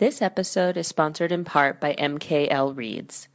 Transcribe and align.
This 0.00 0.22
episode 0.22 0.78
is 0.78 0.86
sponsored 0.86 1.30
in 1.30 1.44
part 1.44 1.78
by 1.78 1.92
MKL 1.92 2.74
Reeds. 2.74 3.28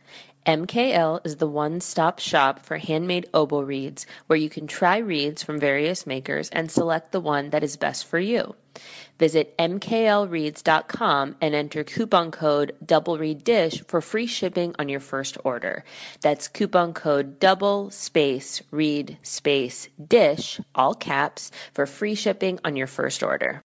MKL 0.48 1.24
is 1.24 1.36
the 1.36 1.46
one 1.46 1.80
stop 1.80 2.18
shop 2.18 2.66
for 2.66 2.76
handmade 2.76 3.30
oboe 3.36 3.62
reeds 3.62 4.08
where 4.26 4.40
you 4.40 4.50
can 4.50 4.66
try 4.66 4.98
reeds 4.98 5.44
from 5.44 5.60
various 5.60 6.08
makers 6.08 6.50
and 6.50 6.72
select 6.72 7.12
the 7.12 7.20
one 7.20 7.52
that 7.52 7.64
is 7.64 7.78
best 7.78 8.08
for 8.08 8.18
you. 8.18 8.56
Visit 9.20 9.56
mklreeds.com 9.60 11.36
and 11.40 11.54
enter 11.54 11.84
coupon 11.84 12.32
code 12.32 12.76
double 12.84 13.20
reed 13.20 13.44
dish 13.44 13.84
for 13.84 14.02
free 14.02 14.26
shipping 14.26 14.74
on 14.80 14.90
your 14.90 15.02
first 15.02 15.38
order. 15.44 15.84
That's 16.22 16.48
coupon 16.48 16.96
code 16.96 17.40
double 17.40 17.92
space 17.92 18.64
reed 18.72 19.20
space 19.22 19.88
dish, 20.04 20.60
all 20.74 20.96
caps, 20.96 21.52
for 21.74 21.86
free 21.86 22.16
shipping 22.16 22.58
on 22.66 22.76
your 22.76 22.88
first 22.88 23.22
order. 23.22 23.62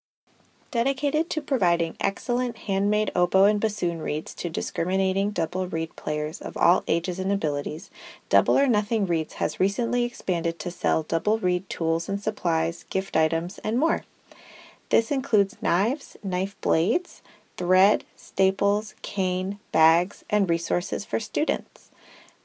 Dedicated 0.70 1.28
to 1.30 1.42
providing 1.42 1.96
excellent 1.98 2.56
handmade 2.58 3.10
oboe 3.16 3.46
and 3.46 3.58
bassoon 3.58 4.00
reeds 4.00 4.34
to 4.34 4.48
discriminating 4.48 5.32
double 5.32 5.66
reed 5.66 5.96
players 5.96 6.40
of 6.40 6.56
all 6.56 6.84
ages 6.86 7.18
and 7.18 7.32
abilities, 7.32 7.90
Double 8.28 8.56
or 8.56 8.68
Nothing 8.68 9.04
Reeds 9.04 9.34
has 9.34 9.58
recently 9.58 10.04
expanded 10.04 10.60
to 10.60 10.70
sell 10.70 11.02
double 11.02 11.40
reed 11.40 11.68
tools 11.68 12.08
and 12.08 12.22
supplies, 12.22 12.84
gift 12.88 13.16
items, 13.16 13.58
and 13.64 13.80
more. 13.80 14.04
This 14.90 15.10
includes 15.10 15.60
knives, 15.60 16.16
knife 16.22 16.54
blades, 16.60 17.20
thread, 17.56 18.04
staples, 18.14 18.94
cane, 19.02 19.58
bags, 19.72 20.24
and 20.30 20.48
resources 20.48 21.04
for 21.04 21.18
students. 21.18 21.90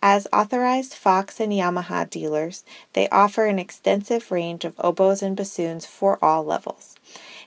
As 0.01 0.27
authorized 0.33 0.95
Fox 0.95 1.39
and 1.39 1.51
Yamaha 1.51 2.09
dealers, 2.09 2.63
they 2.93 3.07
offer 3.09 3.45
an 3.45 3.59
extensive 3.59 4.31
range 4.31 4.65
of 4.65 4.73
oboes 4.79 5.21
and 5.21 5.37
bassoons 5.37 5.85
for 5.85 6.17
all 6.23 6.43
levels. 6.43 6.95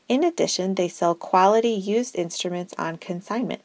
In 0.09 0.25
addition, 0.25 0.75
they 0.75 0.89
sell 0.89 1.15
quality 1.15 1.71
used 1.71 2.17
instruments 2.17 2.75
on 2.79 2.97
consignment. 2.97 3.62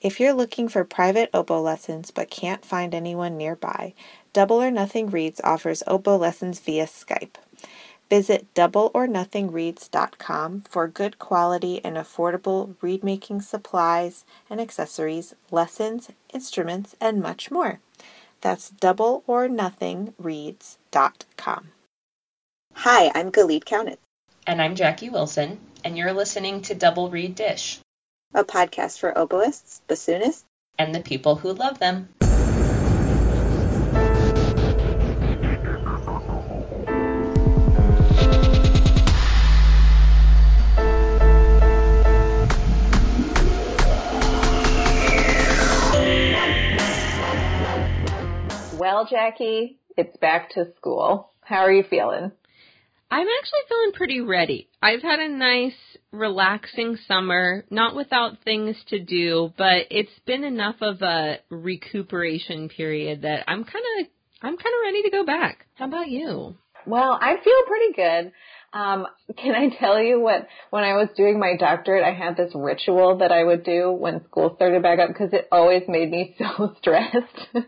If 0.00 0.20
you're 0.20 0.32
looking 0.32 0.68
for 0.68 0.84
private 0.84 1.28
oboe 1.34 1.60
lessons 1.60 2.10
but 2.10 2.30
can't 2.30 2.64
find 2.64 2.94
anyone 2.94 3.36
nearby, 3.36 3.92
Double 4.32 4.62
or 4.62 4.70
Nothing 4.70 5.10
Reeds 5.10 5.40
offers 5.42 5.82
oboe 5.86 6.16
lessons 6.16 6.60
via 6.60 6.86
Skype. 6.86 7.34
Visit 8.08 8.46
doubleornothingreeds.com 8.54 10.62
for 10.62 10.88
good 10.88 11.18
quality 11.18 11.84
and 11.84 11.96
affordable 11.96 12.76
reed 12.80 13.04
making 13.04 13.42
supplies 13.42 14.24
and 14.48 14.60
accessories, 14.60 15.34
lessons, 15.50 16.08
instruments, 16.32 16.96
and 17.00 17.20
much 17.20 17.50
more. 17.50 17.80
That's 18.40 18.70
doubleornothingreeds.com. 18.70 21.68
Hi, 22.74 23.10
I'm 23.14 23.32
Galit 23.32 23.64
Kaunitz, 23.64 23.96
And 24.46 24.62
I'm 24.62 24.76
Jackie 24.76 25.10
Wilson, 25.10 25.58
and 25.84 25.96
you're 25.96 26.12
listening 26.12 26.62
to 26.62 26.74
Double 26.74 27.10
Reed 27.10 27.34
Dish 27.34 27.80
a 28.34 28.44
podcast 28.44 28.98
for 28.98 29.12
oboists, 29.12 29.80
bassoonists, 29.88 30.44
and 30.78 30.94
the 30.94 31.00
people 31.00 31.36
who 31.36 31.52
love 31.52 31.78
them. 31.78 32.08
Well, 48.78 49.06
Jackie, 49.06 49.78
it's 49.96 50.16
back 50.18 50.50
to 50.50 50.72
school. 50.76 51.30
How 51.40 51.60
are 51.60 51.72
you 51.72 51.82
feeling? 51.82 52.32
I'm 53.10 53.26
actually 53.26 53.60
feeling 53.68 53.92
pretty 53.92 54.20
ready. 54.20 54.68
I've 54.82 55.02
had 55.02 55.18
a 55.18 55.28
nice, 55.28 55.72
relaxing 56.12 56.98
summer, 57.06 57.64
not 57.70 57.96
without 57.96 58.42
things 58.44 58.76
to 58.88 58.98
do, 58.98 59.52
but 59.56 59.86
it's 59.90 60.18
been 60.26 60.44
enough 60.44 60.76
of 60.80 61.00
a 61.00 61.38
recuperation 61.48 62.68
period 62.68 63.22
that 63.22 63.44
I'm 63.48 63.64
kind 63.64 63.84
of 64.00 64.06
I'm 64.40 64.56
kind 64.56 64.74
of 64.74 64.82
ready 64.84 65.02
to 65.02 65.10
go 65.10 65.24
back. 65.24 65.66
How 65.74 65.86
about 65.86 66.08
you? 66.08 66.54
Well, 66.86 67.18
I 67.20 67.36
feel 67.42 67.62
pretty 67.66 67.92
good. 67.94 68.32
Um, 68.72 69.06
can 69.36 69.54
I 69.54 69.76
tell 69.78 70.00
you 70.00 70.20
what, 70.20 70.46
when 70.70 70.84
I 70.84 70.94
was 70.94 71.08
doing 71.16 71.40
my 71.40 71.56
doctorate, 71.58 72.04
I 72.04 72.12
had 72.12 72.36
this 72.36 72.52
ritual 72.54 73.18
that 73.18 73.32
I 73.32 73.42
would 73.42 73.64
do 73.64 73.90
when 73.90 74.24
school 74.26 74.52
started 74.56 74.82
back 74.82 74.98
up 74.98 75.08
because 75.08 75.32
it 75.32 75.48
always 75.50 75.82
made 75.88 76.10
me 76.10 76.36
so 76.38 76.74
stressed. 76.78 77.66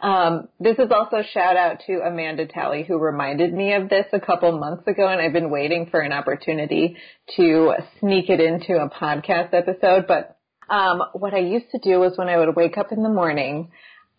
Um, 0.00 0.48
this 0.60 0.78
is 0.78 0.90
also 0.92 1.22
shout 1.32 1.56
out 1.56 1.80
to 1.86 2.00
Amanda 2.00 2.46
Talley 2.46 2.84
who 2.86 2.98
reminded 2.98 3.52
me 3.52 3.72
of 3.74 3.88
this 3.88 4.06
a 4.12 4.20
couple 4.20 4.56
months 4.58 4.86
ago 4.86 5.08
and 5.08 5.20
I've 5.20 5.32
been 5.32 5.50
waiting 5.50 5.88
for 5.90 6.00
an 6.00 6.12
opportunity 6.12 6.96
to 7.36 7.72
sneak 7.98 8.30
it 8.30 8.40
into 8.40 8.74
a 8.74 8.88
podcast 8.88 9.52
episode. 9.52 10.06
But, 10.06 10.36
um, 10.70 11.02
what 11.14 11.34
I 11.34 11.38
used 11.38 11.70
to 11.72 11.78
do 11.78 11.98
was 11.98 12.16
when 12.16 12.28
I 12.28 12.36
would 12.38 12.54
wake 12.54 12.78
up 12.78 12.92
in 12.92 13.02
the 13.02 13.08
morning, 13.08 13.70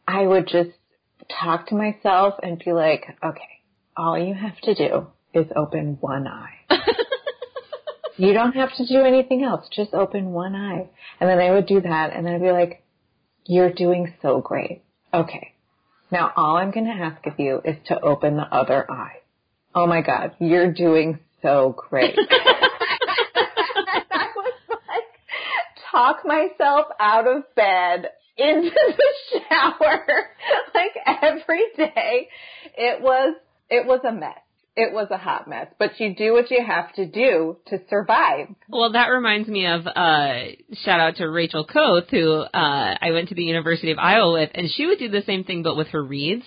I 0.08 0.26
would 0.26 0.48
just 0.48 0.72
talk 1.42 1.68
to 1.68 1.76
myself 1.76 2.36
and 2.42 2.60
be 2.64 2.72
like, 2.74 3.06
okay, 3.24 3.42
all 3.96 4.18
you 4.18 4.34
have 4.34 4.60
to 4.62 4.74
do 4.74 5.08
is 5.34 5.46
open 5.56 5.98
one 6.02 6.28
eye. 6.28 6.56
you 8.18 8.34
don't 8.34 8.54
have 8.54 8.74
to 8.76 8.86
do 8.86 9.02
anything 9.02 9.44
else. 9.44 9.68
Just 9.74 9.94
open 9.94 10.32
one 10.32 10.56
eye. 10.56 10.90
And 11.20 11.30
then 11.30 11.40
I 11.40 11.52
would 11.52 11.68
do 11.68 11.82
that 11.82 12.16
and 12.16 12.28
I'd 12.28 12.42
be 12.42 12.52
like, 12.52 12.84
you're 13.46 13.74
doing 13.74 14.14
so 14.22 14.42
great. 14.42 14.84
Okay. 15.14 15.54
Now 16.12 16.32
all 16.36 16.58
I'm 16.58 16.72
going 16.72 16.86
to 16.86 16.92
ask 16.92 17.26
of 17.28 17.34
you 17.38 17.62
is 17.64 17.76
to 17.88 18.00
open 18.00 18.36
the 18.36 18.44
other 18.44 18.90
eye. 18.90 19.18
Oh 19.76 19.86
my 19.86 20.02
God, 20.02 20.32
you're 20.40 20.72
doing 20.72 21.20
so 21.42 21.76
great. 21.90 22.18
I 24.12 24.28
was 24.36 24.54
like, 24.70 25.04
talk 25.92 26.26
myself 26.26 26.88
out 27.00 27.28
of 27.28 27.44
bed 27.56 28.10
into 28.38 28.72
the 28.72 29.40
shower 29.50 30.06
like 30.74 30.98
every 31.22 31.66
day. 31.78 32.30
It 32.76 33.02
was, 33.02 33.36
it 33.70 33.86
was 33.86 34.00
a 34.08 34.12
mess. 34.12 34.40
It 34.82 34.94
was 34.94 35.10
a 35.12 35.18
hot 35.18 35.46
mess, 35.46 35.68
but 35.78 36.00
you 36.00 36.16
do 36.16 36.32
what 36.32 36.50
you 36.50 36.64
have 36.66 36.94
to 36.94 37.06
do 37.06 37.58
to 37.68 37.82
survive. 37.90 38.48
Well, 38.70 38.94
that 38.94 39.08
reminds 39.08 39.50
me 39.50 39.66
of 39.68 39.86
uh 39.86 40.56
shout 40.86 41.02
out 41.02 41.18
to 41.18 41.30
Rachel 41.30 41.66
Koth, 41.66 42.06
who 42.10 42.32
uh 42.32 42.96
I 43.02 43.12
went 43.12 43.28
to 43.28 43.36
the 43.36 43.44
University 43.44 43.92
of 43.92 44.00
Iowa 44.00 44.32
with, 44.32 44.52
and 44.54 44.70
she 44.74 44.86
would 44.86 44.98
do 44.98 45.10
the 45.10 45.22
same 45.24 45.44
thing 45.44 45.64
but 45.64 45.76
with 45.76 45.88
her 45.90 46.02
reeds. 46.02 46.46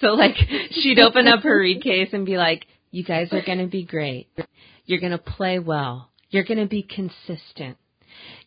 So 0.00 0.14
like 0.14 0.36
she'd 0.70 0.98
open 0.98 1.28
up 1.28 1.42
her 1.42 1.58
reed 1.58 1.82
case 1.82 2.08
and 2.14 2.24
be 2.24 2.38
like, 2.38 2.64
"You 2.92 3.04
guys 3.04 3.28
are 3.32 3.44
going 3.44 3.58
to 3.58 3.66
be 3.66 3.84
great. 3.84 4.28
You're 4.86 5.00
going 5.00 5.12
to 5.12 5.18
play 5.18 5.58
well. 5.58 6.08
You're 6.30 6.44
going 6.44 6.60
to 6.60 6.66
be 6.66 6.82
consistent. 6.82 7.76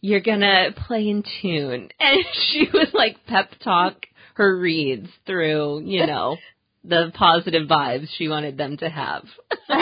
You're 0.02 0.22
going 0.22 0.40
to 0.40 0.74
play 0.88 1.08
in 1.08 1.24
tune." 1.40 1.90
And 2.00 2.26
she 2.48 2.68
would 2.74 2.96
like 2.96 3.28
pep 3.28 3.52
talk 3.64 4.08
her 4.34 4.58
reeds 4.58 5.10
through, 5.28 5.82
you 5.86 6.08
know, 6.08 6.38
the 6.84 7.12
positive 7.14 7.68
vibes 7.68 8.08
she 8.18 8.28
wanted 8.28 8.58
them 8.58 8.78
to 8.78 8.90
have. 8.90 9.26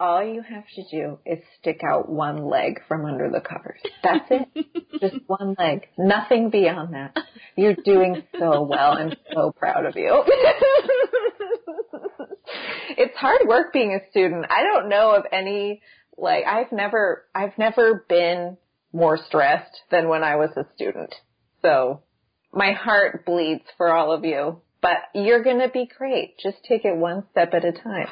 All 0.00 0.24
you 0.24 0.42
have 0.42 0.64
to 0.74 0.82
do 0.90 1.18
is 1.24 1.38
stick 1.60 1.80
out 1.88 2.08
one 2.08 2.44
leg 2.44 2.80
from 2.88 3.04
under 3.04 3.30
the 3.30 3.40
covers. 3.40 3.80
That's 4.02 4.28
it. 4.30 4.48
Just 5.00 5.16
one 5.28 5.54
leg. 5.56 5.86
Nothing 5.96 6.50
beyond 6.50 6.94
that. 6.94 7.16
You're 7.56 7.76
doing 7.84 8.24
so 8.36 8.62
well. 8.62 8.92
I'm 8.98 9.12
so 9.32 9.52
proud 9.52 9.86
of 9.86 9.94
you. 9.94 10.24
it's 12.98 13.16
hard 13.16 13.42
work 13.46 13.72
being 13.72 13.94
a 13.94 14.10
student. 14.10 14.46
I 14.50 14.64
don't 14.64 14.88
know 14.88 15.12
of 15.12 15.24
any, 15.30 15.82
like, 16.18 16.46
I've 16.46 16.72
never, 16.72 17.24
I've 17.32 17.56
never 17.56 18.04
been 18.08 18.56
more 18.92 19.16
stressed 19.28 19.82
than 19.92 20.08
when 20.08 20.24
I 20.24 20.34
was 20.34 20.50
a 20.56 20.64
student. 20.74 21.14
So 21.62 22.02
my 22.52 22.72
heart 22.72 23.24
bleeds 23.24 23.64
for 23.76 23.92
all 23.92 24.12
of 24.12 24.24
you, 24.24 24.60
but 24.80 24.98
you're 25.14 25.42
going 25.42 25.60
to 25.60 25.68
be 25.68 25.88
great. 25.98 26.38
Just 26.38 26.58
take 26.68 26.84
it 26.84 26.96
one 26.96 27.24
step 27.30 27.54
at 27.54 27.64
a 27.64 27.72
time. 27.72 28.08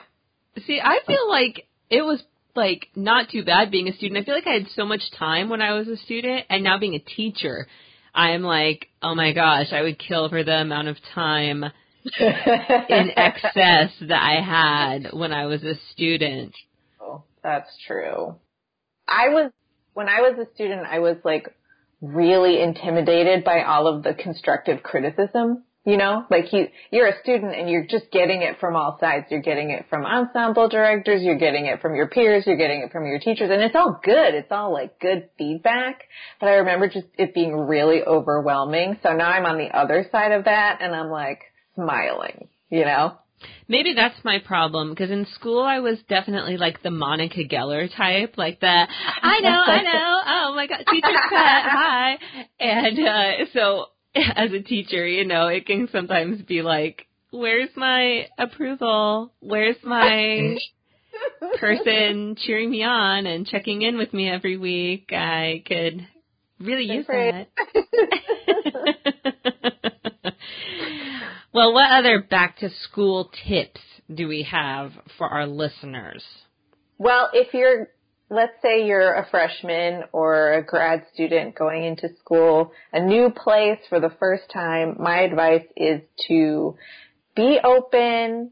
See, 0.67 0.81
I 0.83 0.99
feel 1.07 1.29
like 1.29 1.67
it 1.91 2.03
was 2.03 2.23
like 2.55 2.89
not 2.97 3.29
too 3.31 3.45
bad 3.45 3.71
being 3.71 3.89
a 3.89 3.93
student. 3.93 4.21
I 4.21 4.25
feel 4.25 4.35
like 4.35 4.47
I 4.47 4.55
had 4.55 4.69
so 4.75 4.85
much 4.85 5.03
time 5.19 5.49
when 5.49 5.63
I 5.63 5.75
was 5.75 5.89
a 5.89 5.97
student 5.97 6.47
and 6.49 6.65
now 6.65 6.79
being 6.79 6.95
a 6.95 6.99
teacher, 6.99 7.67
I'm 8.15 8.43
like, 8.43 8.89
oh 9.03 9.15
my 9.15 9.33
gosh, 9.33 9.73
I 9.73 9.83
would 9.83 9.99
kill 9.99 10.29
for 10.29 10.43
the 10.43 10.61
amount 10.61 10.89
of 10.89 10.97
time 11.15 11.65
in 12.19 13.11
excess 13.17 13.93
that 14.01 14.23
I 14.23 14.41
had 14.41 15.13
when 15.13 15.33
I 15.33 15.47
was 15.47 15.63
a 15.63 15.75
student. 15.93 16.55
Oh, 17.01 17.23
that's 17.43 17.71
true. 17.87 18.37
I 19.07 19.29
was, 19.29 19.53
when 19.95 20.09
I 20.09 20.21
was 20.21 20.39
a 20.39 20.55
student, 20.55 20.87
I 20.87 21.01
was 21.01 21.17
like 21.25 21.55
really 22.01 22.61
intimidated 22.61 23.45
by 23.45 23.63
all 23.63 23.87
of 23.87 24.03
the 24.03 24.15
constructive 24.15 24.83
criticism. 24.83 25.65
You 25.87 25.97
know, 25.97 26.27
like 26.31 26.53
you, 26.53 26.69
you're 26.91 27.07
a 27.07 27.19
student 27.23 27.55
and 27.55 27.69
you're 27.69 27.87
just 27.87 28.11
getting 28.13 28.43
it 28.43 28.61
from 28.61 28.77
all 28.77 28.99
sides. 29.01 29.27
You're 29.31 29.41
getting 29.41 29.71
it 29.71 29.87
from 29.89 30.05
ensemble 30.05 30.69
directors, 30.69 31.23
you're 31.23 31.39
getting 31.39 31.65
it 31.65 31.81
from 31.81 31.95
your 31.95 32.07
peers, 32.07 32.45
you're 32.47 32.59
getting 32.59 32.83
it 32.83 32.93
from 32.93 33.07
your 33.07 33.19
teachers, 33.19 33.51
and 33.51 33.63
it's 33.63 33.75
all 33.75 33.99
good. 34.05 34.35
It's 34.35 34.53
all 34.53 34.75
like 34.75 35.01
good 35.01 35.31
feedback. 35.39 36.03
But 36.39 36.51
I 36.51 36.57
remember 36.57 36.89
just 36.89 37.07
it 37.17 37.33
being 37.35 37.55
really 37.57 38.03
overwhelming. 38.03 38.99
So 39.03 39.15
now 39.15 39.31
I'm 39.31 39.47
on 39.47 39.57
the 39.57 39.75
other 39.75 40.07
side 40.13 40.33
of 40.33 40.45
that 40.45 40.81
and 40.83 40.95
I'm 40.95 41.09
like 41.09 41.41
smiling, 41.75 42.49
you 42.69 42.85
know? 42.85 43.17
Maybe 43.69 43.95
that's 43.95 44.25
my 44.25 44.39
problem 44.39 44.91
because 44.91 45.11
in 45.11 45.27
school 45.35 45.63
I 45.63 45.81
was 45.81 45.99
definitely 46.09 46.57
like 46.57 46.83
the 46.83 46.91
Monica 46.91 47.45
Geller 47.45 47.89
type, 47.97 48.35
like 48.37 48.61
the 48.61 48.67
I 48.67 49.41
know, 49.41 49.63
I 49.67 49.83
know, 49.83 50.21
oh 50.27 50.53
my 50.55 50.67
god, 50.67 50.85
teacher's 50.91 51.13
pet, 51.31 51.63
hi, 51.65 52.19
and 52.59 52.99
uh, 52.99 53.45
so 53.53 53.87
as 54.15 54.53
a 54.53 54.61
teacher, 54.61 55.07
you 55.07 55.25
know, 55.25 55.47
it 55.47 55.67
can 55.67 55.89
sometimes 55.93 56.43
be 56.43 56.63
like, 56.63 57.07
where's 57.31 57.71
my 57.77 58.27
approval? 58.39 59.33
Where's 59.41 59.77
my 59.85 60.57
person 61.59 62.37
cheering 62.39 62.71
me 62.71 62.83
on 62.83 63.27
and 63.27 63.47
checking 63.47 63.83
in 63.83 63.97
with 63.97 64.13
me 64.13 64.29
every 64.29 64.57
week? 64.57 65.13
I 65.13 65.63
could 65.67 66.07
really 66.59 66.85
use 66.85 67.07
that. 67.07 67.49
well, 71.53 71.73
what 71.73 71.91
other 71.91 72.21
back 72.21 72.59
to 72.59 72.71
school 72.71 73.31
tips 73.47 73.81
do 74.13 74.29
we 74.29 74.43
have 74.45 74.93
for 75.19 75.29
our 75.29 75.47
listeners? 75.47 76.25
Well, 76.99 77.31
if 77.33 77.55
you're, 77.55 77.89
let's 78.29 78.53
say 78.63 78.87
you're 78.87 79.15
a 79.15 79.27
freshman 79.31 80.05
or 80.13 80.55
a 80.55 80.65
grad 80.65 81.05
student 81.13 81.55
going 81.55 81.85
into 81.85 82.09
school, 82.19 82.73
a 82.93 83.01
new 83.01 83.31
place 83.31 83.79
for 83.89 84.01
the 84.01 84.13
first 84.21 84.45
time, 84.53 84.97
my 85.01 85.21
advice 85.21 85.67
is 85.77 86.03
to 86.29 86.77
be 87.35 87.59
open, 87.63 88.51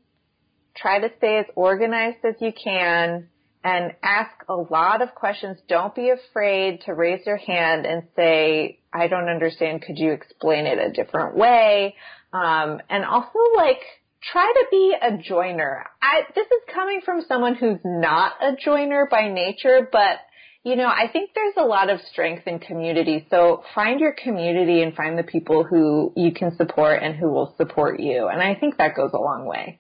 try 0.77 0.99
to 0.99 1.11
stay 1.19 1.39
as 1.39 1.47
organized 1.55 2.25
as 2.25 2.35
you 2.41 2.53
can, 2.53 3.29
and 3.65 3.93
ask 4.03 4.31
a 4.49 4.55
lot 4.55 5.03
of 5.03 5.15
questions. 5.15 5.59
Don't 5.69 5.95
be 5.95 6.11
afraid 6.11 6.81
to 6.87 6.95
raise 6.95 7.27
your 7.27 7.37
hand 7.37 7.87
and 7.87 8.05
say, 8.17 8.79
I 8.93 9.09
don't 9.09 9.29
understand. 9.29 9.83
Could 9.83 9.99
you 9.99 10.12
explain 10.12 10.67
it 10.67 10.79
a 10.79 10.91
different 10.91 11.37
way? 11.37 11.97
Um, 12.33 12.81
and 12.91 13.05
also 13.05 13.39
like 13.57 13.81
try 14.23 14.53
to 14.53 14.67
be 14.71 14.95
a 15.01 15.17
joiner. 15.17 15.87
I, 16.03 16.23
this 16.35 16.47
is 16.47 16.75
coming 16.75 17.01
from 17.05 17.23
someone 17.27 17.55
who's 17.55 17.79
not 17.85 18.33
a 18.41 18.57
joiner 18.57 19.09
by 19.11 19.29
nature, 19.29 19.89
but 19.91 20.19
you 20.65 20.77
know, 20.77 20.87
I 20.87 21.09
think 21.11 21.31
there's 21.35 21.55
a 21.57 21.65
lot 21.65 21.89
of 21.89 22.01
strength 22.13 22.47
in 22.47 22.59
community. 22.59 23.27
So 23.31 23.63
find 23.75 24.01
your 24.01 24.13
community 24.13 24.83
and 24.83 24.95
find 24.95 25.17
the 25.17 25.23
people 25.23 25.65
who 25.65 26.13
you 26.17 26.33
can 26.33 26.55
support 26.57 27.03
and 27.03 27.17
who 27.17 27.31
will 27.31 27.55
support 27.57 28.01
you. 28.01 28.29
And 28.29 28.43
I 28.43 28.55
think 28.55 28.77
that 28.77 28.95
goes 28.95 29.13
a 29.15 29.19
long 29.19 29.47
way. 29.47 29.79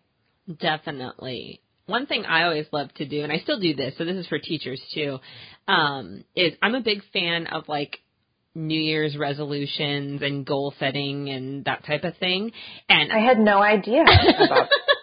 Definitely. 0.60 1.60
One 1.86 2.06
thing 2.06 2.24
I 2.24 2.44
always 2.44 2.66
love 2.72 2.92
to 2.94 3.06
do, 3.06 3.22
and 3.22 3.32
I 3.32 3.38
still 3.38 3.58
do 3.58 3.74
this, 3.74 3.94
so 3.98 4.04
this 4.04 4.16
is 4.16 4.26
for 4.28 4.38
teachers 4.38 4.80
too, 4.94 5.18
um, 5.66 6.24
is 6.36 6.52
I'm 6.62 6.74
a 6.74 6.82
big 6.82 7.02
fan 7.12 7.46
of 7.48 7.68
like 7.68 7.98
New 8.54 8.80
Year's 8.80 9.16
resolutions 9.16 10.22
and 10.22 10.44
goal 10.44 10.74
setting 10.78 11.28
and 11.28 11.64
that 11.64 11.84
type 11.84 12.04
of 12.04 12.16
thing. 12.16 12.52
And 12.88 13.12
I 13.12 13.18
had 13.18 13.38
no 13.38 13.62
idea 13.62 14.02
about 14.02 14.68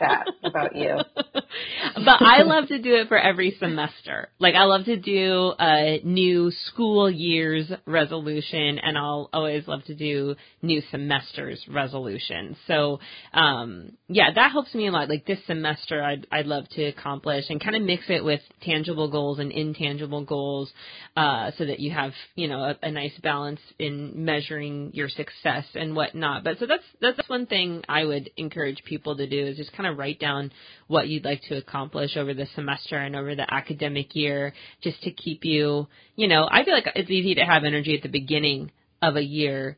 that 0.00 0.26
about 0.42 0.74
you. 0.74 0.96
but 1.14 2.22
I 2.22 2.42
love 2.42 2.68
to 2.68 2.78
do 2.80 2.94
it 2.96 3.08
for 3.08 3.18
every 3.18 3.56
semester. 3.58 4.28
Like 4.38 4.54
I 4.54 4.64
love 4.64 4.84
to 4.86 4.96
do 4.96 5.52
a 5.58 6.00
new 6.04 6.50
school 6.66 7.10
year's 7.10 7.70
resolution 7.86 8.78
and 8.78 8.98
I'll 8.98 9.28
always 9.32 9.66
love 9.68 9.84
to 9.84 9.94
do 9.94 10.34
new 10.62 10.82
semester's 10.90 11.64
resolution. 11.68 12.56
So 12.66 13.00
um 13.32 13.92
yeah, 14.08 14.30
that 14.34 14.50
helps 14.50 14.74
me 14.74 14.88
a 14.88 14.90
lot. 14.90 15.08
Like 15.08 15.26
this 15.26 15.38
semester 15.46 16.02
I'd 16.02 16.26
I'd 16.32 16.46
love 16.46 16.68
to 16.70 16.84
accomplish 16.84 17.44
and 17.48 17.62
kind 17.62 17.76
of 17.76 17.82
mix 17.82 18.04
it 18.08 18.24
with 18.24 18.40
tangible 18.62 19.10
goals 19.10 19.38
and 19.38 19.52
intangible 19.52 20.24
goals 20.24 20.70
uh 21.16 21.50
so 21.58 21.66
that 21.66 21.80
you 21.80 21.90
have, 21.90 22.12
you 22.34 22.48
know, 22.48 22.60
a, 22.60 22.78
a 22.82 22.90
nice 22.90 23.16
balance 23.22 23.60
in 23.78 24.24
measuring 24.24 24.90
your 24.94 25.08
success 25.08 25.64
and 25.74 25.94
whatnot. 25.94 26.44
But 26.44 26.58
so 26.58 26.66
that's 26.66 26.84
that's 27.00 27.28
one 27.28 27.46
thing 27.46 27.82
I 27.88 28.04
would 28.04 28.30
encourage 28.36 28.82
people 28.84 29.16
to 29.16 29.28
do 29.28 29.46
is 29.46 29.56
just 29.56 29.72
kind 29.72 29.88
of 29.88 29.89
write 29.94 30.20
down 30.20 30.52
what 30.86 31.08
you'd 31.08 31.24
like 31.24 31.42
to 31.48 31.56
accomplish 31.56 32.16
over 32.16 32.34
the 32.34 32.46
semester 32.54 32.96
and 32.96 33.16
over 33.16 33.34
the 33.34 33.52
academic 33.52 34.14
year 34.14 34.52
just 34.82 35.02
to 35.02 35.10
keep 35.10 35.44
you, 35.44 35.86
you 36.16 36.28
know, 36.28 36.48
I 36.50 36.64
feel 36.64 36.74
like 36.74 36.88
it's 36.94 37.10
easy 37.10 37.34
to 37.36 37.44
have 37.44 37.64
energy 37.64 37.96
at 37.96 38.02
the 38.02 38.08
beginning 38.08 38.70
of 39.02 39.16
a 39.16 39.22
year 39.22 39.76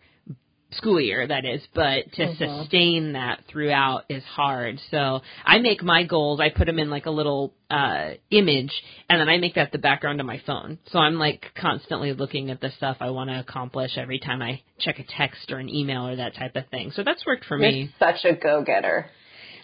school 0.77 1.01
year 1.01 1.27
that 1.27 1.45
is 1.45 1.63
but 1.75 2.11
to 2.15 2.23
mm-hmm. 2.23 2.61
sustain 2.63 3.13
that 3.13 3.41
throughout 3.51 4.05
is 4.09 4.23
hard. 4.25 4.79
So 4.91 5.21
i 5.45 5.59
make 5.59 5.83
my 5.83 6.05
goals 6.05 6.41
i 6.41 6.49
put 6.49 6.67
them 6.67 6.79
in 6.79 6.91
like 6.91 7.07
a 7.07 7.11
little 7.11 7.53
uh 7.71 8.11
image 8.31 8.73
and 9.09 9.21
then 9.21 9.29
i 9.29 9.39
make 9.39 9.55
that 9.55 9.73
the 9.73 9.79
background 9.79 10.21
of 10.21 10.27
my 10.27 10.41
phone. 10.47 10.79
So 10.91 10.99
i'm 10.99 11.15
like 11.15 11.47
constantly 11.61 12.13
looking 12.13 12.51
at 12.51 12.61
the 12.61 12.71
stuff 12.77 12.97
i 13.01 13.11
want 13.11 13.31
to 13.31 13.39
accomplish 13.39 13.93
every 13.97 14.19
time 14.19 14.43
i 14.43 14.63
check 14.79 14.99
a 14.99 15.05
text 15.05 15.51
or 15.51 15.59
an 15.59 15.69
email 15.69 16.07
or 16.07 16.17
that 16.17 16.35
type 16.35 16.57
of 16.57 16.67
thing. 16.69 16.93
So 16.95 17.03
that's 17.05 17.25
worked 17.27 17.45
for 17.45 17.59
You're 17.59 17.71
me. 17.71 17.95
such 17.99 18.25
a 18.25 18.35
go 18.35 18.63
getter 18.65 19.07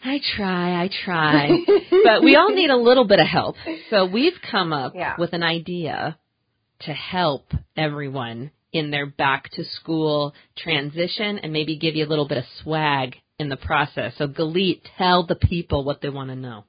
I 0.03 0.21
try, 0.37 0.83
I 0.83 0.91
try. 1.05 1.51
but 2.05 2.23
we 2.23 2.37
all 2.37 2.55
need 2.55 2.71
a 2.71 2.77
little 2.77 3.07
bit 3.07 3.21
of 3.21 3.27
help. 3.27 3.57
So 3.91 4.07
we've 4.07 4.41
come 4.51 4.73
up 4.73 4.93
yeah. 4.95 5.15
with 5.19 5.33
an 5.33 5.43
idea 5.43 6.19
to 6.81 6.93
help 6.93 7.53
everyone 7.77 8.51
in 8.73 8.91
their 8.91 9.07
back 9.07 9.51
to 9.53 9.65
school 9.65 10.35
transition 10.57 11.39
and 11.39 11.53
maybe 11.53 11.77
give 11.77 11.97
you 11.97 12.05
a 12.05 12.09
little 12.09 12.29
bit 12.29 12.39
of 12.39 12.45
swag 12.63 13.17
in 13.39 13.49
the 13.49 13.57
process. 13.57 14.13
So 14.19 14.29
Galit, 14.29 14.83
tell 14.97 15.27
the 15.27 15.35
people 15.35 15.85
what 15.85 16.01
they 16.01 16.11
want 16.11 16.31
to 16.31 16.37
know. 16.37 16.65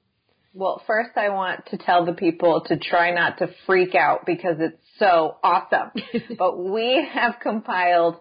Well, 0.53 0.81
first 0.87 1.11
I 1.15 1.29
want 1.29 1.67
to 1.67 1.77
tell 1.77 2.05
the 2.05 2.13
people 2.13 2.61
to 2.67 2.77
try 2.77 3.11
not 3.11 3.37
to 3.37 3.49
freak 3.65 3.95
out 3.95 4.25
because 4.25 4.57
it's 4.59 4.81
so 4.97 5.37
awesome. 5.43 5.91
but 6.37 6.57
we 6.57 7.07
have 7.13 7.35
compiled 7.41 8.15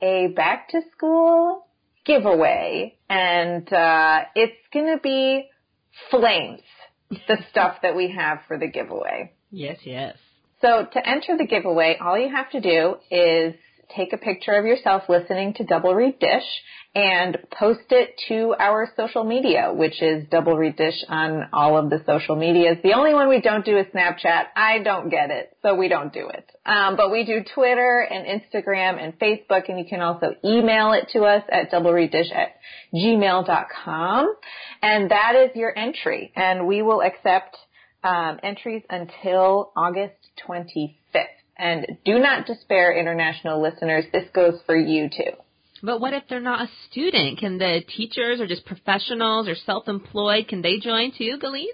a 0.00 0.28
back 0.28 0.68
to 0.70 0.80
school 0.96 1.66
giveaway 2.04 2.96
and 3.08 3.70
uh, 3.72 4.20
it's 4.34 4.58
going 4.72 4.96
to 4.96 5.00
be 5.02 5.48
flames, 6.10 6.62
the 7.10 7.38
stuff 7.50 7.76
that 7.82 7.96
we 7.96 8.10
have 8.12 8.40
for 8.48 8.58
the 8.58 8.68
giveaway. 8.68 9.32
Yes, 9.50 9.78
yes. 9.84 10.16
So 10.60 10.86
to 10.92 11.08
enter 11.08 11.36
the 11.36 11.46
giveaway, 11.46 11.98
all 12.00 12.18
you 12.18 12.30
have 12.30 12.50
to 12.50 12.60
do 12.60 12.96
is 13.10 13.54
take 13.94 14.12
a 14.12 14.16
picture 14.16 14.52
of 14.52 14.64
yourself 14.64 15.02
listening 15.08 15.54
to 15.54 15.64
Double 15.64 15.94
Reed 15.94 16.18
Dish 16.18 16.44
and 16.94 17.38
post 17.58 17.86
it 17.90 18.20
to 18.28 18.54
our 18.58 18.86
social 18.96 19.24
media, 19.24 19.72
which 19.72 20.02
is 20.02 20.26
Double 20.30 20.56
Reed 20.56 20.76
Dish 20.76 21.02
on 21.08 21.48
all 21.52 21.78
of 21.78 21.88
the 21.88 22.02
social 22.04 22.36
medias. 22.36 22.76
The 22.82 22.92
only 22.92 23.14
one 23.14 23.28
we 23.28 23.40
don't 23.40 23.64
do 23.64 23.78
is 23.78 23.86
Snapchat. 23.94 24.44
I 24.54 24.80
don't 24.80 25.08
get 25.08 25.30
it, 25.30 25.56
so 25.62 25.74
we 25.74 25.88
don't 25.88 26.12
do 26.12 26.28
it. 26.28 26.50
Um, 26.66 26.96
but 26.96 27.10
we 27.10 27.24
do 27.24 27.42
Twitter 27.54 28.00
and 28.00 28.26
Instagram 28.26 29.02
and 29.02 29.18
Facebook, 29.18 29.70
and 29.70 29.78
you 29.78 29.86
can 29.88 30.02
also 30.02 30.34
email 30.44 30.92
it 30.92 31.08
to 31.14 31.22
us 31.22 31.42
at 31.50 31.70
doublereeddish 31.70 32.30
at 32.34 32.56
gmail.com. 32.94 34.34
And 34.82 35.10
that 35.10 35.34
is 35.34 35.56
your 35.56 35.76
entry, 35.76 36.30
and 36.36 36.66
we 36.66 36.82
will 36.82 37.00
accept 37.00 37.56
um, 38.04 38.38
entries 38.42 38.82
until 38.90 39.72
August 39.74 40.16
25th. 40.46 40.96
And 41.56 41.86
do 42.04 42.18
not 42.18 42.46
despair, 42.46 42.98
international 42.98 43.62
listeners. 43.62 44.04
This 44.12 44.28
goes 44.34 44.60
for 44.66 44.76
you 44.76 45.08
too. 45.08 45.32
But 45.82 46.00
what 46.00 46.12
if 46.12 46.24
they're 46.28 46.40
not 46.40 46.62
a 46.62 46.70
student? 46.90 47.38
Can 47.38 47.58
the 47.58 47.80
teachers 47.96 48.40
or 48.40 48.46
just 48.46 48.64
professionals 48.64 49.48
or 49.48 49.54
self-employed, 49.54 50.48
can 50.48 50.62
they 50.62 50.78
join 50.78 51.12
too, 51.16 51.38
Galit? 51.42 51.66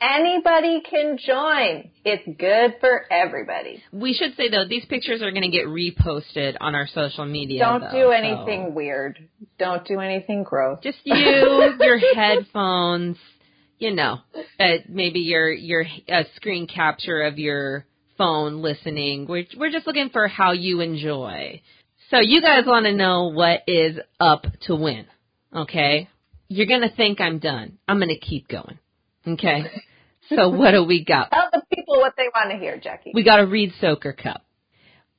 Anybody 0.00 0.82
can 0.88 1.16
join. 1.16 1.90
It's 2.04 2.24
good 2.38 2.80
for 2.80 3.04
everybody. 3.12 3.80
We 3.92 4.14
should 4.14 4.34
say 4.36 4.48
though, 4.48 4.66
these 4.66 4.84
pictures 4.86 5.22
are 5.22 5.30
going 5.30 5.48
to 5.48 5.50
get 5.50 5.66
reposted 5.66 6.56
on 6.60 6.74
our 6.74 6.88
social 6.88 7.24
media. 7.24 7.60
Don't 7.60 7.82
though, 7.82 8.06
do 8.06 8.10
anything 8.10 8.66
so. 8.68 8.74
weird. 8.74 9.28
Don't 9.58 9.86
do 9.86 10.00
anything 10.00 10.42
gross. 10.42 10.80
Just 10.82 10.98
you, 11.04 11.74
your 11.78 11.98
headphones, 12.16 13.16
you 13.78 13.94
know, 13.94 14.18
uh, 14.58 14.78
maybe 14.88 15.20
your 15.20 15.52
your 15.52 15.84
uh, 16.08 16.24
screen 16.34 16.66
capture 16.66 17.22
of 17.22 17.38
your 17.38 17.86
phone 18.18 18.60
listening. 18.60 19.26
We're 19.28 19.44
we're 19.56 19.70
just 19.70 19.86
looking 19.86 20.08
for 20.08 20.26
how 20.26 20.50
you 20.50 20.80
enjoy. 20.80 21.62
So 22.12 22.20
you 22.20 22.42
guys 22.42 22.64
want 22.66 22.84
to 22.84 22.92
know 22.92 23.28
what 23.28 23.62
is 23.66 23.96
up 24.20 24.44
to 24.66 24.76
win, 24.76 25.06
okay? 25.56 26.10
You're 26.46 26.66
going 26.66 26.82
to 26.82 26.94
think 26.94 27.22
I'm 27.22 27.38
done. 27.38 27.78
I'm 27.88 27.96
going 27.96 28.10
to 28.10 28.18
keep 28.18 28.48
going, 28.48 28.78
okay? 29.26 29.62
So 30.28 30.48
what 30.50 30.72
do 30.72 30.84
we 30.84 31.06
got? 31.06 31.30
Tell 31.30 31.48
the 31.50 31.62
people 31.74 32.00
what 32.00 32.12
they 32.18 32.28
want 32.34 32.50
to 32.50 32.58
hear, 32.58 32.78
Jackie. 32.78 33.12
We 33.14 33.24
got 33.24 33.40
a 33.40 33.46
reed 33.46 33.72
Soaker 33.80 34.12
cup. 34.12 34.44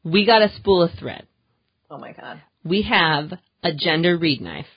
We 0.04 0.28
got 0.28 0.44
a 0.44 0.54
spool 0.56 0.84
of 0.84 0.92
thread. 1.00 1.26
Oh 1.90 1.98
my 1.98 2.12
god. 2.12 2.44
We 2.64 2.84
have 2.84 3.32
a 3.64 3.72
Jende 3.74 4.22
reed 4.22 4.42
knife. 4.42 4.68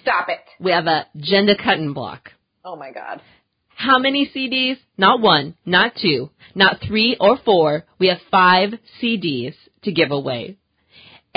Stop 0.00 0.30
it. 0.30 0.40
We 0.58 0.70
have 0.70 0.86
a 0.86 1.06
Jende 1.18 1.62
cutting 1.62 1.92
block. 1.92 2.30
Oh 2.64 2.76
my 2.76 2.92
god. 2.92 3.20
How 3.68 3.98
many 3.98 4.30
CDs? 4.34 4.78
Not 4.96 5.20
one, 5.20 5.54
not 5.66 5.92
two, 6.00 6.30
not 6.54 6.78
three 6.86 7.18
or 7.20 7.36
four. 7.44 7.84
We 7.98 8.08
have 8.08 8.20
five 8.30 8.70
CDs 9.02 9.52
to 9.82 9.92
give 9.92 10.12
away. 10.12 10.56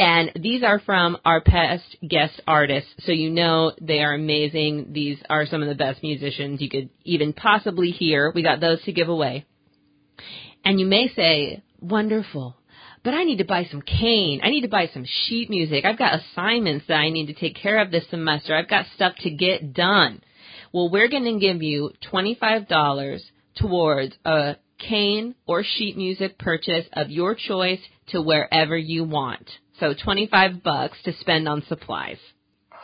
And 0.01 0.31
these 0.33 0.63
are 0.63 0.79
from 0.79 1.15
our 1.23 1.41
past 1.41 1.95
guest 2.05 2.41
artists, 2.47 2.89
so 3.05 3.11
you 3.11 3.29
know 3.29 3.71
they 3.79 3.99
are 4.01 4.15
amazing. 4.15 4.93
These 4.93 5.19
are 5.29 5.45
some 5.45 5.61
of 5.61 5.69
the 5.69 5.75
best 5.75 6.01
musicians 6.01 6.59
you 6.59 6.71
could 6.71 6.89
even 7.03 7.33
possibly 7.33 7.91
hear. 7.91 8.31
We 8.33 8.41
got 8.41 8.59
those 8.59 8.81
to 8.85 8.91
give 8.93 9.09
away. 9.09 9.45
And 10.65 10.79
you 10.79 10.87
may 10.87 11.07
say, 11.15 11.61
wonderful, 11.79 12.55
but 13.03 13.13
I 13.13 13.25
need 13.25 13.37
to 13.37 13.45
buy 13.45 13.65
some 13.69 13.83
cane. 13.83 14.41
I 14.43 14.49
need 14.49 14.61
to 14.61 14.69
buy 14.69 14.89
some 14.91 15.05
sheet 15.05 15.51
music. 15.51 15.85
I've 15.85 15.99
got 15.99 16.19
assignments 16.19 16.87
that 16.87 16.95
I 16.95 17.11
need 17.11 17.27
to 17.27 17.35
take 17.35 17.55
care 17.55 17.79
of 17.79 17.91
this 17.91 18.09
semester. 18.09 18.55
I've 18.55 18.67
got 18.67 18.87
stuff 18.95 19.13
to 19.19 19.29
get 19.29 19.71
done. 19.71 20.23
Well, 20.73 20.89
we're 20.89 21.09
going 21.09 21.25
to 21.25 21.39
give 21.39 21.61
you 21.61 21.91
$25 22.11 23.19
towards 23.55 24.15
a 24.25 24.55
cane 24.79 25.35
or 25.45 25.63
sheet 25.63 25.95
music 25.95 26.39
purchase 26.39 26.87
of 26.93 27.11
your 27.11 27.35
choice 27.35 27.81
to 28.07 28.19
wherever 28.19 28.75
you 28.75 29.03
want. 29.03 29.47
So 29.81 29.95
25 29.95 30.61
bucks 30.61 30.99
to 31.05 31.13
spend 31.19 31.49
on 31.49 31.63
supplies. 31.67 32.17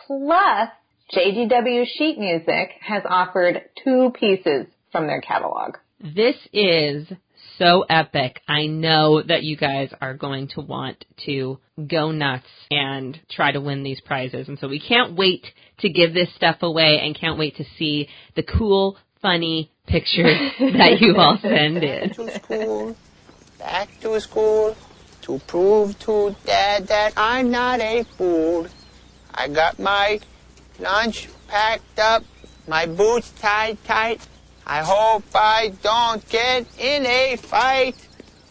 Plus, 0.08 0.70
JGW 1.14 1.86
Sheet 1.86 2.18
Music 2.18 2.72
has 2.82 3.04
offered 3.08 3.62
two 3.84 4.12
pieces 4.20 4.66
from 4.92 5.06
their 5.06 5.22
catalog. 5.22 5.76
This 6.00 6.36
is 6.52 7.08
so 7.60 7.86
epic. 7.88 8.42
I 8.48 8.66
know 8.66 9.22
that 9.22 9.44
you 9.44 9.58
guys 9.58 9.94
are 10.02 10.16
going 10.16 10.48
to 10.56 10.62
want 10.62 11.06
to 11.28 11.60
go 11.88 12.10
nuts 12.12 12.48
and 12.72 13.20
try 13.30 13.52
to 13.52 13.62
win 13.62 13.84
these 13.84 14.02
prizes. 14.02 14.48
And 14.48 14.58
so 14.58 14.68
we 14.68 14.80
can't 14.80 15.16
wait 15.16 15.46
to 15.82 15.90
give 15.90 16.16
this 16.16 16.34
stuff 16.36 16.58
away 16.62 17.00
and 17.04 17.16
can't 17.16 17.38
wait 17.38 17.58
to 17.58 17.64
see 17.78 18.10
the 18.36 18.42
cool, 18.42 18.98
funny 19.22 19.72
pictures 19.86 20.52
that 20.60 20.98
you 21.00 21.16
all 21.16 21.38
send 21.44 21.78
in. 21.84 22.10
Back 22.10 22.16
to 22.16 22.40
school, 22.40 22.96
back 23.60 23.90
to 24.02 24.20
school, 24.20 24.76
to 25.28 25.40
prove 25.40 26.00
to 26.00 26.34
dad 26.46 26.88
that 26.88 27.12
I'm 27.18 27.52
not 27.52 27.82
a 27.82 28.04
fool. 28.04 28.66
I 29.36 29.50
got 29.50 29.78
my 29.78 30.22
lunch 30.80 31.28
packed 31.50 32.00
up, 32.00 32.24
my 32.66 32.86
boots 32.86 33.30
tied 33.32 33.84
tight. 33.84 34.26
I 34.66 34.80
hope 34.84 35.26
I 35.36 35.74
don't 35.84 36.28
get 36.30 36.66
in 36.80 37.06
a 37.06 37.36
fight. 37.36 37.96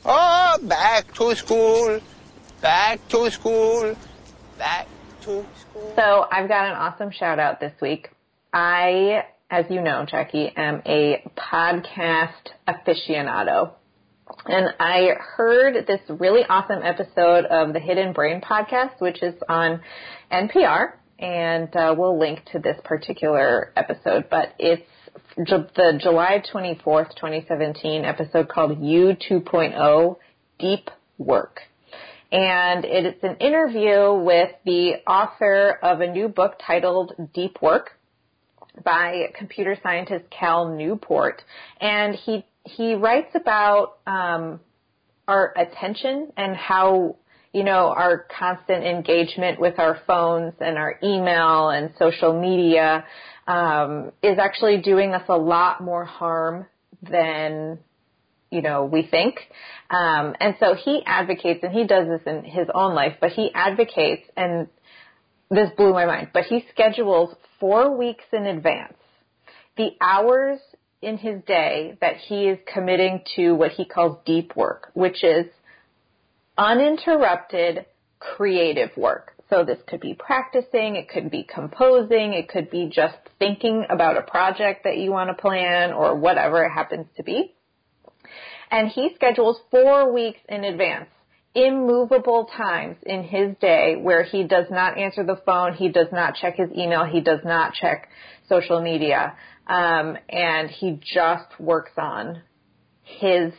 Oh, 0.04 0.58
back 0.62 1.12
to 1.14 1.34
school, 1.34 1.98
back 2.60 3.00
to 3.08 3.30
school, 3.30 3.96
back 4.58 4.86
to 5.22 5.46
school. 5.58 5.92
So 5.96 6.26
I've 6.30 6.48
got 6.48 6.66
an 6.66 6.74
awesome 6.74 7.10
shout 7.10 7.38
out 7.38 7.58
this 7.58 7.72
week. 7.80 8.10
I, 8.52 9.24
as 9.50 9.64
you 9.70 9.80
know, 9.80 10.04
Jackie, 10.04 10.52
am 10.54 10.82
a 10.84 11.22
podcast 11.36 12.52
aficionado. 12.68 13.72
And 14.46 14.74
I 14.80 15.10
heard 15.18 15.86
this 15.86 16.00
really 16.08 16.42
awesome 16.48 16.82
episode 16.82 17.44
of 17.46 17.72
the 17.72 17.80
Hidden 17.80 18.12
Brain 18.12 18.40
podcast, 18.40 19.00
which 19.00 19.22
is 19.22 19.34
on 19.48 19.80
NPR. 20.32 20.92
And 21.18 21.74
uh, 21.74 21.94
we'll 21.96 22.18
link 22.18 22.40
to 22.52 22.58
this 22.58 22.76
particular 22.84 23.72
episode, 23.76 24.26
but 24.30 24.54
it's 24.58 24.82
Ju- 25.44 25.66
the 25.74 25.98
July 26.00 26.42
24th, 26.52 27.14
2017 27.16 28.04
episode 28.04 28.48
called 28.48 28.82
You 28.82 29.16
2.0 29.30 30.16
Deep 30.58 30.90
Work. 31.18 31.60
And 32.32 32.84
it 32.84 33.06
is 33.06 33.22
an 33.22 33.36
interview 33.36 34.12
with 34.12 34.50
the 34.64 34.94
author 35.06 35.78
of 35.82 36.00
a 36.00 36.10
new 36.10 36.28
book 36.28 36.54
titled 36.66 37.12
Deep 37.32 37.62
Work 37.62 37.92
by 38.84 39.26
computer 39.38 39.76
scientist 39.82 40.24
Cal 40.30 40.68
Newport. 40.76 41.42
And 41.80 42.14
he, 42.14 42.44
he 42.66 42.94
writes 42.94 43.34
about, 43.34 43.98
um, 44.06 44.60
our 45.28 45.52
attention 45.56 46.32
and 46.36 46.54
how 46.56 47.16
you 47.56 47.64
know, 47.64 47.88
our 47.88 48.26
constant 48.38 48.84
engagement 48.84 49.58
with 49.58 49.78
our 49.78 49.98
phones 50.06 50.52
and 50.60 50.76
our 50.76 50.98
email 51.02 51.70
and 51.70 51.90
social 51.98 52.38
media 52.38 53.02
um, 53.46 54.12
is 54.22 54.38
actually 54.38 54.82
doing 54.82 55.14
us 55.14 55.22
a 55.30 55.38
lot 55.38 55.82
more 55.82 56.04
harm 56.04 56.66
than 57.00 57.78
you 58.50 58.60
know 58.60 58.84
we 58.84 59.08
think. 59.10 59.36
Um, 59.88 60.34
and 60.38 60.56
so 60.60 60.74
he 60.74 61.02
advocates, 61.06 61.60
and 61.62 61.72
he 61.72 61.86
does 61.86 62.06
this 62.08 62.20
in 62.26 62.44
his 62.44 62.68
own 62.74 62.94
life, 62.94 63.16
but 63.22 63.32
he 63.32 63.50
advocates, 63.54 64.28
and 64.36 64.68
this 65.50 65.70
blew 65.78 65.94
my 65.94 66.04
mind. 66.04 66.32
But 66.34 66.44
he 66.44 66.62
schedules 66.70 67.34
four 67.58 67.96
weeks 67.96 68.24
in 68.34 68.44
advance 68.44 68.98
the 69.78 69.92
hours 70.00 70.58
in 71.06 71.16
his 71.16 71.40
day 71.46 71.96
that 72.00 72.16
he 72.16 72.48
is 72.48 72.58
committing 72.66 73.22
to 73.36 73.52
what 73.52 73.70
he 73.70 73.84
calls 73.84 74.18
deep 74.26 74.56
work, 74.56 74.90
which 74.92 75.22
is 75.22 75.46
uninterrupted 76.58 77.86
creative 78.18 78.90
work. 78.96 79.32
So 79.48 79.64
this 79.64 79.78
could 79.86 80.00
be 80.00 80.14
practicing, 80.14 80.96
it 80.96 81.08
could 81.08 81.30
be 81.30 81.44
composing, 81.44 82.32
it 82.32 82.48
could 82.48 82.70
be 82.70 82.90
just 82.92 83.16
thinking 83.38 83.86
about 83.88 84.16
a 84.16 84.22
project 84.22 84.82
that 84.82 84.98
you 84.98 85.12
want 85.12 85.30
to 85.30 85.40
plan 85.40 85.92
or 85.92 86.16
whatever 86.16 86.64
it 86.64 86.70
happens 86.70 87.06
to 87.16 87.22
be. 87.22 87.54
And 88.72 88.88
he 88.88 89.12
schedules 89.14 89.60
four 89.70 90.12
weeks 90.12 90.40
in 90.48 90.64
advance, 90.64 91.08
immovable 91.54 92.50
times 92.56 92.96
in 93.06 93.22
his 93.22 93.54
day 93.60 93.94
where 93.94 94.24
he 94.24 94.42
does 94.42 94.66
not 94.72 94.98
answer 94.98 95.22
the 95.22 95.40
phone, 95.46 95.74
he 95.74 95.88
does 95.88 96.08
not 96.10 96.34
check 96.34 96.56
his 96.56 96.70
email, 96.76 97.04
he 97.04 97.20
does 97.20 97.44
not 97.44 97.74
check 97.74 98.08
social 98.48 98.80
media, 98.80 99.36
um, 99.66 100.16
and 100.28 100.70
he 100.70 101.00
just 101.14 101.58
works 101.58 101.92
on 101.96 102.42
his 103.02 103.52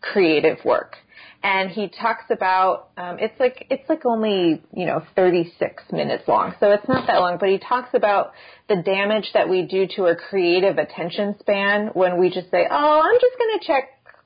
creative 0.00 0.58
work 0.64 0.96
and 1.44 1.70
he 1.70 1.88
talks 1.88 2.24
about 2.30 2.88
um, 2.96 3.18
it's 3.20 3.38
like 3.38 3.66
it's 3.68 3.86
like 3.88 4.06
only 4.06 4.62
you 4.74 4.86
know 4.86 5.02
36 5.14 5.82
minutes 5.92 6.24
long, 6.26 6.54
so 6.58 6.70
it's 6.70 6.88
not 6.88 7.06
that 7.06 7.18
long. 7.18 7.36
But 7.38 7.50
he 7.50 7.58
talks 7.58 7.90
about 7.92 8.32
the 8.66 8.76
damage 8.76 9.30
that 9.34 9.48
we 9.48 9.62
do 9.62 9.86
to 9.94 10.06
our 10.06 10.16
creative 10.16 10.78
attention 10.78 11.36
span 11.38 11.90
when 11.92 12.18
we 12.18 12.30
just 12.30 12.50
say, 12.50 12.66
"Oh, 12.68 13.00
I'm 13.04 13.20
just 13.20 13.38
going 13.38 13.58
to 13.58 13.66
check 13.66 13.84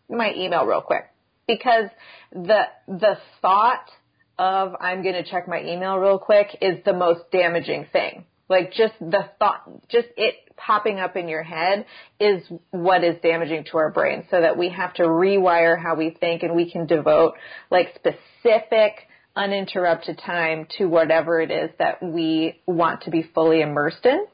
my 0.09 0.33
email 0.33 0.65
real 0.65 0.81
quick," 0.81 1.07
because 1.49 1.91
the 2.33 2.63
the 2.87 3.19
thought 3.43 3.91
of 4.39 4.77
I'm 4.81 5.03
going 5.03 5.17
to 5.17 5.29
check 5.29 5.49
my 5.49 5.61
email 5.61 5.97
real 5.97 6.21
quick 6.21 6.57
is 6.63 6.79
the 6.85 6.93
most 6.93 7.23
damaging 7.33 7.87
thing. 7.93 8.27
Like 8.49 8.73
just 8.73 8.95
the 9.01 9.29
thought, 9.39 9.89
just 9.89 10.09
it 10.17 10.35
popping 10.57 10.99
up 10.99 11.17
in 11.17 11.29
your 11.29 11.43
head 11.43 11.87
is 12.19 12.43
what 12.71 13.05
is 13.05 13.17
damaging 13.23 13.65
to 13.71 13.79
our 13.79 13.91
brain 13.91 14.25
so 14.31 14.41
that 14.41 14.59
we 14.59 14.71
have 14.71 14.93
to 14.95 15.03
rewire 15.03 15.81
how 15.81 15.95
we 15.95 16.11
think 16.11 16.43
and 16.43 16.55
we 16.55 16.71
can 16.71 16.87
devote 16.87 17.35
like 17.71 17.95
specific 17.95 19.07
uninterrupted 19.37 20.19
time 20.19 20.67
to 20.77 20.87
whatever 20.87 21.41
it 21.41 21.51
is 21.51 21.71
that 21.79 22.03
we 22.03 22.61
want 22.67 23.03
to 23.03 23.11
be 23.11 23.23
fully 23.35 23.61
immersed 23.61 24.05
in. 24.05 24.27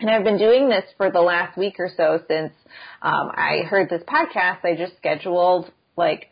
And 0.00 0.10
I've 0.10 0.24
been 0.24 0.38
doing 0.38 0.68
this 0.68 0.84
for 0.96 1.10
the 1.10 1.20
last 1.20 1.56
week 1.56 1.74
or 1.78 1.90
so 1.94 2.20
since 2.28 2.52
um, 3.02 3.30
I 3.34 3.62
heard 3.68 3.88
this 3.88 4.02
podcast. 4.02 4.64
I 4.64 4.76
just 4.76 4.96
scheduled 4.96 5.70
like 5.96 6.30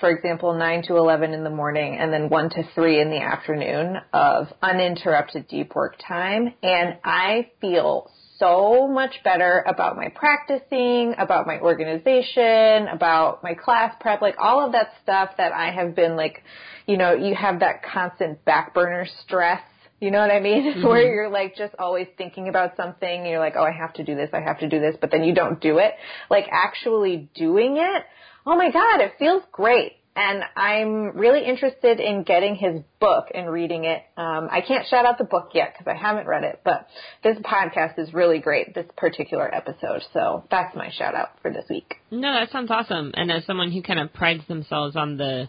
for 0.00 0.10
example, 0.10 0.54
9 0.54 0.82
to 0.88 0.96
11 0.96 1.32
in 1.32 1.44
the 1.44 1.50
morning 1.50 1.96
and 1.98 2.12
then 2.12 2.28
1 2.28 2.50
to 2.50 2.62
3 2.74 3.00
in 3.00 3.10
the 3.10 3.20
afternoon 3.20 3.96
of 4.12 4.48
uninterrupted 4.62 5.48
deep 5.48 5.74
work 5.74 5.96
time. 6.06 6.54
And 6.62 6.98
I 7.04 7.50
feel 7.60 8.10
so 8.38 8.88
much 8.88 9.22
better 9.22 9.64
about 9.66 9.96
my 9.96 10.08
practicing, 10.08 11.14
about 11.18 11.46
my 11.46 11.60
organization, 11.60 12.88
about 12.88 13.42
my 13.42 13.54
class 13.54 13.94
prep, 14.00 14.20
like 14.20 14.36
all 14.38 14.64
of 14.64 14.72
that 14.72 14.88
stuff 15.02 15.30
that 15.38 15.52
I 15.52 15.70
have 15.70 15.94
been 15.94 16.16
like, 16.16 16.42
you 16.86 16.96
know, 16.96 17.14
you 17.14 17.34
have 17.34 17.60
that 17.60 17.82
constant 17.84 18.44
back 18.44 18.74
burner 18.74 19.06
stress 19.22 19.60
you 20.00 20.10
know 20.10 20.18
what 20.18 20.30
I 20.30 20.40
mean? 20.40 20.54
Mm-hmm. 20.74 20.86
Where 20.86 21.14
you're 21.14 21.28
like 21.28 21.56
just 21.56 21.74
always 21.78 22.08
thinking 22.18 22.48
about 22.48 22.76
something. 22.76 23.26
You're 23.26 23.38
like, 23.38 23.54
oh, 23.56 23.62
I 23.62 23.70
have 23.70 23.92
to 23.94 24.04
do 24.04 24.14
this. 24.14 24.28
I 24.32 24.40
have 24.40 24.58
to 24.60 24.68
do 24.68 24.80
this. 24.80 24.96
But 25.00 25.10
then 25.10 25.22
you 25.22 25.34
don't 25.34 25.60
do 25.60 25.78
it. 25.78 25.92
Like 26.30 26.46
actually 26.50 27.28
doing 27.34 27.76
it 27.76 28.02
oh 28.46 28.56
my 28.56 28.70
God, 28.70 29.00
it 29.00 29.12
feels 29.18 29.42
great. 29.52 29.92
And 30.16 30.44
I'm 30.54 31.16
really 31.18 31.44
interested 31.44 31.98
in 31.98 32.22
getting 32.22 32.54
his 32.54 32.80
book 33.00 33.26
and 33.34 33.50
reading 33.50 33.84
it. 33.84 34.02
Um, 34.16 34.48
I 34.48 34.60
can't 34.60 34.86
shout 34.86 35.04
out 35.04 35.18
the 35.18 35.24
book 35.24 35.50
yet 35.54 35.74
because 35.74 35.92
I 35.92 36.00
haven't 36.00 36.28
read 36.28 36.44
it, 36.44 36.60
but 36.64 36.86
this 37.24 37.36
podcast 37.38 37.98
is 37.98 38.14
really 38.14 38.38
great, 38.38 38.74
this 38.74 38.86
particular 38.96 39.52
episode. 39.52 40.02
So 40.12 40.44
that's 40.52 40.76
my 40.76 40.90
shout 40.92 41.16
out 41.16 41.30
for 41.42 41.50
this 41.50 41.64
week. 41.68 41.96
No, 42.12 42.32
that 42.32 42.52
sounds 42.52 42.70
awesome. 42.70 43.10
And 43.14 43.32
as 43.32 43.44
someone 43.44 43.72
who 43.72 43.82
kind 43.82 43.98
of 43.98 44.12
prides 44.12 44.46
themselves 44.46 44.94
on 44.94 45.16
the 45.16 45.48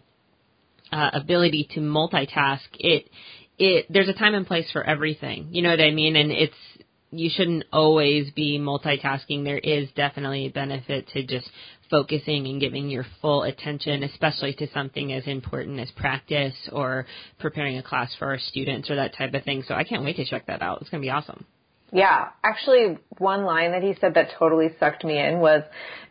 uh, 0.92 1.12
ability 1.14 1.70
to 1.75 1.80
multitask, 1.80 2.62
it 2.74 3.08
it 3.60 3.86
there's 3.90 4.10
a 4.10 4.14
time 4.14 4.34
and 4.34 4.48
place 4.48 4.70
for 4.72 4.84
everything. 4.84 5.50
You 5.52 5.62
know 5.62 5.70
what 5.70 5.82
I 5.82 5.92
mean? 5.92 6.16
And 6.16 6.32
it's 6.32 6.56
you 7.17 7.29
shouldn't 7.34 7.65
always 7.72 8.31
be 8.31 8.60
multitasking. 8.60 9.43
There 9.43 9.57
is 9.57 9.89
definitely 9.95 10.48
a 10.48 10.51
benefit 10.51 11.07
to 11.10 11.25
just 11.25 11.50
focusing 11.89 12.48
and 12.48 12.60
giving 12.60 12.89
your 12.89 13.05
full 13.22 13.43
attention, 13.43 14.03
especially 14.03 14.53
to 14.53 14.67
something 14.74 15.13
as 15.13 15.25
important 15.27 15.79
as 15.79 15.91
practice 15.91 16.55
or 16.72 17.05
preparing 17.39 17.77
a 17.77 17.84
class 17.84 18.13
for 18.17 18.27
our 18.27 18.39
students 18.39 18.89
or 18.89 18.95
that 18.95 19.15
type 19.15 19.34
of 19.34 19.43
thing. 19.43 19.63
So 19.67 19.74
I 19.75 19.84
can't 19.84 20.03
wait 20.03 20.15
to 20.17 20.25
check 20.25 20.48
that 20.48 20.62
out. 20.62 20.81
It's 20.81 20.89
going 20.89 21.01
to 21.01 21.05
be 21.05 21.12
awesome. 21.12 21.45
Yeah, 21.91 22.29
actually, 22.43 22.98
one 23.19 23.45
line 23.45 23.72
that 23.72 23.84
he 23.84 23.95
said 24.01 24.15
that 24.15 24.29
totally 24.38 24.69
sucked 24.79 25.05
me 25.05 25.19
in 25.19 25.39
was, 25.39 25.62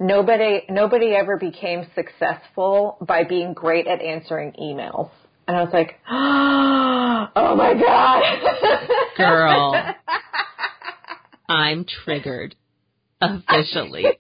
"Nobody, 0.01 0.63
nobody 0.71 1.15
ever 1.15 1.37
became 1.37 1.87
successful 1.95 2.97
by 3.07 3.25
being 3.25 3.53
great 3.55 3.87
at 3.87 4.01
answering 4.01 4.53
emails." 4.53 5.11
And 5.47 5.57
I 5.57 5.63
was 5.63 5.73
like, 5.75 5.99
"Oh 6.11 7.55
my 7.57 7.75
god, 7.75 8.23
girl, 9.17 9.95
I'm 11.49 11.85
triggered 11.85 12.55
officially." 13.21 14.05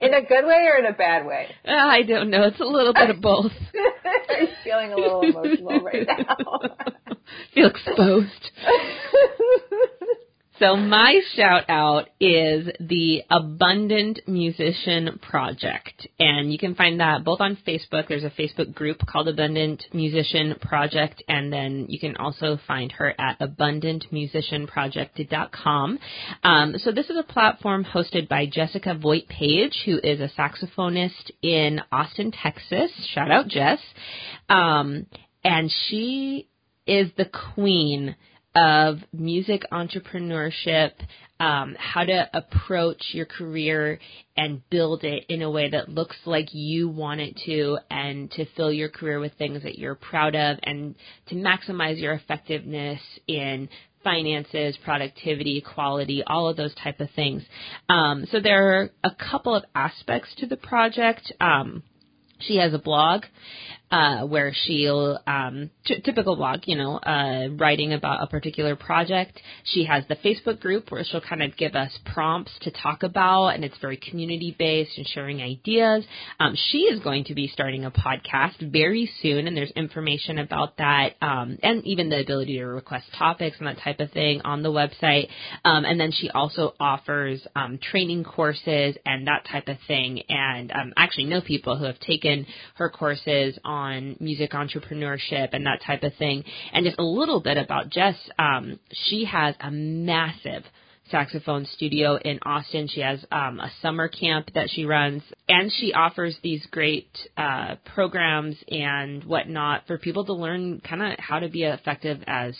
in 0.00 0.14
a 0.14 0.22
good 0.22 0.46
way 0.46 0.68
or 0.68 0.78
in 0.78 0.86
a 0.86 0.92
bad 0.92 1.26
way? 1.26 1.48
Uh, 1.66 1.72
I 1.72 2.02
don't 2.02 2.30
know. 2.30 2.44
It's 2.44 2.60
a 2.60 2.64
little 2.64 2.94
bit 2.94 3.10
of 3.10 3.20
both. 3.20 3.52
I'm 4.30 4.48
feeling 4.64 4.92
a 4.92 4.96
little 4.96 5.22
emotional 5.22 5.80
right 5.80 6.06
now. 6.06 6.60
Feel 7.54 7.68
exposed. 7.68 8.50
So 10.58 10.74
my 10.74 11.20
shout 11.34 11.64
out 11.68 12.08
is 12.18 12.66
the 12.80 13.24
Abundant 13.28 14.20
Musician 14.26 15.18
Project. 15.20 16.08
And 16.18 16.50
you 16.50 16.56
can 16.56 16.74
find 16.74 17.00
that 17.00 17.24
both 17.24 17.42
on 17.42 17.58
Facebook. 17.66 18.08
There's 18.08 18.24
a 18.24 18.30
Facebook 18.30 18.72
group 18.72 19.04
called 19.06 19.28
Abundant 19.28 19.84
Musician 19.92 20.54
Project. 20.58 21.22
And 21.28 21.52
then 21.52 21.84
you 21.90 21.98
can 21.98 22.16
also 22.16 22.58
find 22.66 22.90
her 22.92 23.12
at 23.20 23.38
abundantmusicianproject.com. 23.38 25.98
Um, 26.42 26.74
so 26.78 26.90
this 26.90 27.10
is 27.10 27.18
a 27.18 27.22
platform 27.22 27.84
hosted 27.84 28.26
by 28.26 28.46
Jessica 28.46 28.94
Voigt 28.94 29.28
Page, 29.28 29.82
who 29.84 30.00
is 30.02 30.20
a 30.20 30.30
saxophonist 30.38 31.32
in 31.42 31.82
Austin, 31.92 32.32
Texas. 32.32 32.90
Shout 33.12 33.30
out 33.30 33.48
Jess. 33.48 33.80
Um, 34.48 35.04
and 35.44 35.70
she 35.88 36.48
is 36.86 37.10
the 37.18 37.28
queen 37.54 38.16
of 38.56 38.98
music 39.12 39.62
entrepreneurship, 39.70 40.92
um, 41.38 41.76
how 41.78 42.02
to 42.02 42.30
approach 42.32 43.10
your 43.12 43.26
career 43.26 43.98
and 44.36 44.62
build 44.70 45.04
it 45.04 45.26
in 45.28 45.42
a 45.42 45.50
way 45.50 45.68
that 45.68 45.90
looks 45.90 46.16
like 46.24 46.48
you 46.52 46.88
want 46.88 47.20
it 47.20 47.38
to, 47.44 47.78
and 47.90 48.30
to 48.32 48.46
fill 48.56 48.72
your 48.72 48.88
career 48.88 49.20
with 49.20 49.34
things 49.34 49.62
that 49.62 49.78
you're 49.78 49.94
proud 49.94 50.34
of, 50.34 50.58
and 50.62 50.94
to 51.28 51.34
maximize 51.34 52.00
your 52.00 52.14
effectiveness 52.14 53.00
in 53.28 53.68
finances, 54.02 54.78
productivity, 54.84 55.60
quality, 55.60 56.22
all 56.26 56.48
of 56.48 56.56
those 56.56 56.74
type 56.76 57.00
of 57.00 57.10
things. 57.10 57.42
Um, 57.88 58.24
so 58.30 58.40
there 58.40 58.80
are 58.80 58.90
a 59.04 59.10
couple 59.10 59.54
of 59.54 59.64
aspects 59.74 60.28
to 60.38 60.46
the 60.46 60.56
project. 60.56 61.32
Um, 61.40 61.82
she 62.38 62.56
has 62.58 62.72
a 62.72 62.78
blog 62.78 63.24
uh, 63.90 64.26
where 64.26 64.52
she'll 64.52 65.18
um, 65.26 65.70
t- 65.84 66.00
typical 66.04 66.34
blog, 66.34 66.60
you 66.64 66.76
know, 66.76 66.96
uh, 66.96 67.48
writing 67.56 67.92
about 67.92 68.22
a 68.22 68.26
particular 68.26 68.74
project. 68.74 69.40
She 69.64 69.84
has 69.84 70.04
the 70.08 70.16
Facebook 70.16 70.60
group 70.60 70.90
where 70.90 71.04
she'll 71.04 71.20
kind 71.20 71.42
of 71.42 71.56
give 71.56 71.76
us 71.76 71.96
prompts 72.12 72.50
to 72.62 72.72
talk 72.72 73.04
about, 73.04 73.50
and 73.50 73.64
it's 73.64 73.78
very 73.80 73.96
community 73.96 74.54
based 74.58 74.96
and 74.96 75.06
sharing 75.06 75.40
ideas. 75.40 76.04
Um, 76.40 76.56
she 76.70 76.78
is 76.78 77.00
going 77.00 77.24
to 77.24 77.34
be 77.34 77.46
starting 77.46 77.84
a 77.84 77.90
podcast 77.92 78.72
very 78.72 79.08
soon, 79.22 79.46
and 79.46 79.56
there's 79.56 79.70
information 79.72 80.38
about 80.38 80.78
that, 80.78 81.14
um, 81.22 81.56
and 81.62 81.84
even 81.84 82.08
the 82.08 82.20
ability 82.20 82.58
to 82.58 82.64
request 82.64 83.06
topics 83.16 83.56
and 83.58 83.68
that 83.68 83.78
type 83.78 84.00
of 84.00 84.10
thing 84.10 84.40
on 84.42 84.62
the 84.62 84.70
website. 84.70 85.28
Um, 85.64 85.84
and 85.84 86.00
then 86.00 86.10
she 86.10 86.28
also 86.30 86.74
offers 86.80 87.40
um, 87.54 87.78
training 87.78 88.24
courses 88.24 88.96
and 89.04 89.28
that 89.28 89.46
type 89.50 89.68
of 89.68 89.76
thing. 89.86 90.22
And 90.28 90.72
um, 90.72 90.92
actually 90.96 91.26
know 91.26 91.40
people 91.40 91.76
who 91.76 91.84
have 91.84 92.00
taken 92.00 92.46
her 92.74 92.90
courses 92.90 93.56
on 93.64 93.75
on 93.76 94.16
music 94.18 94.52
entrepreneurship 94.52 95.50
and 95.52 95.66
that 95.66 95.82
type 95.86 96.02
of 96.02 96.14
thing. 96.14 96.44
And 96.72 96.84
just 96.84 96.98
a 96.98 97.04
little 97.04 97.40
bit 97.40 97.58
about 97.58 97.90
Jess, 97.90 98.16
um, 98.38 98.78
she 98.92 99.24
has 99.24 99.54
a 99.60 99.70
massive 99.70 100.64
saxophone 101.10 101.66
studio 101.66 102.16
in 102.16 102.38
Austin. 102.42 102.88
She 102.88 103.00
has 103.00 103.24
um, 103.30 103.60
a 103.60 103.70
summer 103.82 104.08
camp 104.08 104.50
that 104.54 104.68
she 104.70 104.84
runs, 104.84 105.22
and 105.48 105.70
she 105.72 105.92
offers 105.92 106.36
these 106.42 106.64
great 106.70 107.10
uh, 107.36 107.76
programs 107.94 108.56
and 108.68 109.22
whatnot 109.24 109.86
for 109.86 109.98
people 109.98 110.24
to 110.26 110.32
learn 110.32 110.80
kind 110.80 111.02
of 111.02 111.18
how 111.18 111.38
to 111.38 111.48
be 111.48 111.62
effective 111.62 112.18
as 112.26 112.56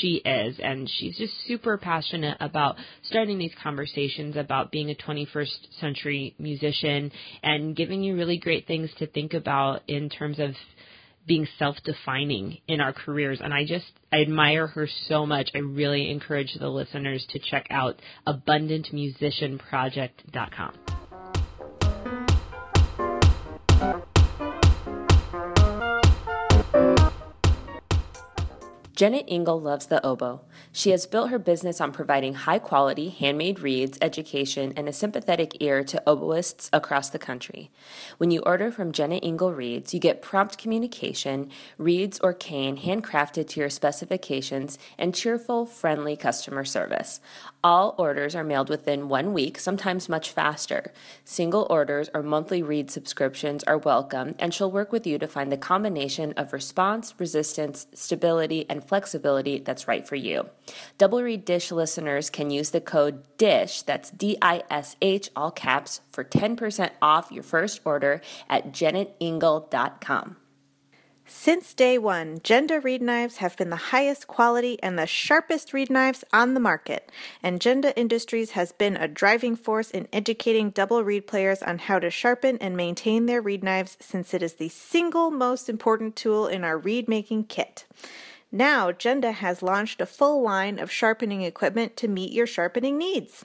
she 0.00 0.22
is. 0.24 0.58
And 0.62 0.88
she's 0.88 1.16
just 1.16 1.32
super 1.46 1.78
passionate 1.78 2.36
about 2.40 2.76
starting 3.02 3.38
these 3.38 3.54
conversations 3.62 4.36
about 4.36 4.70
being 4.70 4.90
a 4.90 4.94
21st 4.94 5.80
century 5.80 6.34
musician 6.38 7.10
and 7.42 7.76
giving 7.76 8.02
you 8.02 8.16
really 8.16 8.38
great 8.38 8.66
things 8.66 8.90
to 8.98 9.06
think 9.06 9.34
about 9.34 9.82
in 9.88 10.08
terms 10.08 10.38
of 10.38 10.52
being 11.26 11.46
self-defining 11.58 12.56
in 12.66 12.80
our 12.80 12.94
careers 12.94 13.38
and 13.42 13.52
I 13.52 13.66
just 13.66 13.84
I 14.10 14.22
admire 14.22 14.66
her 14.68 14.88
so 15.08 15.26
much. 15.26 15.50
I 15.54 15.58
really 15.58 16.10
encourage 16.10 16.54
the 16.58 16.70
listeners 16.70 17.26
to 17.30 17.38
check 17.38 17.66
out 17.70 18.00
abundantmusicianproject.com. 18.26 20.97
Janet 28.98 29.26
Engel 29.28 29.60
loves 29.60 29.86
the 29.86 30.04
oboe. 30.04 30.40
She 30.72 30.90
has 30.90 31.06
built 31.06 31.30
her 31.30 31.38
business 31.38 31.80
on 31.80 31.92
providing 31.92 32.34
high 32.34 32.58
quality, 32.58 33.10
handmade 33.10 33.60
reeds, 33.60 33.96
education, 34.02 34.72
and 34.76 34.88
a 34.88 34.92
sympathetic 34.92 35.56
ear 35.60 35.84
to 35.84 36.02
oboists 36.04 36.68
across 36.72 37.08
the 37.08 37.18
country. 37.20 37.70
When 38.16 38.32
you 38.32 38.40
order 38.40 38.72
from 38.72 38.90
Janet 38.90 39.22
Engel 39.22 39.54
Reeds, 39.54 39.94
you 39.94 40.00
get 40.00 40.20
prompt 40.20 40.58
communication, 40.58 41.48
reeds 41.78 42.18
or 42.24 42.32
cane 42.32 42.76
handcrafted 42.76 43.46
to 43.50 43.60
your 43.60 43.70
specifications, 43.70 44.80
and 44.98 45.14
cheerful, 45.14 45.64
friendly 45.64 46.16
customer 46.16 46.64
service. 46.64 47.20
All 47.62 47.94
orders 47.98 48.34
are 48.34 48.42
mailed 48.42 48.68
within 48.68 49.08
one 49.08 49.32
week, 49.32 49.60
sometimes 49.60 50.08
much 50.08 50.32
faster. 50.32 50.92
Single 51.24 51.68
orders 51.70 52.10
or 52.12 52.24
monthly 52.24 52.64
reed 52.64 52.90
subscriptions 52.90 53.62
are 53.62 53.78
welcome, 53.78 54.34
and 54.40 54.52
she'll 54.52 54.72
work 54.72 54.90
with 54.90 55.06
you 55.06 55.18
to 55.18 55.28
find 55.28 55.52
the 55.52 55.56
combination 55.56 56.32
of 56.32 56.52
response, 56.52 57.14
resistance, 57.16 57.86
stability, 57.94 58.66
and 58.68 58.87
flexibility 58.88 59.58
that's 59.58 59.86
right 59.86 60.06
for 60.06 60.16
you. 60.16 60.48
Double 60.96 61.22
Reed 61.22 61.44
Dish 61.44 61.70
listeners 61.70 62.30
can 62.30 62.50
use 62.50 62.70
the 62.70 62.80
code 62.80 63.22
DISH, 63.36 63.82
that's 63.82 64.10
D 64.10 64.36
I 64.42 64.62
S 64.70 64.96
H, 65.02 65.30
all 65.36 65.50
caps, 65.50 66.00
for 66.10 66.24
10% 66.24 66.90
off 67.00 67.30
your 67.30 67.44
first 67.44 67.80
order 67.84 68.20
at 68.48 68.72
janetengel.com. 68.72 70.36
Since 71.30 71.74
day 71.74 71.98
one, 71.98 72.38
Jende 72.38 72.82
reed 72.82 73.02
knives 73.02 73.36
have 73.36 73.54
been 73.54 73.68
the 73.68 73.76
highest 73.76 74.26
quality 74.26 74.82
and 74.82 74.98
the 74.98 75.06
sharpest 75.06 75.74
reed 75.74 75.90
knives 75.90 76.24
on 76.32 76.54
the 76.54 76.60
market, 76.60 77.12
and 77.42 77.60
Jende 77.60 77.92
Industries 77.96 78.52
has 78.52 78.72
been 78.72 78.96
a 78.96 79.06
driving 79.06 79.54
force 79.54 79.90
in 79.90 80.08
educating 80.10 80.70
double 80.70 81.04
reed 81.04 81.26
players 81.26 81.62
on 81.62 81.80
how 81.80 81.98
to 81.98 82.08
sharpen 82.08 82.56
and 82.62 82.78
maintain 82.78 83.26
their 83.26 83.42
reed 83.42 83.62
knives 83.62 83.98
since 84.00 84.32
it 84.32 84.42
is 84.42 84.54
the 84.54 84.70
single 84.70 85.30
most 85.30 85.68
important 85.68 86.16
tool 86.16 86.46
in 86.46 86.64
our 86.64 86.78
reed 86.78 87.08
making 87.08 87.44
kit. 87.44 87.84
Now, 88.50 88.92
Jende 88.92 89.30
has 89.30 89.62
launched 89.62 90.00
a 90.00 90.06
full 90.06 90.40
line 90.40 90.78
of 90.78 90.90
sharpening 90.90 91.42
equipment 91.42 91.98
to 91.98 92.08
meet 92.08 92.32
your 92.32 92.46
sharpening 92.46 92.96
needs. 92.96 93.44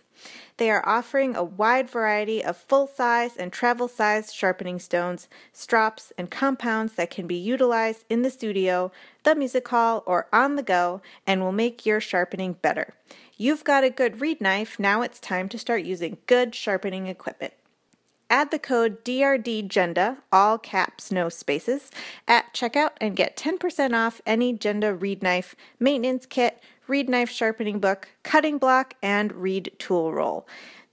They 0.56 0.72
are 0.72 0.88
offering 0.88 1.36
a 1.36 1.44
wide 1.44 1.90
variety 1.90 2.42
of 2.42 2.56
full 2.56 2.88
size 2.88 3.36
and 3.36 3.52
travel 3.52 3.90
size 3.90 4.32
sharpening 4.32 4.80
stones, 4.80 5.28
strops, 5.52 6.14
and 6.18 6.32
compounds 6.32 6.94
that 6.94 7.10
can 7.10 7.28
be 7.28 7.36
utilized 7.36 8.06
in 8.10 8.22
the 8.22 8.30
studio, 8.30 8.94
the 9.24 9.36
music 9.36 9.68
hall, 9.68 10.04
or 10.06 10.28
on 10.32 10.56
the 10.56 10.64
go 10.64 11.02
and 11.28 11.42
will 11.42 11.52
make 11.52 11.86
your 11.86 12.00
sharpening 12.00 12.54
better. 12.54 12.94
You've 13.36 13.66
got 13.66 13.84
a 13.84 13.90
good 13.90 14.22
reed 14.22 14.40
knife, 14.40 14.80
now 14.80 15.02
it's 15.02 15.20
time 15.20 15.50
to 15.50 15.60
start 15.60 15.84
using 15.84 16.18
good 16.28 16.56
sharpening 16.56 17.08
equipment. 17.08 17.54
Add 18.34 18.50
the 18.50 18.58
code 18.58 19.06
DRDJENDE, 19.06 20.18
all 20.32 20.58
caps, 20.58 21.12
no 21.12 21.30
spaces, 21.30 21.92
at 22.28 22.52
checkout 22.52 22.94
and 23.00 23.16
get 23.16 23.38
10% 23.38 23.94
off 23.94 24.22
any 24.26 24.58
Jende 24.58 25.00
reed 25.00 25.22
knife, 25.22 25.56
maintenance 25.80 26.26
kit, 26.26 26.60
reed 26.88 27.08
knife 27.08 27.30
sharpening 27.30 27.78
book, 27.78 28.10
cutting 28.24 28.58
block, 28.58 28.96
and 29.04 29.32
reed 29.34 29.72
tool 29.78 30.12
roll. 30.12 30.48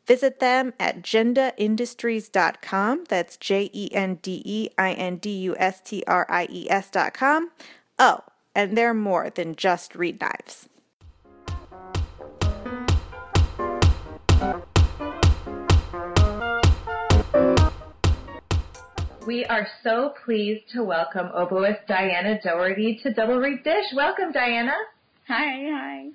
Visit 0.07 0.40
them 0.40 0.74
at 0.79 1.00
jendeindustries.com. 1.00 3.05
That's 3.09 3.38
J 3.38 3.70
E 3.72 3.88
N 3.94 4.16
D 4.16 4.42
E 4.44 4.68
I 4.76 4.92
N 4.92 5.16
D 5.16 5.31
U 5.38 5.57
S 5.57 5.81
T 5.81 6.05
R 6.07 6.26
I 6.29 6.46
E 6.50 6.68
S.com. 6.68 7.53
Oh, 7.98 8.20
and 8.55 8.76
they're 8.76 8.92
more 8.92 9.31
than 9.31 9.57
just 9.57 9.94
reed 9.94 10.20
knives. 10.20 10.68
We 19.26 19.44
are 19.44 19.66
so 19.85 20.14
pleased 20.24 20.70
to 20.72 20.83
welcome 20.83 21.28
oboist 21.37 21.87
Diana 21.87 22.40
Doherty 22.42 22.98
to 23.02 23.12
Double 23.12 23.37
Reed 23.37 23.62
Dish. 23.62 23.85
Welcome, 23.94 24.33
Diana. 24.33 24.72
Hi, 25.28 25.66
hi. 25.70 26.06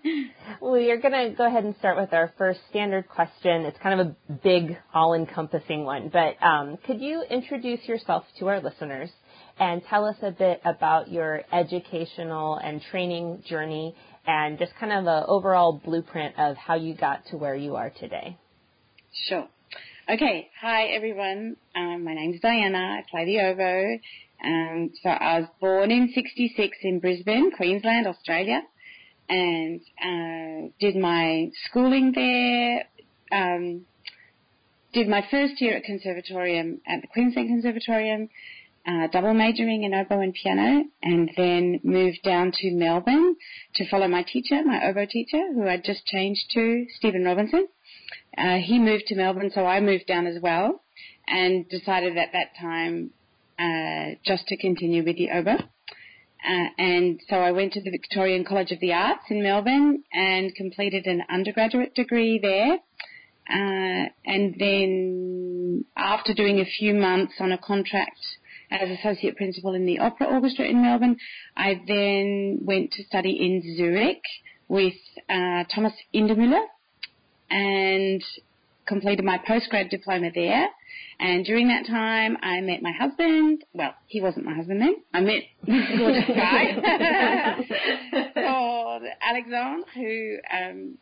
We 0.60 0.90
are 0.90 0.98
going 0.98 1.14
to 1.14 1.36
go 1.38 1.46
ahead 1.46 1.66
and 1.66 1.76
start 1.78 1.98
with 1.98 2.14
our 2.14 2.34
first 2.38 2.62
standard 2.70 3.08
question. 3.08 3.62
It's 3.62 3.78
kind 3.78 4.00
of 4.00 4.08
a 4.08 4.34
big, 4.44 4.78
all-encompassing 4.94 5.84
one, 5.84 6.10
but 6.12 6.42
um, 6.44 6.78
could 6.86 7.00
you 7.00 7.24
introduce 7.30 7.88
yourself 7.88 8.24
to 8.40 8.48
our 8.48 8.60
listeners 8.60 9.12
and 9.60 9.84
tell 9.88 10.06
us 10.06 10.18
a 10.24 10.32
bit 10.32 10.60
about 10.66 11.12
your 11.12 11.44
educational 11.54 12.56
and 12.56 12.82
training 12.90 13.44
journey 13.48 13.96
and 14.26 14.58
just 14.58 14.74
kind 14.80 14.92
of 14.92 15.06
an 15.06 15.26
overall 15.28 15.80
blueprint 15.86 16.34
of 16.40 16.58
how 16.58 16.74
you 16.76 16.96
got 16.96 17.26
to 17.28 17.38
where 17.38 17.56
you 17.56 17.76
are 17.76 17.92
today? 17.92 18.36
Sure. 19.30 19.48
Okay, 20.08 20.50
hi 20.62 20.86
everyone. 20.90 21.58
Um, 21.76 22.04
my 22.04 22.14
name's 22.14 22.40
Diana. 22.40 23.00
I 23.00 23.04
play 23.10 23.26
the 23.26 23.40
oboe. 23.40 24.00
Um, 24.44 24.92
so 25.02 25.10
I 25.10 25.40
was 25.40 25.50
born 25.60 25.90
in 25.90 26.12
'66 26.14 26.78
in 26.84 27.00
Brisbane, 27.00 27.50
Queensland, 27.50 28.06
Australia 28.06 28.62
and 29.28 29.82
uh, 30.00 30.70
did 30.80 30.96
my 30.96 31.50
schooling 31.66 32.12
there. 32.14 32.84
Um, 33.32 33.86
did 34.94 35.08
my 35.08 35.26
first 35.32 35.60
year 35.60 35.78
at 35.78 35.84
Conservatorium 35.84 36.82
at 36.88 37.02
the 37.02 37.08
Queensland 37.08 37.50
Conservatorium, 37.50 38.30
uh, 38.88 39.08
double 39.12 39.34
majoring 39.34 39.84
in 39.84 39.94
oboe 39.96 40.22
and 40.22 40.36
piano, 40.36 40.84
and 41.02 41.32
then 41.36 41.80
moved 41.84 42.20
down 42.24 42.52
to 42.54 42.72
Melbourne 42.72 43.36
to 43.76 43.90
follow 43.90 44.08
my 44.08 44.22
teacher, 44.22 44.64
my 44.64 44.86
oboe 44.86 45.08
teacher, 45.10 45.52
who 45.54 45.68
I'd 45.68 45.84
just 45.84 46.06
changed 46.06 46.52
to, 46.54 46.86
Stephen 46.96 47.24
Robinson. 47.24 47.68
Uh, 48.38 48.58
he 48.58 48.80
moved 48.80 49.06
to 49.08 49.16
Melbourne, 49.16 49.52
so 49.54 49.66
I 49.66 49.80
moved 49.80 50.08
down 50.08 50.28
as 50.28 50.42
well, 50.42 50.82
and 51.28 51.68
decided 51.70 52.18
at 52.18 52.34
that 52.34 52.56
time 52.60 53.12
uh, 53.58 54.16
just 54.26 54.48
to 54.48 54.58
continue 54.58 55.04
with 55.04 55.16
the 55.16 55.30
oboe. 55.32 55.58
Uh, 56.48 56.68
and 56.78 57.20
so 57.30 57.38
I 57.38 57.52
went 57.52 57.74
to 57.74 57.82
the 57.82 57.90
Victorian 57.90 58.44
College 58.44 58.72
of 58.72 58.80
the 58.80 58.94
Arts 58.94 59.24
in 59.30 59.42
Melbourne 59.42 60.04
and 60.14 60.54
completed 60.54 61.08
an 61.08 61.24
undergraduate 61.30 61.96
degree 61.96 62.40
there. 62.40 62.78
Uh, 63.50 64.10
and 64.26 64.56
then 64.60 65.86
after 65.96 66.34
doing 66.34 66.60
a 66.60 66.66
few 66.66 66.94
months 66.94 67.34
on 67.40 67.52
a 67.52 67.58
contract 67.58 68.20
as 68.70 68.90
associate 68.90 69.38
principal 69.38 69.74
in 69.74 69.86
the 69.86 70.00
opera 70.00 70.28
orchestra 70.28 70.66
in 70.66 70.82
Melbourne, 70.82 71.18
I 71.56 71.82
then 71.88 72.60
went 72.62 72.92
to 72.92 73.04
study 73.04 73.32
in 73.32 73.76
Zurich 73.78 74.22
with 74.68 74.94
uh, 75.30 75.64
Thomas 75.74 75.94
Indermüller 76.14 76.66
and 77.50 78.24
completed 78.86 79.26
my 79.26 79.38
postgrad 79.38 79.90
diploma 79.90 80.30
there. 80.34 80.68
And 81.20 81.46
during 81.46 81.70
that 81.70 81.88
time, 81.88 82.38
I 82.42 82.60
met 82.62 82.82
my 82.82 82.92
husband. 82.92 83.64
Well, 83.74 83.94
he 84.08 84.22
wasn't 84.22 84.46
my 84.46 84.54
husband 84.54 84.82
then. 84.82 84.96
I 85.14 85.22
met 85.22 85.44
this 85.66 85.98
gorgeous 85.98 86.28
guy 86.28 86.76
called 88.34 89.04
Alexandre, 89.22 89.86
who 89.94 90.38
um, 90.54 90.98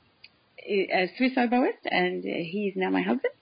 is 0.65 0.87
a 0.93 1.11
Swiss 1.17 1.31
oboist, 1.35 1.85
and 1.85 2.23
he 2.23 2.71
is 2.71 2.75
now 2.75 2.89
my 2.89 3.01
husband. 3.01 3.33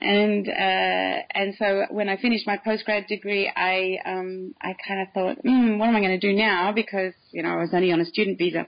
And 0.00 0.48
uh, 0.48 1.22
and 1.34 1.54
so 1.58 1.84
when 1.90 2.08
I 2.08 2.16
finished 2.16 2.46
my 2.46 2.56
postgrad 2.56 3.06
degree, 3.06 3.50
I 3.54 3.98
um, 4.06 4.54
I 4.60 4.74
kind 4.86 5.02
of 5.02 5.08
thought, 5.12 5.44
mm, 5.44 5.78
what 5.78 5.88
am 5.88 5.96
I 5.96 6.00
going 6.00 6.18
to 6.18 6.26
do 6.26 6.32
now? 6.32 6.72
Because 6.72 7.12
you 7.32 7.42
know 7.42 7.50
I 7.50 7.56
was 7.56 7.70
only 7.72 7.92
on 7.92 8.00
a 8.00 8.06
student 8.06 8.38
visa. 8.38 8.66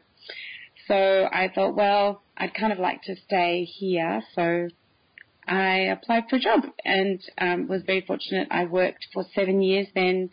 So 0.88 0.94
I 0.94 1.50
thought, 1.52 1.74
well, 1.74 2.22
I'd 2.36 2.54
kind 2.54 2.72
of 2.72 2.78
like 2.78 3.02
to 3.02 3.16
stay 3.26 3.64
here. 3.64 4.22
So 4.34 4.68
I 5.46 5.76
applied 5.92 6.24
for 6.28 6.36
a 6.36 6.40
job 6.40 6.64
and 6.84 7.20
um, 7.38 7.68
was 7.68 7.82
very 7.86 8.02
fortunate. 8.02 8.48
I 8.50 8.64
worked 8.64 9.06
for 9.12 9.24
seven 9.34 9.62
years 9.62 9.86
then 9.94 10.30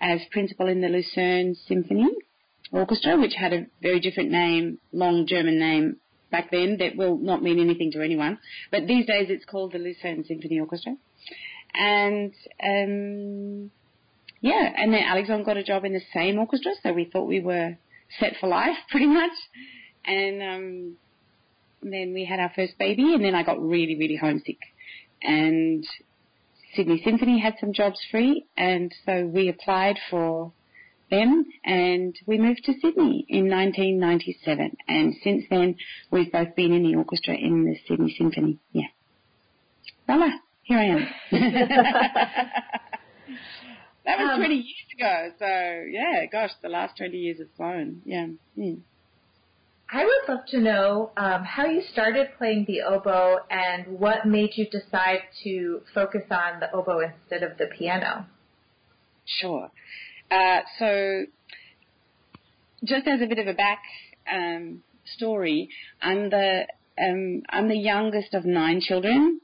as 0.00 0.20
principal 0.30 0.68
in 0.68 0.80
the 0.80 0.88
Lucerne 0.88 1.54
Symphony 1.66 2.08
Orchestra, 2.72 3.18
which 3.20 3.34
had 3.34 3.52
a 3.52 3.66
very 3.82 4.00
different 4.00 4.30
name, 4.30 4.78
long 4.92 5.26
German 5.26 5.58
name 5.58 5.96
back 6.30 6.50
then 6.50 6.78
that 6.78 6.96
will 6.96 7.16
not 7.16 7.42
mean 7.42 7.60
anything 7.60 7.92
to 7.92 8.02
anyone. 8.02 8.38
But 8.70 8.86
these 8.88 9.06
days 9.06 9.26
it's 9.28 9.44
called 9.44 9.72
the 9.72 9.78
Lucerne 9.78 10.24
Symphony 10.24 10.58
Orchestra. 10.58 10.96
And 11.74 12.32
um, 12.62 13.70
yeah, 14.40 14.72
and 14.76 14.92
then 14.92 15.04
Alexandre 15.04 15.44
got 15.44 15.56
a 15.56 15.64
job 15.64 15.84
in 15.84 15.92
the 15.92 16.02
same 16.12 16.38
orchestra, 16.38 16.72
so 16.82 16.92
we 16.92 17.04
thought 17.04 17.26
we 17.26 17.40
were 17.40 17.76
set 18.18 18.34
for 18.40 18.48
life 18.48 18.76
pretty 18.90 19.06
much. 19.06 19.32
And 20.04 20.42
um, 20.42 20.96
then 21.92 22.12
we 22.12 22.24
had 22.24 22.40
our 22.40 22.52
first 22.54 22.78
baby, 22.78 23.14
and 23.14 23.24
then 23.24 23.34
I 23.34 23.42
got 23.42 23.60
really, 23.60 23.96
really 23.96 24.16
homesick. 24.16 24.58
And 25.22 25.86
Sydney 26.74 27.00
Symphony 27.04 27.38
had 27.40 27.54
some 27.60 27.72
jobs 27.72 27.98
free, 28.10 28.46
and 28.56 28.92
so 29.04 29.26
we 29.26 29.48
applied 29.48 29.98
for 30.10 30.52
them, 31.10 31.44
and 31.64 32.16
we 32.26 32.38
moved 32.38 32.64
to 32.64 32.72
Sydney 32.80 33.24
in 33.28 33.48
1997. 33.48 34.76
And 34.88 35.14
since 35.22 35.44
then, 35.50 35.76
we've 36.10 36.32
both 36.32 36.56
been 36.56 36.72
in 36.72 36.82
the 36.82 36.96
orchestra 36.96 37.34
in 37.34 37.64
the 37.64 37.76
Sydney 37.86 38.14
Symphony. 38.18 38.58
Yeah. 38.72 38.88
Voila, 40.06 40.30
here 40.62 40.78
I 40.78 40.84
am. 40.84 41.06
that 44.04 44.18
was 44.18 44.30
Um, 44.32 44.38
20 44.38 44.54
years 44.54 44.66
ago, 44.98 45.30
so 45.38 45.46
yeah, 45.90 46.26
gosh, 46.30 46.50
the 46.62 46.68
last 46.68 46.96
20 46.96 47.16
years 47.16 47.38
have 47.38 47.50
flown. 47.56 48.02
Yeah. 48.04 48.26
Mm. 48.58 48.80
I 49.90 50.04
would 50.04 50.34
love 50.34 50.46
to 50.48 50.60
know 50.60 51.10
um, 51.16 51.44
how 51.44 51.66
you 51.66 51.82
started 51.92 52.28
playing 52.38 52.64
the 52.66 52.82
oboe 52.82 53.38
and 53.50 53.98
what 53.98 54.26
made 54.26 54.50
you 54.56 54.66
decide 54.68 55.20
to 55.44 55.82
focus 55.94 56.22
on 56.30 56.60
the 56.60 56.72
oboe 56.72 57.00
instead 57.00 57.42
of 57.42 57.58
the 57.58 57.66
piano. 57.66 58.26
Sure. 59.26 59.70
Uh, 60.30 60.60
so, 60.78 61.24
just 62.84 63.06
as 63.06 63.20
a 63.20 63.26
bit 63.26 63.38
of 63.38 63.46
a 63.46 63.54
back 63.54 63.82
um, 64.32 64.82
story, 65.16 65.68
I'm 66.02 66.30
the 66.30 66.66
um, 66.98 67.42
I'm 67.50 67.68
the 67.68 67.76
youngest 67.76 68.34
of 68.34 68.44
nine 68.44 68.80
children, 68.80 69.40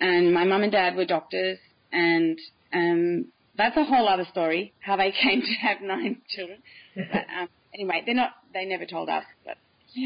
and 0.00 0.32
my 0.32 0.44
mum 0.44 0.62
and 0.62 0.72
dad 0.72 0.96
were 0.96 1.04
doctors, 1.04 1.58
and 1.92 2.38
um, 2.72 3.26
that's 3.56 3.76
a 3.76 3.84
whole 3.84 4.08
other 4.08 4.26
story 4.30 4.72
how 4.80 4.96
they 4.96 5.12
came 5.22 5.42
to 5.42 5.52
have 5.60 5.80
nine 5.80 6.22
children. 6.28 6.58
But, 6.94 7.26
um, 7.38 7.48
anyway, 7.74 8.02
they're 8.06 8.14
not. 8.14 8.32
They 8.54 8.64
never 8.64 8.86
told 8.86 9.08
us, 9.08 9.24
but. 9.44 9.56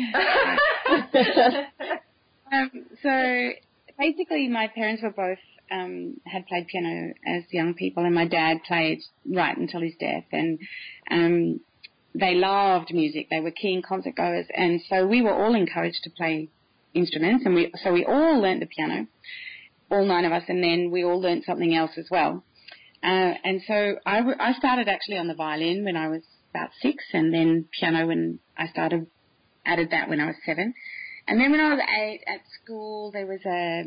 um, 2.52 2.70
so 3.02 3.50
basically, 3.98 4.48
my 4.48 4.68
parents 4.68 5.02
were 5.02 5.10
both 5.10 5.38
um, 5.70 6.16
had 6.24 6.46
played 6.46 6.66
piano 6.66 7.12
as 7.26 7.44
young 7.50 7.74
people, 7.74 8.04
and 8.04 8.14
my 8.14 8.26
dad 8.26 8.58
played 8.66 9.00
right 9.32 9.56
until 9.56 9.80
his 9.80 9.94
death. 9.98 10.24
And 10.32 10.58
um, 11.10 11.60
they 12.14 12.34
loved 12.34 12.92
music; 12.92 13.28
they 13.30 13.40
were 13.40 13.52
keen 13.52 13.82
concert 13.82 14.16
goers, 14.16 14.46
and 14.54 14.80
so 14.88 15.06
we 15.06 15.22
were 15.22 15.34
all 15.34 15.54
encouraged 15.54 16.02
to 16.04 16.10
play 16.10 16.48
instruments. 16.94 17.44
And 17.44 17.54
we 17.54 17.72
so 17.82 17.92
we 17.92 18.04
all 18.04 18.40
learnt 18.40 18.60
the 18.60 18.66
piano, 18.66 19.06
all 19.90 20.04
nine 20.04 20.24
of 20.24 20.32
us, 20.32 20.44
and 20.48 20.62
then 20.62 20.90
we 20.90 21.04
all 21.04 21.20
learnt 21.20 21.44
something 21.44 21.74
else 21.74 21.92
as 21.96 22.06
well. 22.10 22.44
Uh, 23.02 23.34
and 23.44 23.62
so 23.66 23.96
I, 24.04 24.16
w- 24.18 24.36
I 24.40 24.54
started 24.54 24.88
actually 24.88 25.18
on 25.18 25.28
the 25.28 25.34
violin 25.34 25.84
when 25.84 25.96
I 25.96 26.08
was 26.08 26.22
about 26.50 26.70
six, 26.80 27.04
and 27.12 27.32
then 27.32 27.66
piano 27.78 28.06
when 28.06 28.40
I 28.56 28.66
started 28.68 29.06
added 29.66 29.90
that 29.90 30.08
when 30.08 30.20
I 30.20 30.26
was 30.26 30.36
seven. 30.44 30.74
And 31.28 31.40
then 31.40 31.50
when 31.50 31.60
I 31.60 31.74
was 31.74 31.80
eight 32.00 32.20
at 32.26 32.40
school, 32.62 33.10
there 33.10 33.26
was 33.26 33.40
a, 33.44 33.84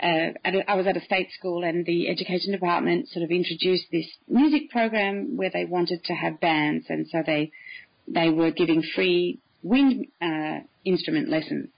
I 0.00 0.74
was 0.76 0.86
at 0.86 0.96
a 0.96 1.04
state 1.04 1.30
school 1.36 1.64
and 1.64 1.84
the 1.84 2.08
education 2.08 2.52
department 2.52 3.08
sort 3.08 3.24
of 3.24 3.30
introduced 3.30 3.84
this 3.90 4.06
music 4.28 4.70
program 4.70 5.36
where 5.36 5.50
they 5.52 5.64
wanted 5.64 6.04
to 6.04 6.12
have 6.12 6.40
bands 6.40 6.86
and 6.88 7.06
so 7.10 7.22
they, 7.26 7.50
they 8.06 8.30
were 8.30 8.50
giving 8.50 8.82
free 8.94 9.40
wind, 9.62 10.06
uh, 10.20 10.60
instrument 10.84 11.28
lessons. 11.28 11.68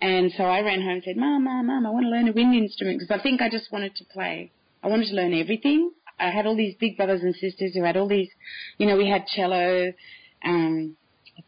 And 0.00 0.32
so 0.36 0.44
I 0.44 0.60
ran 0.60 0.80
home 0.80 0.90
and 0.90 1.02
said, 1.04 1.16
Mom, 1.16 1.44
Mom, 1.44 1.66
Mom, 1.66 1.86
I 1.86 1.90
want 1.90 2.04
to 2.04 2.10
learn 2.10 2.28
a 2.28 2.32
wind 2.32 2.54
instrument 2.54 3.00
because 3.00 3.18
I 3.18 3.22
think 3.22 3.40
I 3.40 3.50
just 3.50 3.72
wanted 3.72 3.96
to 3.96 4.04
play. 4.04 4.52
I 4.82 4.88
wanted 4.88 5.08
to 5.08 5.14
learn 5.14 5.34
everything. 5.34 5.90
I 6.20 6.30
had 6.30 6.46
all 6.46 6.56
these 6.56 6.74
big 6.78 6.96
brothers 6.96 7.22
and 7.22 7.34
sisters 7.34 7.72
who 7.74 7.82
had 7.82 7.96
all 7.96 8.08
these, 8.08 8.28
you 8.78 8.86
know, 8.86 8.96
we 8.96 9.08
had 9.08 9.26
cello, 9.26 9.92
um, 10.44 10.96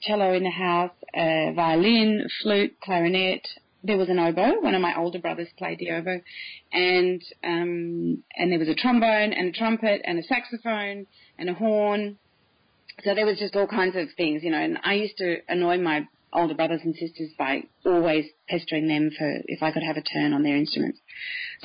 cello 0.02 0.32
in 0.34 0.44
the 0.44 0.50
house, 0.50 0.92
uh, 1.14 1.52
violin, 1.52 2.26
flute, 2.42 2.76
clarinet. 2.82 3.46
There 3.82 3.96
was 3.96 4.08
an 4.08 4.18
oboe. 4.18 4.60
One 4.60 4.74
of 4.74 4.82
my 4.82 4.94
older 4.96 5.18
brothers 5.18 5.48
played 5.56 5.78
the 5.78 5.90
oboe, 5.90 6.20
and 6.72 7.22
um, 7.42 8.22
and 8.36 8.52
there 8.52 8.58
was 8.58 8.68
a 8.68 8.74
trombone 8.74 9.32
and 9.32 9.48
a 9.48 9.58
trumpet 9.58 10.02
and 10.04 10.18
a 10.18 10.22
saxophone 10.22 11.06
and 11.38 11.48
a 11.48 11.54
horn. 11.54 12.18
So 13.04 13.14
there 13.14 13.24
was 13.24 13.38
just 13.38 13.56
all 13.56 13.66
kinds 13.66 13.96
of 13.96 14.08
things, 14.16 14.42
you 14.42 14.50
know. 14.50 14.58
And 14.58 14.78
I 14.84 14.94
used 14.94 15.16
to 15.18 15.38
annoy 15.48 15.78
my 15.78 16.06
older 16.32 16.54
brothers 16.54 16.80
and 16.84 16.94
sisters 16.94 17.30
by 17.38 17.62
always 17.84 18.26
pestering 18.48 18.86
them 18.88 19.10
for 19.16 19.32
if 19.46 19.62
I 19.62 19.72
could 19.72 19.82
have 19.82 19.96
a 19.96 20.02
turn 20.02 20.32
on 20.32 20.42
their 20.42 20.56
instruments. 20.56 20.98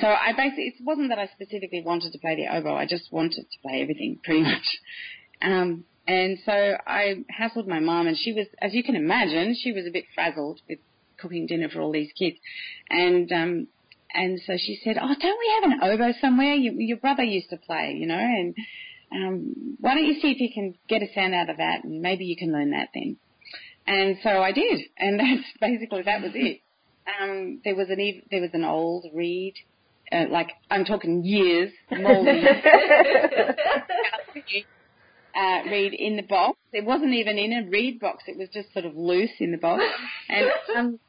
So 0.00 0.06
I 0.06 0.32
basically, 0.32 0.74
it 0.78 0.84
wasn't 0.84 1.10
that 1.10 1.18
I 1.18 1.28
specifically 1.28 1.82
wanted 1.84 2.12
to 2.12 2.18
play 2.18 2.36
the 2.36 2.48
oboe. 2.54 2.74
I 2.74 2.86
just 2.86 3.12
wanted 3.12 3.46
to 3.50 3.58
play 3.62 3.82
everything 3.82 4.18
pretty 4.24 4.42
much. 4.42 4.78
Um, 5.42 5.84
and 6.06 6.38
so 6.44 6.76
I 6.86 7.24
hassled 7.38 7.66
my 7.66 7.80
mom, 7.80 8.06
and 8.06 8.16
she 8.16 8.32
was, 8.32 8.46
as 8.62 8.74
you 8.74 8.84
can 8.84 8.94
imagine, 8.94 9.56
she 9.60 9.72
was 9.72 9.86
a 9.86 9.90
bit 9.90 10.04
frazzled 10.14 10.60
with 10.68 10.78
cooking 11.18 11.46
dinner 11.46 11.68
for 11.68 11.80
all 11.80 11.92
these 11.92 12.12
kids. 12.16 12.36
And 12.88 13.30
um, 13.32 13.66
and 14.14 14.40
so 14.46 14.54
she 14.56 14.78
said, 14.82 14.96
"Oh, 15.00 15.14
don't 15.20 15.38
we 15.38 15.54
have 15.60 15.72
an 15.72 15.80
oboe 15.82 16.12
somewhere? 16.20 16.54
You, 16.54 16.74
your 16.78 16.98
brother 16.98 17.24
used 17.24 17.50
to 17.50 17.56
play, 17.56 17.96
you 17.98 18.06
know, 18.06 18.18
and 18.18 18.54
um, 19.12 19.76
why 19.80 19.94
don't 19.94 20.06
you 20.06 20.20
see 20.20 20.30
if 20.30 20.40
you 20.40 20.50
can 20.52 20.74
get 20.88 21.02
a 21.02 21.12
sound 21.14 21.34
out 21.34 21.50
of 21.50 21.56
that, 21.56 21.84
and 21.84 22.00
maybe 22.00 22.24
you 22.24 22.36
can 22.36 22.52
learn 22.52 22.70
that 22.70 22.90
then." 22.94 23.16
And 23.86 24.16
so 24.22 24.30
I 24.30 24.52
did, 24.52 24.80
and 24.98 25.18
that's 25.20 25.48
basically 25.60 26.02
that 26.02 26.22
was 26.22 26.32
it. 26.34 26.60
Um, 27.20 27.60
there 27.64 27.74
was 27.74 27.88
an 27.90 28.22
there 28.30 28.40
was 28.40 28.50
an 28.52 28.64
old 28.64 29.06
reed, 29.12 29.54
uh, 30.12 30.26
like 30.30 30.50
I'm 30.70 30.84
talking 30.84 31.24
years, 31.24 31.72
moldy. 31.90 32.30
uh, 35.36 35.68
reed 35.70 35.92
in 35.92 36.16
the 36.16 36.22
box. 36.22 36.58
It 36.72 36.84
wasn't 36.84 37.14
even 37.14 37.38
in 37.38 37.52
a 37.52 37.68
reed 37.68 38.00
box. 38.00 38.24
It 38.26 38.38
was 38.38 38.48
just 38.52 38.72
sort 38.72 38.84
of 38.84 38.96
loose 38.96 39.30
in 39.38 39.52
the 39.52 39.58
box, 39.58 39.82
and 40.28 40.50
um, 40.76 41.00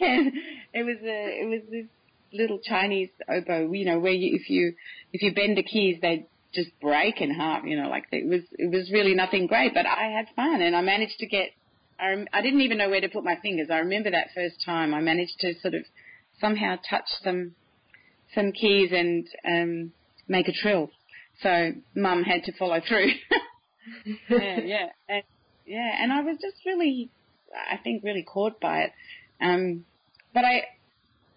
and 0.00 0.32
it 0.72 0.84
was 0.84 0.98
a 1.02 1.42
it 1.42 1.48
was 1.48 1.60
this 1.70 1.86
little 2.32 2.58
Chinese 2.58 3.10
oboe. 3.28 3.72
You 3.72 3.84
know, 3.84 3.98
where 3.98 4.12
you, 4.12 4.36
if 4.36 4.50
you 4.50 4.74
if 5.12 5.22
you 5.22 5.34
bend 5.34 5.56
the 5.56 5.62
keys, 5.62 5.98
they 6.02 6.26
just 6.54 6.70
break 6.80 7.20
in 7.20 7.32
half. 7.32 7.64
You 7.64 7.80
know, 7.80 7.88
like 7.88 8.04
it 8.12 8.28
was 8.28 8.42
it 8.52 8.70
was 8.70 8.90
really 8.92 9.14
nothing 9.14 9.46
great, 9.46 9.74
but 9.74 9.86
I 9.86 10.10
had 10.10 10.26
fun, 10.36 10.60
and 10.60 10.76
I 10.76 10.82
managed 10.82 11.18
to 11.20 11.26
get. 11.26 11.50
I 11.98 12.08
rem- 12.10 12.28
I 12.32 12.42
didn't 12.42 12.62
even 12.62 12.78
know 12.78 12.90
where 12.90 13.00
to 13.00 13.08
put 13.08 13.24
my 13.24 13.36
fingers. 13.40 13.68
I 13.70 13.78
remember 13.78 14.10
that 14.10 14.28
first 14.34 14.56
time. 14.64 14.92
I 14.92 15.00
managed 15.00 15.38
to 15.40 15.54
sort 15.60 15.74
of 15.74 15.82
somehow 16.40 16.76
touch 16.88 17.06
some 17.22 17.52
some 18.34 18.52
keys 18.52 18.90
and 18.92 19.26
um, 19.46 19.92
make 20.28 20.48
a 20.48 20.52
trill. 20.52 20.90
So 21.42 21.72
mum 21.94 22.22
had 22.22 22.44
to 22.44 22.52
follow 22.52 22.80
through. 22.86 23.08
yeah, 24.28 24.60
yeah, 24.60 24.86
and, 25.08 25.22
yeah. 25.66 25.96
And 26.00 26.12
I 26.12 26.22
was 26.22 26.36
just 26.40 26.56
really, 26.66 27.10
I 27.70 27.76
think, 27.76 28.04
really 28.04 28.22
caught 28.22 28.60
by 28.60 28.82
it. 28.82 28.92
Um, 29.40 29.84
but 30.34 30.44
I, 30.44 30.62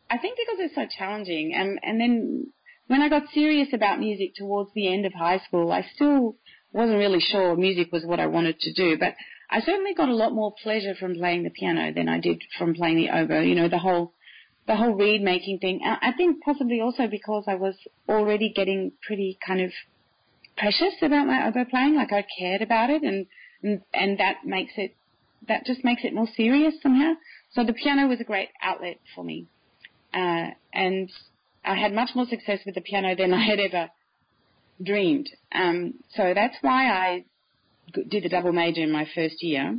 I 0.10 0.18
think 0.18 0.38
because 0.38 0.60
it's 0.60 0.76
so 0.76 0.86
challenging, 0.98 1.54
and 1.56 1.80
and 1.84 2.00
then 2.00 2.48
when 2.88 3.02
I 3.02 3.10
got 3.10 3.24
serious 3.34 3.70
about 3.74 4.00
music 4.00 4.36
towards 4.36 4.72
the 4.74 4.92
end 4.92 5.06
of 5.06 5.14
high 5.14 5.40
school, 5.40 5.72
I 5.72 5.86
still 5.96 6.36
wasn't 6.72 6.98
really 6.98 7.20
sure 7.20 7.56
music 7.56 7.92
was 7.92 8.04
what 8.06 8.20
I 8.20 8.28
wanted 8.28 8.60
to 8.60 8.74
do, 8.74 8.98
but 8.98 9.16
I 9.50 9.62
certainly 9.62 9.94
got 9.94 10.10
a 10.10 10.16
lot 10.16 10.34
more 10.34 10.54
pleasure 10.62 10.96
from 10.96 11.16
playing 11.16 11.44
the 11.44 11.50
piano 11.50 11.94
than 11.94 12.10
I 12.10 12.20
did 12.20 12.42
from 12.58 12.74
playing 12.74 12.98
the 12.98 13.10
oboe. 13.10 13.42
You 13.42 13.56
know, 13.56 13.70
the 13.70 13.78
whole 13.80 14.14
the 14.68 14.76
whole 14.76 14.94
reed 14.94 15.22
making 15.22 15.60
thing. 15.60 15.82
I 15.84 16.12
think 16.18 16.44
possibly 16.44 16.82
also 16.82 17.08
because 17.08 17.46
I 17.48 17.56
was 17.56 17.76
already 18.10 18.52
getting 18.56 18.94
pretty 19.06 19.38
kind 19.46 19.62
of 19.62 19.72
precious 20.58 20.96
about 21.02 21.28
my 21.28 21.48
oboe 21.48 21.66
playing, 21.66 21.96
like 21.96 22.12
I 22.12 22.26
cared 22.40 22.62
about 22.62 22.90
it, 22.90 23.04
and 23.04 23.26
and, 23.64 23.82
and 23.94 24.20
that 24.20 24.46
makes 24.46 24.74
it 24.78 24.96
that 25.48 25.66
just 25.66 25.84
makes 25.84 26.04
it 26.04 26.14
more 26.14 26.28
serious 26.36 26.74
somehow. 26.82 27.14
So 27.54 27.64
the 27.64 27.74
piano 27.74 28.08
was 28.08 28.20
a 28.20 28.26
great 28.26 28.50
outlet 28.62 29.00
for 29.14 29.24
me, 29.24 29.48
uh, 30.14 30.52
and 30.74 31.10
I 31.64 31.76
had 31.76 31.94
much 31.94 32.10
more 32.16 32.26
success 32.28 32.60
with 32.66 32.76
the 32.76 32.82
piano 32.82 33.16
than 33.16 33.34
I 33.34 33.44
had 33.44 33.60
ever 33.60 33.90
dreamed. 34.84 35.30
Um, 35.54 35.96
so 36.16 36.34
that's 36.34 36.56
why 36.62 36.90
I 36.90 37.26
did 37.94 38.24
the 38.24 38.30
double 38.30 38.52
major 38.52 38.82
in 38.82 38.92
my 38.92 39.08
first 39.16 39.42
year. 39.42 39.78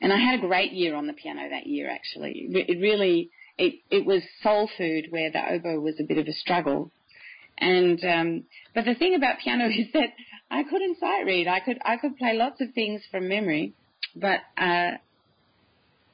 And 0.00 0.12
I 0.12 0.18
had 0.18 0.38
a 0.38 0.46
great 0.46 0.72
year 0.72 0.94
on 0.94 1.06
the 1.06 1.12
piano 1.12 1.48
that 1.48 1.66
year, 1.66 1.88
actually. 1.88 2.46
It 2.50 2.80
really, 2.80 3.30
it, 3.56 3.74
it 3.90 4.04
was 4.04 4.22
soul 4.42 4.68
food 4.76 5.06
where 5.10 5.30
the 5.30 5.40
oboe 5.52 5.80
was 5.80 5.94
a 5.98 6.04
bit 6.04 6.18
of 6.18 6.26
a 6.26 6.32
struggle. 6.32 6.90
And, 7.58 8.02
um, 8.04 8.44
but 8.74 8.84
the 8.84 8.94
thing 8.94 9.14
about 9.14 9.38
piano 9.42 9.66
is 9.68 9.86
that 9.92 10.10
I 10.50 10.62
couldn't 10.64 10.98
sight 10.98 11.24
read. 11.26 11.48
I 11.48 11.60
could, 11.60 11.78
I 11.84 11.96
could 11.96 12.16
play 12.16 12.34
lots 12.34 12.60
of 12.60 12.72
things 12.74 13.02
from 13.10 13.28
memory, 13.28 13.74
but, 14.16 14.40
uh, 14.56 14.92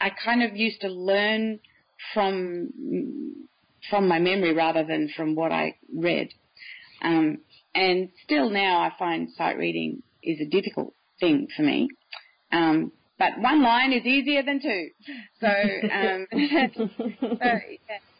I 0.00 0.10
kind 0.24 0.42
of 0.42 0.56
used 0.56 0.80
to 0.80 0.88
learn 0.88 1.60
from 2.14 2.70
from 3.88 4.08
my 4.08 4.18
memory 4.18 4.52
rather 4.54 4.84
than 4.84 5.10
from 5.16 5.34
what 5.34 5.52
I 5.52 5.76
read. 5.94 6.30
Um, 7.02 7.38
and 7.74 8.10
still 8.24 8.50
now 8.50 8.80
I 8.80 8.92
find 8.98 9.28
sight 9.36 9.56
reading 9.56 10.02
is 10.22 10.38
a 10.40 10.44
difficult 10.44 10.94
thing 11.18 11.48
for 11.56 11.62
me. 11.62 11.88
Um, 12.52 12.92
but 13.18 13.38
one 13.38 13.62
line 13.62 13.92
is 13.92 14.04
easier 14.04 14.42
than 14.42 14.60
two. 14.62 14.90
So, 15.40 15.46
um, 15.46 16.26
so 16.76 17.60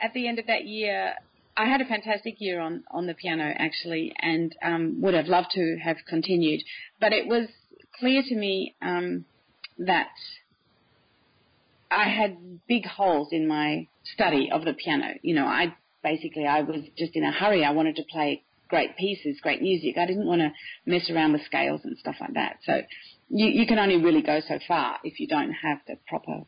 at 0.01 0.13
the 0.15 0.29
end 0.29 0.39
of 0.39 0.47
that 0.47 0.67
year, 0.67 1.15
I 1.61 1.67
had 1.67 1.83
a 1.83 1.85
fantastic 1.85 2.37
year 2.39 2.59
on, 2.59 2.85
on 2.91 3.07
the 3.07 3.13
piano 3.13 3.53
actually, 3.55 4.15
and 4.19 4.57
um, 4.63 5.03
would 5.03 5.13
have 5.13 5.27
loved 5.27 5.51
to 5.53 5.77
have 5.85 5.99
continued. 6.09 6.63
But 6.99 7.13
it 7.13 7.27
was 7.27 7.49
clear 7.99 8.23
to 8.23 8.35
me 8.35 8.75
um, 8.81 9.27
that 9.79 10.09
I 11.91 12.09
had 12.09 12.67
big 12.67 12.87
holes 12.87 13.29
in 13.33 13.47
my 13.47 13.89
study 14.15 14.49
of 14.51 14.65
the 14.65 14.73
piano. 14.73 15.15
You 15.21 15.35
know, 15.35 15.45
I 15.45 15.75
basically 16.03 16.47
I 16.47 16.63
was 16.63 16.81
just 16.97 17.15
in 17.15 17.25
a 17.25 17.31
hurry. 17.31 17.63
I 17.63 17.73
wanted 17.73 17.97
to 17.97 18.05
play 18.11 18.43
great 18.69 18.97
pieces, 18.97 19.39
great 19.43 19.61
music. 19.61 19.99
I 19.99 20.07
didn't 20.07 20.27
want 20.27 20.41
to 20.41 20.53
mess 20.87 21.11
around 21.11 21.33
with 21.33 21.43
scales 21.45 21.83
and 21.85 21.99
stuff 21.99 22.17
like 22.23 22.35
that. 22.35 22.57
So 22.65 22.81
you, 23.29 23.49
you 23.49 23.67
can 23.67 23.79
only 23.79 23.99
really 23.99 24.23
go 24.23 24.41
so 24.49 24.59
far 24.67 24.97
if 25.05 25.21
you 25.21 25.27
don't 25.27 25.53
have 25.53 25.81
the 25.87 25.97
proper, 26.09 26.45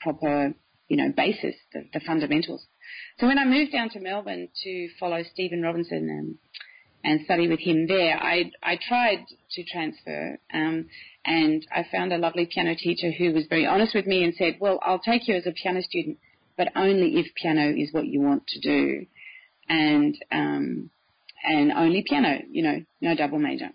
proper, 0.00 0.54
you 0.90 0.96
know, 0.96 1.12
basis, 1.16 1.54
the, 1.72 1.86
the 1.94 2.00
fundamentals. 2.00 2.66
So 3.20 3.28
when 3.28 3.38
I 3.38 3.44
moved 3.44 3.70
down 3.70 3.90
to 3.90 4.00
Melbourne 4.00 4.48
to 4.64 4.88
follow 4.98 5.22
Stephen 5.32 5.62
Robinson 5.62 6.10
and, 6.10 6.34
and 7.04 7.24
study 7.24 7.46
with 7.48 7.60
him 7.60 7.86
there, 7.86 8.18
I, 8.20 8.50
I 8.60 8.76
tried 8.76 9.24
to 9.52 9.64
transfer, 9.72 10.36
um, 10.52 10.86
and 11.24 11.64
I 11.72 11.86
found 11.92 12.12
a 12.12 12.18
lovely 12.18 12.48
piano 12.52 12.74
teacher 12.74 13.12
who 13.16 13.32
was 13.32 13.44
very 13.48 13.66
honest 13.66 13.94
with 13.94 14.06
me 14.06 14.24
and 14.24 14.34
said, 14.34 14.56
well, 14.60 14.80
I'll 14.82 14.98
take 14.98 15.28
you 15.28 15.36
as 15.36 15.46
a 15.46 15.52
piano 15.52 15.80
student, 15.80 16.18
but 16.56 16.72
only 16.74 17.20
if 17.20 17.26
piano 17.40 17.70
is 17.70 17.92
what 17.92 18.06
you 18.06 18.20
want 18.20 18.48
to 18.48 18.60
do. 18.60 19.06
And, 19.68 20.16
um, 20.32 20.90
and 21.44 21.70
only 21.70 22.02
piano, 22.04 22.40
you 22.50 22.64
know, 22.64 22.84
no 23.00 23.14
double 23.14 23.38
major. 23.38 23.70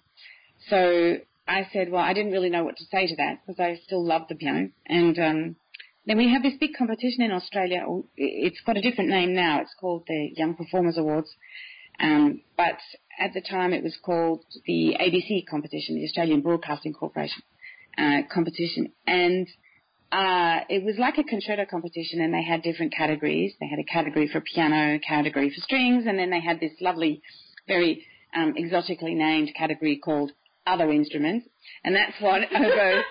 So 0.69 1.15
I 1.47 1.65
said, 1.71 1.89
well, 1.89 2.04
I 2.04 2.13
didn't 2.13 2.34
really 2.34 2.49
know 2.49 2.65
what 2.65 2.75
to 2.75 2.86
say 2.91 3.08
to 3.08 3.15
that 3.15 3.39
because 3.47 3.62
I 3.62 3.80
still 3.86 4.06
love 4.06 4.23
the 4.28 4.36
piano. 4.36 4.69
And 4.86 5.17
um, 5.17 5.56
then 6.05 6.17
we 6.17 6.31
have 6.31 6.43
this 6.43 6.53
big 6.59 6.71
competition 6.77 7.23
in 7.23 7.31
Australia. 7.31 7.85
It's 8.15 8.61
got 8.65 8.77
a 8.77 8.81
different 8.81 9.09
name 9.09 9.35
now. 9.35 9.61
It's 9.61 9.73
called 9.79 10.03
the 10.07 10.31
Young 10.35 10.55
Performers 10.55 10.97
Awards. 10.97 11.29
Um, 11.99 12.41
but 12.57 12.77
at 13.19 13.33
the 13.33 13.41
time 13.41 13.73
it 13.73 13.83
was 13.83 13.97
called 14.03 14.43
the 14.65 14.95
ABC 14.99 15.47
competition, 15.49 15.95
the 15.95 16.03
Australian 16.05 16.41
Broadcasting 16.41 16.93
Corporation 16.93 17.41
uh, 17.97 18.21
competition. 18.31 18.91
And 19.07 19.47
uh, 20.11 20.59
it 20.69 20.83
was 20.83 20.95
like 20.97 21.17
a 21.17 21.23
concerto 21.23 21.65
competition, 21.65 22.21
and 22.21 22.33
they 22.33 22.43
had 22.43 22.61
different 22.61 22.93
categories. 22.93 23.53
They 23.59 23.67
had 23.67 23.79
a 23.79 23.83
category 23.83 24.27
for 24.27 24.41
piano, 24.41 24.95
a 24.95 24.99
category 24.99 25.49
for 25.49 25.61
strings, 25.61 26.05
and 26.07 26.19
then 26.19 26.29
they 26.29 26.39
had 26.39 26.59
this 26.59 26.73
lovely, 26.79 27.21
very 27.67 28.05
um, 28.35 28.53
exotically 28.55 29.15
named 29.15 29.51
category 29.57 29.97
called 29.97 30.31
other 30.67 30.91
instruments, 30.91 31.47
and 31.83 31.95
that's 31.95 32.13
what 32.19 32.41
oboe. 32.53 33.01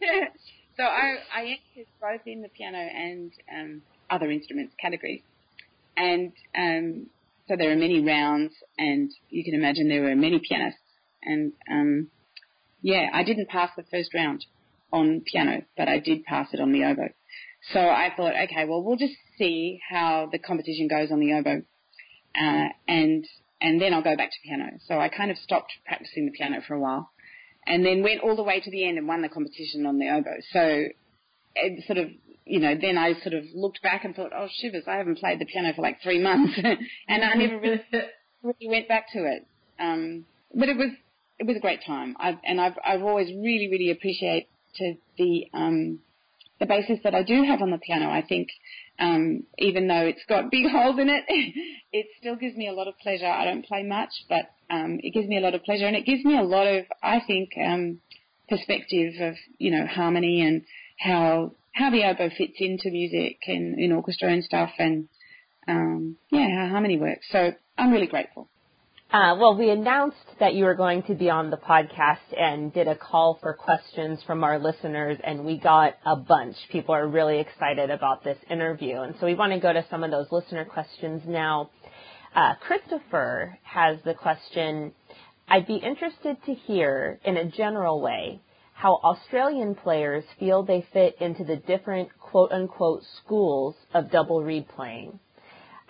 so 0.80 0.86
I, 0.86 1.16
I 1.34 1.42
entered 1.42 1.90
both 2.00 2.26
in 2.26 2.40
the 2.40 2.48
piano 2.48 2.78
and 2.78 3.30
um, 3.54 3.82
other 4.08 4.30
instruments 4.30 4.74
categories, 4.80 5.20
and 5.94 6.32
um, 6.56 7.06
so 7.46 7.56
there 7.58 7.70
are 7.70 7.76
many 7.76 8.02
rounds, 8.02 8.54
and 8.78 9.10
you 9.28 9.44
can 9.44 9.54
imagine 9.54 9.88
there 9.88 10.02
were 10.02 10.16
many 10.16 10.40
pianists, 10.40 10.80
and 11.22 11.52
um, 11.70 12.08
yeah, 12.80 13.10
I 13.12 13.24
didn't 13.24 13.50
pass 13.50 13.68
the 13.76 13.84
first 13.90 14.14
round 14.14 14.46
on 14.90 15.20
piano, 15.30 15.64
but 15.76 15.88
I 15.88 15.98
did 15.98 16.24
pass 16.24 16.48
it 16.54 16.60
on 16.60 16.72
the 16.72 16.84
oboe. 16.84 17.12
So 17.74 17.80
I 17.80 18.10
thought, 18.16 18.32
okay, 18.44 18.64
well, 18.66 18.82
we'll 18.82 18.96
just 18.96 19.12
see 19.36 19.80
how 19.86 20.30
the 20.32 20.38
competition 20.38 20.88
goes 20.88 21.12
on 21.12 21.20
the 21.20 21.34
oboe, 21.34 21.62
uh, 22.40 22.68
and 22.88 23.26
and 23.60 23.82
then 23.82 23.92
I'll 23.92 24.02
go 24.02 24.16
back 24.16 24.30
to 24.30 24.36
piano. 24.48 24.78
So 24.86 24.98
I 24.98 25.10
kind 25.10 25.30
of 25.30 25.36
stopped 25.36 25.72
practicing 25.84 26.24
the 26.24 26.32
piano 26.32 26.62
for 26.66 26.72
a 26.72 26.80
while, 26.80 27.10
and 27.66 27.84
then 27.84 28.02
went 28.02 28.22
all 28.22 28.36
the 28.36 28.42
way 28.42 28.60
to 28.60 28.70
the 28.70 28.86
end 28.86 28.98
and 28.98 29.06
won 29.06 29.22
the 29.22 29.28
competition 29.28 29.86
on 29.86 29.98
the 29.98 30.08
oboe. 30.08 30.40
So 30.52 30.84
it 31.54 31.84
sort 31.86 31.98
of, 31.98 32.08
you 32.44 32.60
know, 32.60 32.74
then 32.80 32.98
I 32.98 33.14
sort 33.20 33.34
of 33.34 33.44
looked 33.54 33.82
back 33.82 34.04
and 34.04 34.14
thought, 34.14 34.32
oh 34.34 34.48
shivers, 34.60 34.84
I 34.86 34.96
haven't 34.96 35.18
played 35.18 35.38
the 35.38 35.44
piano 35.44 35.72
for 35.74 35.82
like 35.82 36.02
three 36.02 36.20
months, 36.20 36.54
and 37.08 37.24
I 37.24 37.34
never 37.34 37.58
really, 37.58 37.82
really 38.42 38.68
went 38.68 38.88
back 38.88 39.12
to 39.12 39.24
it. 39.24 39.46
Um, 39.78 40.26
but 40.54 40.68
it 40.68 40.76
was 40.76 40.90
it 41.38 41.46
was 41.46 41.56
a 41.56 41.60
great 41.60 41.80
time, 41.86 42.16
I've, 42.18 42.38
and 42.44 42.60
I've 42.60 42.74
I've 42.84 43.02
always 43.02 43.28
really 43.28 43.68
really 43.70 43.90
appreciate 43.90 44.48
to 44.76 44.94
the 45.16 45.46
um, 45.54 46.00
the 46.58 46.66
basis 46.66 46.98
that 47.04 47.14
I 47.14 47.22
do 47.22 47.44
have 47.44 47.62
on 47.62 47.70
the 47.70 47.78
piano. 47.78 48.10
I 48.10 48.22
think 48.22 48.48
um, 48.98 49.44
even 49.58 49.88
though 49.88 50.02
it's 50.06 50.24
got 50.28 50.50
big 50.50 50.66
holes 50.70 50.98
in 50.98 51.08
it, 51.08 51.24
it 51.92 52.06
still 52.20 52.36
gives 52.36 52.56
me 52.56 52.68
a 52.68 52.72
lot 52.72 52.88
of 52.88 52.98
pleasure. 52.98 53.26
I 53.26 53.44
don't 53.44 53.64
play 53.64 53.82
much, 53.82 54.10
but 54.28 54.50
um, 54.70 55.00
it 55.02 55.12
gives 55.12 55.28
me 55.28 55.36
a 55.36 55.40
lot 55.40 55.54
of 55.54 55.62
pleasure, 55.64 55.86
and 55.86 55.96
it 55.96 56.06
gives 56.06 56.24
me 56.24 56.38
a 56.38 56.42
lot 56.42 56.66
of, 56.66 56.84
I 57.02 57.20
think, 57.26 57.50
um, 57.62 58.00
perspective 58.48 59.14
of 59.20 59.34
you 59.58 59.70
know 59.70 59.86
harmony 59.86 60.42
and 60.42 60.62
how 60.98 61.52
how 61.72 61.90
the 61.90 62.04
oboe 62.04 62.30
fits 62.36 62.56
into 62.58 62.90
music 62.90 63.38
and 63.46 63.78
in 63.78 63.92
orchestra 63.92 64.32
and 64.32 64.44
stuff, 64.44 64.70
and 64.78 65.08
um, 65.68 66.16
yeah, 66.30 66.48
how 66.48 66.68
harmony 66.68 66.98
works. 66.98 67.26
So 67.30 67.52
I'm 67.76 67.90
really 67.90 68.06
grateful. 68.06 68.48
Uh, 69.12 69.34
well, 69.40 69.56
we 69.56 69.70
announced 69.70 70.16
that 70.38 70.54
you 70.54 70.64
were 70.64 70.76
going 70.76 71.02
to 71.02 71.14
be 71.14 71.28
on 71.28 71.50
the 71.50 71.56
podcast 71.56 72.18
and 72.38 72.72
did 72.72 72.86
a 72.86 72.94
call 72.94 73.38
for 73.40 73.52
questions 73.52 74.20
from 74.24 74.44
our 74.44 74.56
listeners, 74.56 75.18
and 75.24 75.44
we 75.44 75.58
got 75.58 75.94
a 76.06 76.14
bunch. 76.14 76.54
People 76.70 76.94
are 76.94 77.08
really 77.08 77.40
excited 77.40 77.90
about 77.90 78.22
this 78.22 78.38
interview, 78.48 79.00
and 79.00 79.16
so 79.18 79.26
we 79.26 79.34
want 79.34 79.52
to 79.52 79.58
go 79.58 79.72
to 79.72 79.84
some 79.90 80.04
of 80.04 80.12
those 80.12 80.26
listener 80.30 80.64
questions 80.64 81.22
now. 81.26 81.70
Uh, 82.34 82.54
Christopher 82.60 83.58
has 83.64 83.98
the 84.04 84.14
question 84.14 84.92
I'd 85.48 85.66
be 85.66 85.76
interested 85.76 86.36
to 86.46 86.54
hear, 86.54 87.18
in 87.24 87.36
a 87.36 87.50
general 87.50 88.00
way, 88.00 88.40
how 88.72 89.00
Australian 89.02 89.74
players 89.74 90.22
feel 90.38 90.62
they 90.62 90.86
fit 90.92 91.16
into 91.20 91.42
the 91.42 91.56
different 91.56 92.08
quote 92.20 92.52
unquote 92.52 93.02
schools 93.16 93.74
of 93.94 94.12
double 94.12 94.44
reed 94.44 94.68
playing. 94.68 95.18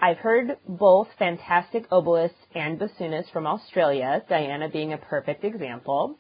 I've 0.00 0.16
heard 0.16 0.56
both 0.66 1.08
fantastic 1.18 1.86
oboists 1.90 2.40
and 2.54 2.80
bassoonists 2.80 3.30
from 3.30 3.46
Australia, 3.46 4.24
Diana 4.26 4.70
being 4.70 4.94
a 4.94 4.98
perfect 4.98 5.44
example, 5.44 6.16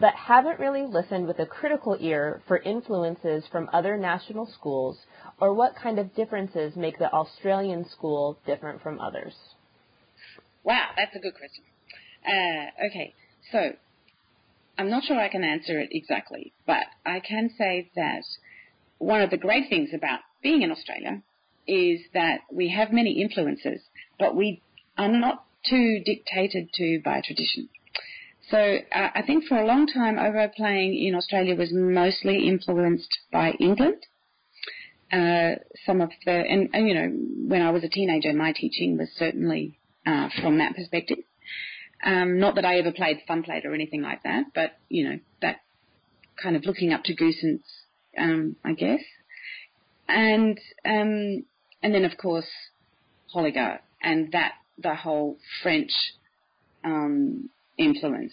but 0.00 0.14
haven't 0.14 0.58
really 0.58 0.82
listened 0.82 1.28
with 1.28 1.38
a 1.38 1.46
critical 1.46 1.96
ear 2.00 2.42
for 2.48 2.58
influences 2.58 3.44
from 3.52 3.70
other 3.72 3.96
national 3.96 4.46
schools 4.46 4.98
or 5.40 5.54
what 5.54 5.76
kind 5.76 6.00
of 6.00 6.12
differences 6.16 6.74
make 6.74 6.98
the 6.98 7.12
Australian 7.12 7.88
school 7.88 8.36
different 8.44 8.82
from 8.82 8.98
others. 8.98 9.34
Wow, 10.64 10.88
that's 10.96 11.14
a 11.16 11.18
good 11.18 11.34
question. 11.34 11.64
Uh, 12.26 12.86
okay, 12.86 13.14
so 13.50 13.72
I'm 14.78 14.90
not 14.90 15.04
sure 15.04 15.18
I 15.18 15.28
can 15.28 15.44
answer 15.44 15.80
it 15.80 15.90
exactly, 15.92 16.52
but 16.66 16.84
I 17.04 17.20
can 17.20 17.50
say 17.56 17.90
that 17.96 18.22
one 18.98 19.22
of 19.22 19.30
the 19.30 19.36
great 19.36 19.68
things 19.68 19.90
about 19.94 20.20
being 20.42 20.62
in 20.62 20.70
Australia 20.70 21.22
is 21.66 22.00
that 22.12 22.40
we 22.52 22.68
have 22.70 22.92
many 22.92 23.20
influences, 23.20 23.80
but 24.18 24.36
we 24.36 24.62
are 24.98 25.08
not 25.08 25.44
too 25.68 26.02
dictated 26.04 26.72
to 26.74 27.00
by 27.04 27.20
tradition. 27.20 27.68
So 28.50 28.58
uh, 28.92 29.08
I 29.14 29.22
think 29.26 29.44
for 29.44 29.58
a 29.58 29.66
long 29.66 29.86
time, 29.86 30.18
oboe 30.18 30.50
playing 30.56 30.94
in 30.94 31.14
Australia 31.14 31.54
was 31.54 31.72
mostly 31.72 32.46
influenced 32.48 33.18
by 33.32 33.52
England. 33.52 34.06
Uh, 35.12 35.56
some 35.86 36.00
of 36.00 36.10
the, 36.24 36.32
and, 36.32 36.68
and, 36.72 36.88
you 36.88 36.94
know, 36.94 37.08
when 37.48 37.62
I 37.62 37.70
was 37.70 37.84
a 37.84 37.88
teenager, 37.88 38.32
my 38.32 38.52
teaching 38.52 38.96
was 38.96 39.08
certainly 39.16 39.79
uh, 40.10 40.28
from 40.40 40.58
that 40.58 40.74
perspective. 40.74 41.18
Um, 42.04 42.38
not 42.38 42.54
that 42.54 42.64
I 42.64 42.78
ever 42.78 42.92
played 42.92 43.18
fun 43.28 43.42
plate 43.42 43.66
or 43.66 43.74
anything 43.74 44.02
like 44.02 44.22
that, 44.22 44.46
but 44.54 44.78
you 44.88 45.08
know 45.08 45.18
that 45.42 45.56
kind 46.42 46.56
of 46.56 46.64
looking 46.64 46.92
up 46.92 47.04
to 47.04 47.14
Goossens, 47.14 47.60
um, 48.18 48.56
I 48.64 48.72
guess, 48.72 49.00
and 50.08 50.58
um, 50.84 51.44
and 51.82 51.94
then 51.94 52.04
of 52.04 52.16
course 52.16 52.48
Holliger 53.34 53.80
and 54.02 54.32
that 54.32 54.52
the 54.78 54.94
whole 54.94 55.36
French 55.62 55.90
um, 56.84 57.50
influence. 57.76 58.32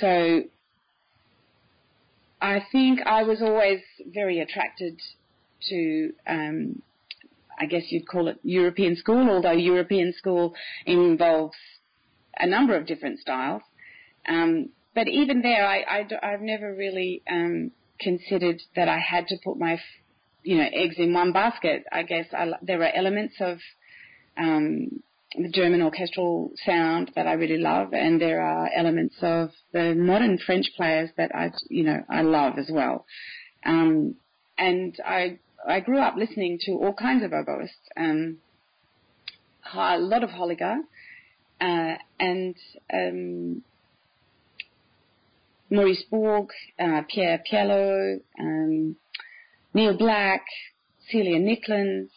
So 0.00 0.42
I 2.40 2.64
think 2.70 3.00
I 3.06 3.22
was 3.22 3.42
always 3.42 3.80
very 4.06 4.40
attracted 4.40 5.00
to, 5.68 6.12
um, 6.26 6.82
I 7.58 7.66
guess 7.66 7.84
you'd 7.90 8.08
call 8.08 8.28
it 8.28 8.38
European 8.42 8.96
school, 8.96 9.28
although 9.28 9.52
European 9.52 10.12
school 10.12 10.54
involves 10.86 11.56
a 12.38 12.46
number 12.46 12.76
of 12.76 12.86
different 12.86 13.18
styles. 13.20 13.62
Um, 14.28 14.70
but 14.94 15.08
even 15.08 15.42
there, 15.42 15.66
I, 15.66 16.06
have 16.22 16.40
never 16.40 16.74
really 16.74 17.22
um, 17.30 17.72
considered 18.00 18.60
that 18.76 18.88
I 18.88 18.98
had 18.98 19.26
to 19.28 19.36
put 19.44 19.58
my, 19.58 19.80
you 20.42 20.56
know, 20.56 20.68
eggs 20.72 20.96
in 20.98 21.12
one 21.12 21.32
basket. 21.32 21.84
I 21.92 22.02
guess 22.02 22.26
I, 22.36 22.50
there 22.62 22.82
are 22.82 22.92
elements 22.94 23.34
of 23.40 23.58
um, 24.36 25.02
the 25.36 25.50
German 25.50 25.82
orchestral 25.82 26.52
sound 26.64 27.12
that 27.14 27.26
I 27.26 27.32
really 27.34 27.58
love, 27.58 27.92
and 27.92 28.20
there 28.20 28.42
are 28.42 28.70
elements 28.74 29.16
of 29.20 29.50
the 29.72 29.94
modern 29.94 30.38
French 30.38 30.66
players 30.76 31.10
that 31.16 31.34
I, 31.34 31.52
you 31.68 31.84
know, 31.84 32.04
I 32.08 32.22
love 32.22 32.58
as 32.58 32.70
well. 32.72 33.04
Um, 33.64 34.16
and 34.56 34.96
I 35.04 35.38
I 35.66 35.80
grew 35.80 36.00
up 36.00 36.16
listening 36.16 36.58
to 36.62 36.72
all 36.72 36.92
kinds 36.92 37.24
of 37.24 37.32
oboists, 37.32 37.88
um, 37.96 38.38
a 39.74 39.98
lot 39.98 40.22
of 40.22 40.30
Holliger, 40.30 40.76
uh, 41.60 41.94
and 42.18 42.54
um, 42.92 43.62
Maurice 45.70 46.04
Bourgue, 46.10 46.52
uh, 46.78 47.02
Pierre 47.12 47.42
Pierlot, 47.50 48.20
um, 48.38 48.96
Neil 49.74 49.96
Black, 49.96 50.44
Celia 51.10 51.38
Nicklin. 51.38 52.08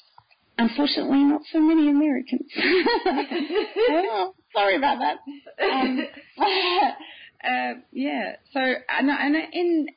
Unfortunately, 0.58 1.24
not 1.24 1.42
so 1.52 1.60
many 1.60 1.90
Americans. 1.90 2.52
sorry 4.54 4.76
about 4.78 5.00
that. 5.00 5.18
Um, 5.64 6.00
uh, 7.44 7.74
yeah. 7.92 8.36
So, 8.54 8.60
and, 8.60 9.10
and 9.10 9.36
in 9.54 9.88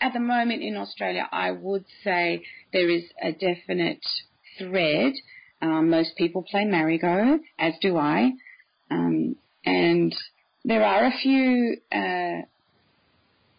at 0.00 0.12
the 0.12 0.20
moment 0.20 0.62
in 0.62 0.76
Australia, 0.76 1.28
I 1.30 1.50
would 1.50 1.84
say 2.04 2.42
there 2.72 2.88
is 2.88 3.04
a 3.22 3.32
definite 3.32 4.04
thread. 4.58 5.14
Um, 5.60 5.90
most 5.90 6.16
people 6.16 6.44
play 6.48 6.64
Marigaux, 6.64 7.40
as 7.58 7.74
do 7.80 7.96
I. 7.96 8.32
Um, 8.90 9.36
and 9.64 10.14
there 10.64 10.84
are 10.84 11.06
a 11.06 11.12
few 11.22 11.78
uh, 11.92 12.42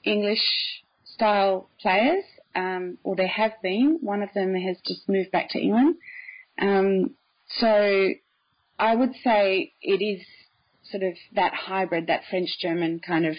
English 0.03 0.83
style 1.13 1.69
players, 1.81 2.23
um, 2.55 2.97
or 3.03 3.15
there 3.15 3.27
have 3.27 3.61
been. 3.61 3.99
One 4.01 4.23
of 4.23 4.29
them 4.33 4.55
has 4.55 4.77
just 4.87 5.09
moved 5.09 5.31
back 5.31 5.49
to 5.51 5.59
England. 5.59 5.95
Um, 6.61 7.15
so 7.59 8.09
I 8.77 8.95
would 8.95 9.13
say 9.23 9.73
it 9.81 10.03
is 10.03 10.25
sort 10.89 11.03
of 11.03 11.13
that 11.35 11.53
hybrid, 11.53 12.07
that 12.07 12.21
French 12.29 12.49
German 12.59 13.01
kind 13.05 13.25
of 13.25 13.35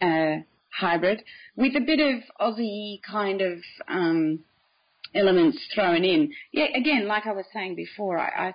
uh, 0.00 0.42
hybrid, 0.78 1.22
with 1.56 1.74
a 1.76 1.80
bit 1.80 2.00
of 2.00 2.22
Aussie 2.40 3.00
kind 3.02 3.40
of 3.40 3.58
um, 3.88 4.40
elements 5.14 5.58
thrown 5.74 6.04
in. 6.04 6.32
Yeah, 6.52 6.66
again, 6.74 7.06
like 7.06 7.26
I 7.26 7.32
was 7.32 7.46
saying 7.52 7.76
before, 7.76 8.18
I, 8.18 8.48
I 8.48 8.54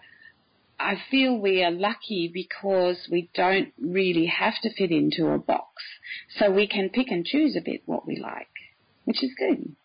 I 0.82 0.96
feel 1.12 1.38
we 1.38 1.64
are 1.64 1.72
lucky 1.72 2.28
because 2.34 3.08
we 3.12 3.30
don't 3.36 3.72
really 3.80 4.26
have 4.26 4.56
to 4.64 4.74
fit 4.74 4.92
into 4.92 5.28
a 5.28 5.38
box. 5.38 5.84
So 6.40 6.50
we 6.50 6.68
can 6.68 6.90
pick 6.90 7.12
and 7.12 7.24
choose 7.24 7.56
a 7.56 7.62
bit 7.62 7.84
what 7.86 8.08
we 8.08 8.18
like, 8.20 8.50
which 9.06 9.24
is 9.24 9.32
good. 9.38 9.76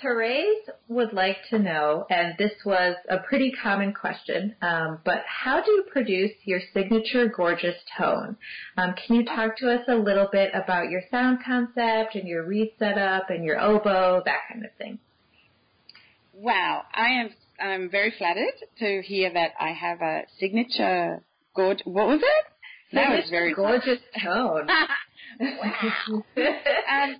Therese 0.00 0.68
would 0.88 1.12
like 1.12 1.36
to 1.50 1.58
know, 1.58 2.06
and 2.10 2.34
this 2.38 2.52
was 2.64 2.96
a 3.08 3.18
pretty 3.18 3.52
common 3.62 3.92
question, 3.92 4.54
um, 4.62 5.00
but 5.04 5.24
how 5.26 5.62
do 5.62 5.70
you 5.70 5.84
produce 5.90 6.32
your 6.44 6.60
signature 6.72 7.26
gorgeous 7.28 7.76
tone? 7.96 8.36
Um, 8.76 8.94
can 8.94 9.16
you 9.16 9.24
talk 9.24 9.56
to 9.58 9.70
us 9.72 9.84
a 9.88 9.94
little 9.94 10.28
bit 10.30 10.50
about 10.54 10.90
your 10.90 11.02
sound 11.10 11.38
concept 11.44 12.14
and 12.14 12.28
your 12.28 12.46
reed 12.46 12.70
setup 12.78 13.30
and 13.30 13.44
your 13.44 13.60
oboe, 13.60 14.22
that 14.24 14.40
kind 14.52 14.64
of 14.64 14.70
thing? 14.78 14.98
Wow, 16.32 16.84
I 16.94 17.08
am 17.20 17.30
I'm 17.60 17.90
very 17.90 18.12
flattered 18.16 18.54
to 18.78 19.02
hear 19.02 19.32
that 19.32 19.52
I 19.58 19.72
have 19.72 20.00
a 20.00 20.22
signature 20.38 21.22
gorgeous. 21.54 21.82
What 21.84 22.06
was 22.06 22.20
it? 22.22 22.44
That 22.92 23.10
was 23.10 23.28
very 23.30 23.52
gorgeous 23.52 23.98
tone. 24.22 24.68
wow. 25.40 26.24
um, 26.36 27.16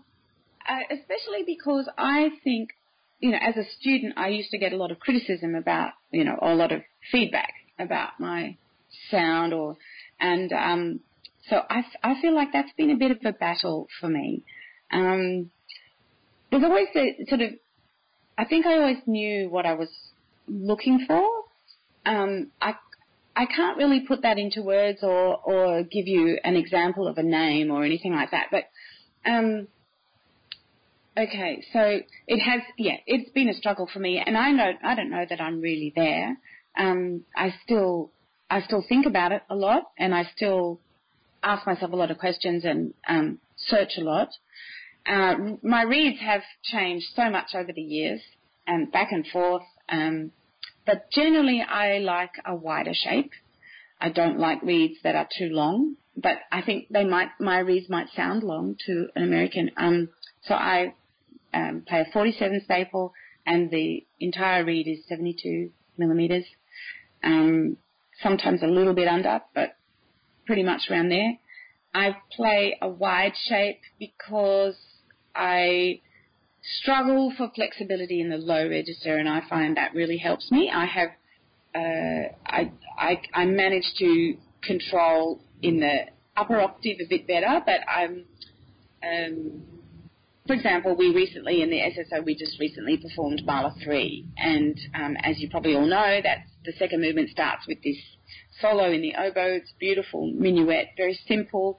especially 0.90 1.44
because 1.46 1.88
I 1.96 2.31
think, 2.44 2.70
you 3.20 3.31
know, 3.31 3.38
as 3.40 3.57
a 3.57 3.64
student, 3.78 4.14
I 4.16 4.28
used 4.28 4.50
to 4.50 4.59
get 4.59 4.72
a 4.72 4.76
lot 4.76 4.90
of 4.90 5.00
criticism 5.00 5.54
about, 5.54 5.92
you 6.11 6.24
know, 6.24 6.38
a 6.40 6.54
lot 6.54 6.72
of 6.72 6.83
feedback 7.11 7.52
about 7.78 8.20
my 8.20 8.57
sound, 9.11 9.52
or 9.52 9.76
and 10.20 10.52
um, 10.52 11.00
so 11.48 11.62
I, 11.68 11.85
I 12.02 12.20
feel 12.20 12.35
like 12.35 12.52
that's 12.52 12.72
been 12.76 12.90
a 12.90 12.96
bit 12.96 13.11
of 13.11 13.18
a 13.24 13.33
battle 13.33 13.88
for 14.00 14.09
me. 14.09 14.42
Um, 14.92 15.50
there's 16.50 16.64
always 16.64 16.88
the 16.94 17.12
sort 17.28 17.40
of, 17.40 17.50
I 18.37 18.44
think 18.44 18.66
I 18.66 18.78
always 18.78 18.98
knew 19.07 19.48
what 19.50 19.66
I 19.66 19.74
was 19.74 19.88
looking 20.46 21.04
for. 21.07 21.24
Um, 22.07 22.50
I 22.61 22.74
I 23.37 23.46
can't 23.46 23.76
really 23.76 24.00
put 24.00 24.22
that 24.22 24.38
into 24.38 24.62
words 24.62 25.00
or 25.02 25.37
or 25.37 25.83
give 25.83 26.07
you 26.07 26.38
an 26.42 26.57
example 26.57 27.07
of 27.07 27.18
a 27.18 27.22
name 27.22 27.70
or 27.70 27.85
anything 27.85 28.14
like 28.14 28.31
that. 28.33 28.46
But 28.50 28.64
um, 29.24 29.68
okay, 31.18 31.64
so 31.72 32.00
it 32.26 32.38
has 32.38 32.61
yeah, 32.76 32.96
it's 33.07 33.31
been 33.31 33.48
a 33.48 33.54
struggle 33.54 33.88
for 33.92 33.98
me, 33.98 34.22
and 34.24 34.37
I 34.37 34.50
know 34.52 34.72
I 34.83 34.94
don't 34.94 35.11
know 35.11 35.24
that 35.28 35.40
I'm 35.40 35.61
really 35.61 35.92
there. 35.94 36.37
Um, 36.78 37.24
I 37.37 37.54
still 37.64 38.12
I 38.50 38.62
still 38.62 38.85
think 38.88 39.07
about 39.07 39.33
it 39.33 39.42
a 39.50 39.54
lot, 39.54 39.85
and 39.98 40.14
I 40.14 40.24
still 40.37 40.81
ask 41.42 41.66
myself 41.66 41.92
a 41.92 41.96
lot 41.96 42.11
of 42.11 42.18
questions 42.18 42.64
and 42.64 42.94
um, 43.09 43.38
search 43.57 43.92
a 43.98 44.02
lot. 44.02 44.28
Uh, 45.07 45.35
my 45.62 45.83
reeds 45.83 46.20
have 46.20 46.42
changed 46.64 47.07
so 47.14 47.31
much 47.31 47.54
over 47.54 47.72
the 47.72 47.83
years, 47.83 48.20
and 48.66 48.92
back 48.92 49.09
and 49.11 49.26
forth. 49.26 49.64
Um, 49.88 50.31
but 50.87 51.11
generally, 51.11 51.62
I 51.62 51.98
like 51.98 52.33
a 52.46 52.54
wider 52.54 52.94
shape. 52.94 53.33
I 54.00 54.11
don't 54.11 54.38
like 54.38 54.62
reeds 54.62 54.94
that 55.02 55.16
are 55.16 55.28
too 55.37 55.48
long, 55.50 55.96
but 56.16 56.38
I 56.52 56.62
think 56.62 56.87
they 56.90 57.04
might 57.04 57.28
my 57.40 57.59
reeds 57.59 57.88
might 57.88 58.09
sound 58.14 58.42
long 58.42 58.76
to 58.87 59.09
an 59.16 59.22
American. 59.24 59.70
Um, 59.76 60.11
so 60.42 60.54
I 60.54 60.94
um, 61.54 61.84
play 61.87 62.00
a 62.00 62.12
47 62.12 62.62
staple, 62.64 63.12
and 63.46 63.70
the 63.70 64.06
entire 64.20 64.64
reed 64.64 64.87
is 64.87 64.98
72 65.08 65.70
millimeters. 65.96 66.44
Um, 67.22 67.76
sometimes 68.22 68.62
a 68.62 68.66
little 68.66 68.94
bit 68.94 69.08
under, 69.08 69.40
but 69.54 69.76
pretty 70.46 70.62
much 70.62 70.82
around 70.90 71.11
there. 71.11 71.38
I 71.94 72.16
play 72.37 72.76
a 72.80 72.88
wide 72.88 73.32
shape 73.48 73.80
because 73.98 74.76
I 75.34 76.00
struggle 76.80 77.32
for 77.37 77.50
flexibility 77.54 78.20
in 78.20 78.28
the 78.28 78.37
low 78.37 78.68
register, 78.68 79.16
and 79.16 79.28
I 79.28 79.42
find 79.48 79.76
that 79.76 79.94
really 79.94 80.18
helps 80.18 80.50
me. 80.50 80.70
I 80.74 80.87
have 80.87 81.08
uh, 81.74 82.32
I, 82.46 82.72
I 82.98 83.22
I 83.34 83.44
manage 83.44 83.94
to 83.98 84.37
control 84.62 85.40
in 85.62 85.80
the 85.80 86.06
upper 86.37 86.61
octave 86.61 86.98
a 87.00 87.08
bit 87.08 87.26
better, 87.26 87.61
but 87.64 87.80
I'm 87.88 88.24
um, 89.02 89.62
for 90.48 90.54
example, 90.54 90.96
we 90.96 91.14
recently 91.14 91.61
in 91.61 91.68
the 91.68 91.76
SSO 91.76 92.24
we 92.24 92.34
just 92.34 92.58
recently 92.58 92.96
performed 92.96 93.42
Mahler 93.44 93.74
three, 93.84 94.26
and 94.38 94.80
um, 94.94 95.14
as 95.22 95.38
you 95.38 95.51
probably 95.51 95.74
all 95.74 95.86
know, 95.86 96.20
that 96.22 96.38
the 96.64 96.72
second 96.72 97.03
movement 97.03 97.28
starts 97.28 97.66
with 97.68 97.82
this 97.84 97.99
solo 98.59 98.90
in 98.90 99.03
the 99.03 99.14
oboe. 99.14 99.57
It's 99.57 99.72
beautiful 99.78 100.32
minuet, 100.32 100.88
very 100.96 101.20
simple, 101.28 101.78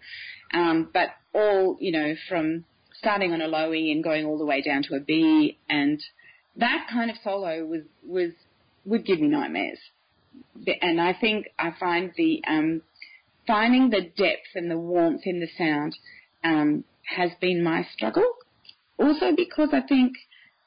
um, 0.53 0.87
but 0.93 1.09
all 1.33 1.77
you 1.79 1.91
know 1.91 2.13
from 2.29 2.65
starting 2.93 3.33
on 3.33 3.41
a 3.41 3.47
low 3.47 3.73
E 3.73 3.91
and 3.91 4.03
going 4.03 4.27
all 4.27 4.37
the 4.37 4.45
way 4.45 4.61
down 4.61 4.83
to 4.83 4.93
a 4.93 4.99
B, 4.99 5.57
and 5.67 5.99
that 6.55 6.87
kind 6.91 7.09
of 7.09 7.17
solo 7.23 7.65
was 7.65 7.81
was 8.05 8.33
would 8.85 9.03
give 9.03 9.19
me 9.19 9.29
nightmares. 9.29 9.79
And 10.79 11.01
I 11.01 11.13
think 11.13 11.47
I 11.57 11.71
find 11.79 12.11
the 12.15 12.43
um, 12.47 12.83
finding 13.47 13.89
the 13.89 14.01
depth 14.01 14.53
and 14.53 14.69
the 14.69 14.77
warmth 14.77 15.21
in 15.25 15.39
the 15.39 15.49
sound 15.57 15.97
um, 16.43 16.83
has 17.17 17.31
been 17.41 17.63
my 17.63 17.83
struggle. 17.95 18.31
Also 18.99 19.35
because 19.35 19.69
I 19.73 19.81
think 19.81 20.13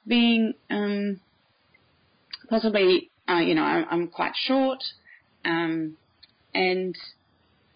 being 0.06 0.54
um, 0.70 1.20
possibly, 2.48 3.10
uh, 3.28 3.38
you 3.38 3.54
know, 3.54 3.62
I'm, 3.62 3.86
I'm, 3.90 4.08
quite 4.08 4.32
short. 4.34 4.82
Um, 5.44 5.96
and 6.54 6.96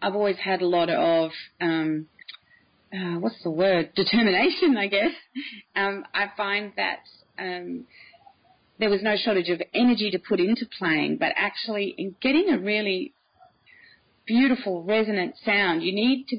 I've 0.03 0.15
always 0.15 0.37
had 0.37 0.63
a 0.63 0.67
lot 0.67 0.91
of 0.91 1.31
um, 1.61 2.07
uh, 2.93 3.19
what's 3.19 3.43
the 3.43 3.51
word 3.51 3.93
determination, 3.95 4.77
I 4.77 4.87
guess. 4.87 5.13
Um, 5.75 6.05
I 6.15 6.31
find 6.37 6.73
that 6.77 7.01
um, 7.39 7.87
there 8.79 8.91
was 8.91 9.03
no 9.03 9.17
shortage 9.17 9.51
of 9.51 9.61
energy 9.75 10.11
to 10.11 10.19
put 10.19 10.41
into 10.41 10.67
playing, 10.79 11.17
but 11.19 11.33
actually 11.37 11.95
in 11.97 12.15
getting 12.21 12.51
a 12.51 12.59
really 12.59 13.13
beautiful 14.27 14.83
resonant 14.83 15.35
sound, 15.45 15.83
you 15.83 15.95
need 15.95 16.27
to 16.29 16.39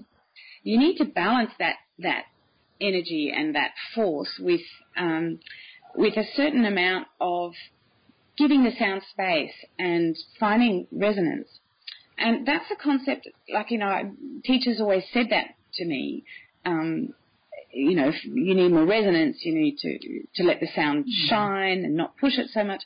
you 0.64 0.78
need 0.78 0.98
to 0.98 1.06
balance 1.06 1.52
that 1.60 1.76
that 2.00 2.24
energy 2.80 3.32
and 3.36 3.56
that 3.56 3.72
force 3.94 4.40
with 4.40 4.62
um, 4.96 5.40
with 5.96 6.16
a 6.16 6.26
certain 6.36 6.66
amount 6.66 7.08
of 7.20 7.54
giving 8.38 8.64
the 8.64 8.72
sound 8.78 9.02
space 9.12 9.54
and 9.80 10.16
finding 10.40 10.88
resonance. 10.92 11.48
And 12.18 12.48
that's 12.48 12.66
a 12.72 12.76
concept, 12.76 13.28
like, 13.52 13.72
you 13.72 13.78
know, 13.78 14.12
teachers 14.44 14.80
always 14.80 15.04
said 15.14 15.28
that 15.32 15.56
to 15.76 15.86
me. 15.86 16.24
Um, 16.66 17.10
you 17.72 17.96
know, 17.96 18.10
if 18.10 18.24
you 18.24 18.56
need 18.56 18.72
more 18.72 18.86
resonance, 18.86 19.38
you 19.42 19.54
need 19.54 19.78
to, 19.80 20.00
to 20.36 20.44
let 20.44 20.60
the 20.60 20.68
sound 20.76 21.06
mm-hmm. 21.06 21.28
shine 21.30 21.86
and 21.86 21.96
not 21.96 22.18
push 22.18 22.38
it 22.38 22.50
so 22.54 22.64
much. 22.64 22.82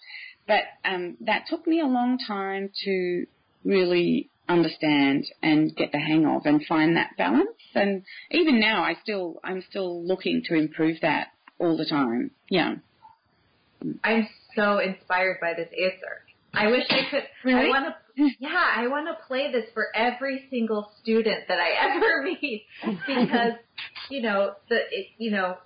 But 0.48 0.64
um, 0.84 1.18
that 1.22 1.46
took 1.50 1.66
me 1.68 1.80
a 1.80 1.86
long 1.86 2.18
time 2.18 2.72
to 2.86 3.26
really 3.64 4.31
understand 4.48 5.26
and 5.42 5.76
get 5.76 5.92
the 5.92 6.00
hang 6.00 6.26
of 6.26 6.46
and 6.46 6.66
find 6.66 6.98
that 6.98 7.12
balance. 7.18 7.50
And 7.74 8.04
even 8.32 8.60
now, 8.60 8.84
I 8.84 8.96
still, 9.02 9.40
I'm 9.44 9.64
still 9.70 10.06
looking 10.06 10.42
to 10.48 10.56
improve 10.56 10.98
that 11.02 11.28
all 11.58 11.78
the 11.78 11.86
time. 11.86 12.32
Yeah. 12.50 12.76
I'm 14.04 14.28
so 14.56 14.80
inspired 14.80 15.38
by 15.42 15.54
this 15.54 15.70
answer. 15.70 16.22
I 16.54 16.68
wish 16.68 16.84
I 16.90 17.10
could. 17.10 17.24
Really? 17.46 17.68
I 17.68 17.70
want 17.70 17.86
to. 17.86 18.30
Yeah, 18.40 18.64
I 18.76 18.88
want 18.88 19.08
to 19.08 19.26
play 19.26 19.52
this 19.52 19.66
for 19.74 19.88
every 19.96 20.46
single 20.50 20.92
student 21.02 21.48
that 21.48 21.58
I 21.60 21.96
ever 21.96 22.24
meet 22.24 22.66
because, 23.08 23.54
you 24.10 24.22
know, 24.22 24.54
the 24.70 24.76
it, 24.76 25.08
you 25.18 25.32
know, 25.32 25.58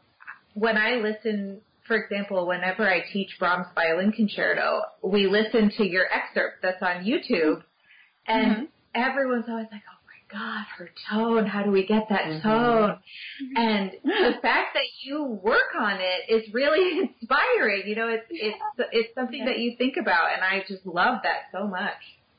when 0.54 0.78
I 0.78 0.96
listen, 0.96 1.62
for 1.88 1.98
example, 1.98 2.46
whenever 2.48 2.88
I 2.88 3.02
teach 3.12 3.30
Brahms 3.40 3.68
violin 3.74 4.12
concerto, 4.12 4.82
we 5.04 5.28
listen 5.28 5.72
to 5.78 5.86
your 5.86 6.06
excerpt 6.12 6.62
that's 6.62 6.82
on 6.82 7.04
YouTube, 7.04 7.64
and 8.28 8.52
mm-hmm. 8.52 8.64
everyone's 8.94 9.46
always 9.48 9.68
like, 9.72 9.82
"Oh 9.90 10.02
my 10.06 10.40
God, 10.40 10.66
her 10.78 10.90
tone. 11.10 11.46
How 11.46 11.64
do 11.64 11.72
we 11.72 11.86
get 11.86 12.08
that 12.10 12.24
mm-hmm. 12.24 12.48
tone? 12.48 12.98
And 13.56 13.92
the 14.04 14.34
fact 14.42 14.74
that 14.74 14.88
you 15.04 15.24
work 15.24 15.76
on 15.80 15.98
it 16.00 16.34
is 16.34 16.54
really 16.54 17.00
inspiring. 17.22 17.84
You 17.86 17.96
know, 17.96 18.10
it's 18.10 18.26
it's 18.30 18.58
it's 18.92 19.16
something 19.16 19.46
that 19.46 19.60
you 19.60 19.76
think 19.78 19.96
about, 19.98 20.34
and 20.34 20.44
I 20.44 20.64
just 20.68 20.86
love 20.86 21.20
that 21.24 21.44
so 21.52 21.68
much. 21.68 21.94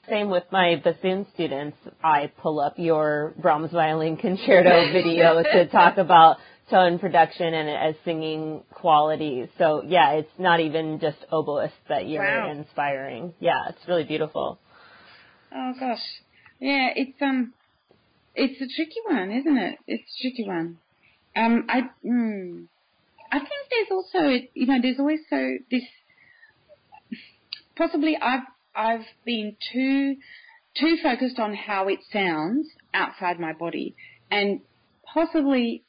Same 0.08 0.30
with 0.30 0.44
my 0.52 0.80
bassoon 0.84 1.26
students. 1.34 1.76
I 2.02 2.30
pull 2.40 2.60
up 2.60 2.74
your 2.76 3.34
Brahms 3.38 3.72
violin 3.72 4.16
concerto 4.16 4.92
video 4.92 5.42
to 5.42 5.66
talk 5.66 5.96
about 5.98 6.36
tone 6.70 6.98
production 6.98 7.54
and 7.54 7.68
as 7.68 7.94
singing 8.04 8.62
qualities. 8.72 9.48
So 9.58 9.82
yeah, 9.84 10.12
it's 10.12 10.30
not 10.38 10.60
even 10.60 11.00
just 11.00 11.18
oboists 11.32 11.72
that 11.88 12.08
you're 12.08 12.22
wow. 12.22 12.50
inspiring. 12.50 13.34
Yeah, 13.40 13.68
it's 13.68 13.88
really 13.88 14.04
beautiful. 14.04 14.60
Oh 15.54 15.72
gosh. 15.78 16.02
Yeah, 16.60 16.90
it's 16.94 17.20
um 17.20 17.52
it's 18.36 18.60
a 18.60 18.66
tricky 18.76 19.00
one, 19.08 19.30
isn't 19.30 19.56
it? 19.56 19.78
It's 19.86 20.04
a 20.18 20.22
tricky 20.22 20.46
one. 20.46 20.78
Um, 21.34 21.66
I, 21.68 21.82
mm, 22.04 22.66
I 23.32 23.38
think 23.38 23.50
there's 23.70 23.88
also, 23.90 24.46
you 24.54 24.66
know, 24.66 24.78
there's 24.80 24.98
always 24.98 25.20
so 25.28 25.56
this. 25.70 25.82
Possibly, 27.76 28.16
I've 28.20 28.46
I've 28.74 29.06
been 29.24 29.56
too 29.72 30.16
too 30.78 30.96
focused 31.02 31.38
on 31.38 31.54
how 31.54 31.88
it 31.88 32.00
sounds 32.12 32.68
outside 32.92 33.40
my 33.40 33.52
body, 33.52 33.94
and 34.30 34.60
possibly 35.04 35.82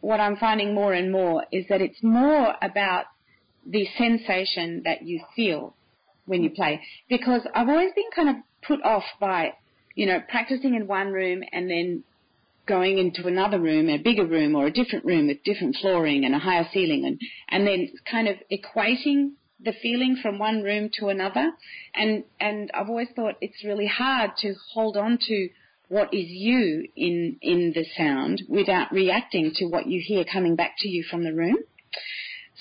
what 0.00 0.20
I'm 0.20 0.36
finding 0.36 0.74
more 0.74 0.92
and 0.92 1.12
more 1.12 1.44
is 1.52 1.66
that 1.68 1.80
it's 1.80 2.02
more 2.02 2.54
about 2.62 3.04
the 3.66 3.86
sensation 3.98 4.82
that 4.84 5.02
you 5.02 5.22
feel 5.36 5.74
when 6.24 6.42
you 6.42 6.50
play. 6.50 6.82
Because 7.08 7.42
I've 7.54 7.68
always 7.68 7.92
been 7.94 8.10
kind 8.14 8.30
of 8.30 8.36
put 8.62 8.82
off 8.82 9.04
by 9.20 9.54
you 9.94 10.06
know, 10.06 10.20
practicing 10.28 10.74
in 10.74 10.86
one 10.86 11.12
room 11.12 11.42
and 11.52 11.70
then 11.70 12.04
going 12.66 12.98
into 12.98 13.26
another 13.26 13.58
room, 13.58 13.88
a 13.88 13.98
bigger 13.98 14.24
room 14.24 14.54
or 14.54 14.66
a 14.66 14.72
different 14.72 15.04
room 15.04 15.26
with 15.26 15.42
different 15.44 15.76
flooring 15.80 16.24
and 16.24 16.34
a 16.34 16.38
higher 16.38 16.66
ceiling 16.72 17.04
and, 17.04 17.20
and 17.48 17.66
then 17.66 17.90
kind 18.10 18.28
of 18.28 18.36
equating 18.50 19.32
the 19.62 19.74
feeling 19.82 20.16
from 20.22 20.38
one 20.38 20.62
room 20.62 20.88
to 20.94 21.08
another. 21.08 21.50
And, 21.94 22.24
and 22.38 22.70
I've 22.72 22.88
always 22.88 23.08
thought 23.14 23.34
it's 23.40 23.64
really 23.64 23.86
hard 23.86 24.30
to 24.38 24.54
hold 24.72 24.96
on 24.96 25.18
to 25.20 25.48
what 25.88 26.14
is 26.14 26.26
you 26.28 26.86
in, 26.96 27.36
in 27.42 27.72
the 27.74 27.84
sound 27.96 28.42
without 28.48 28.92
reacting 28.92 29.52
to 29.56 29.66
what 29.66 29.86
you 29.86 30.00
hear 30.02 30.24
coming 30.24 30.54
back 30.54 30.76
to 30.78 30.88
you 30.88 31.02
from 31.10 31.24
the 31.24 31.34
room. 31.34 31.56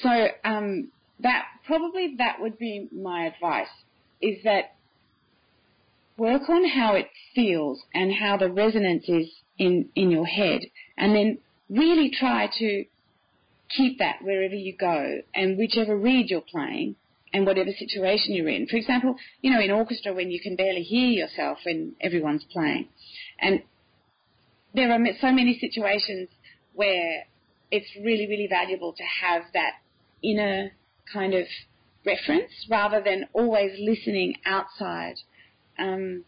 So, 0.02 0.28
um, 0.43 0.89
that, 1.20 1.45
probably 1.66 2.16
that 2.18 2.41
would 2.41 2.58
be 2.58 2.88
my 2.91 3.28
advice 3.28 3.68
is 4.22 4.43
that 4.43 4.76
work 6.20 6.49
on 6.49 6.67
how 6.67 6.95
it 6.95 7.07
feels 7.34 7.82
and 7.93 8.13
how 8.13 8.38
the 8.38 8.51
resonance 8.51 9.05
is 9.07 9.32
in, 9.57 9.89
in 9.95 10.11
your 10.11 10.26
head, 10.26 10.61
and 10.97 11.15
then 11.15 11.38
really 11.70 12.11
try 12.11 12.49
to 12.59 12.86
keep 13.70 13.99
that 13.99 14.22
wherever 14.22 14.55
you 14.55 14.76
go 14.76 15.20
and 15.34 15.57
whichever 15.57 15.95
reed 15.95 16.30
you're 16.30 16.41
playing 16.41 16.95
and 17.34 17.45
whatever 17.45 17.70
situation 17.78 18.34
you're 18.34 18.49
in. 18.49 18.67
For 18.67 18.78
example, 18.78 19.15
you 19.41 19.51
know, 19.51 19.61
in 19.61 19.72
orchestra 19.72 20.13
when 20.13 20.32
you 20.32 20.39
can 20.39 20.55
barely 20.55 20.82
hear 20.82 21.09
yourself 21.09 21.59
when 21.65 21.95
everyone's 22.01 22.45
playing. 22.51 22.88
And 23.39 23.61
there 24.74 24.91
are 24.91 24.99
so 25.22 25.32
many 25.32 25.57
situations 25.59 26.30
where 26.74 27.26
it's 27.72 27.89
really, 28.03 28.28
really 28.28 28.47
valuable 28.49 28.93
to 28.93 29.03
have 29.03 29.43
that 29.53 29.74
inner 30.24 30.72
kind 31.13 31.34
of 31.34 31.45
reference 32.05 32.51
rather 32.70 33.01
than 33.03 33.28
always 33.34 33.72
listening 33.80 34.36
outside 34.45 35.15
um, 35.80 36.23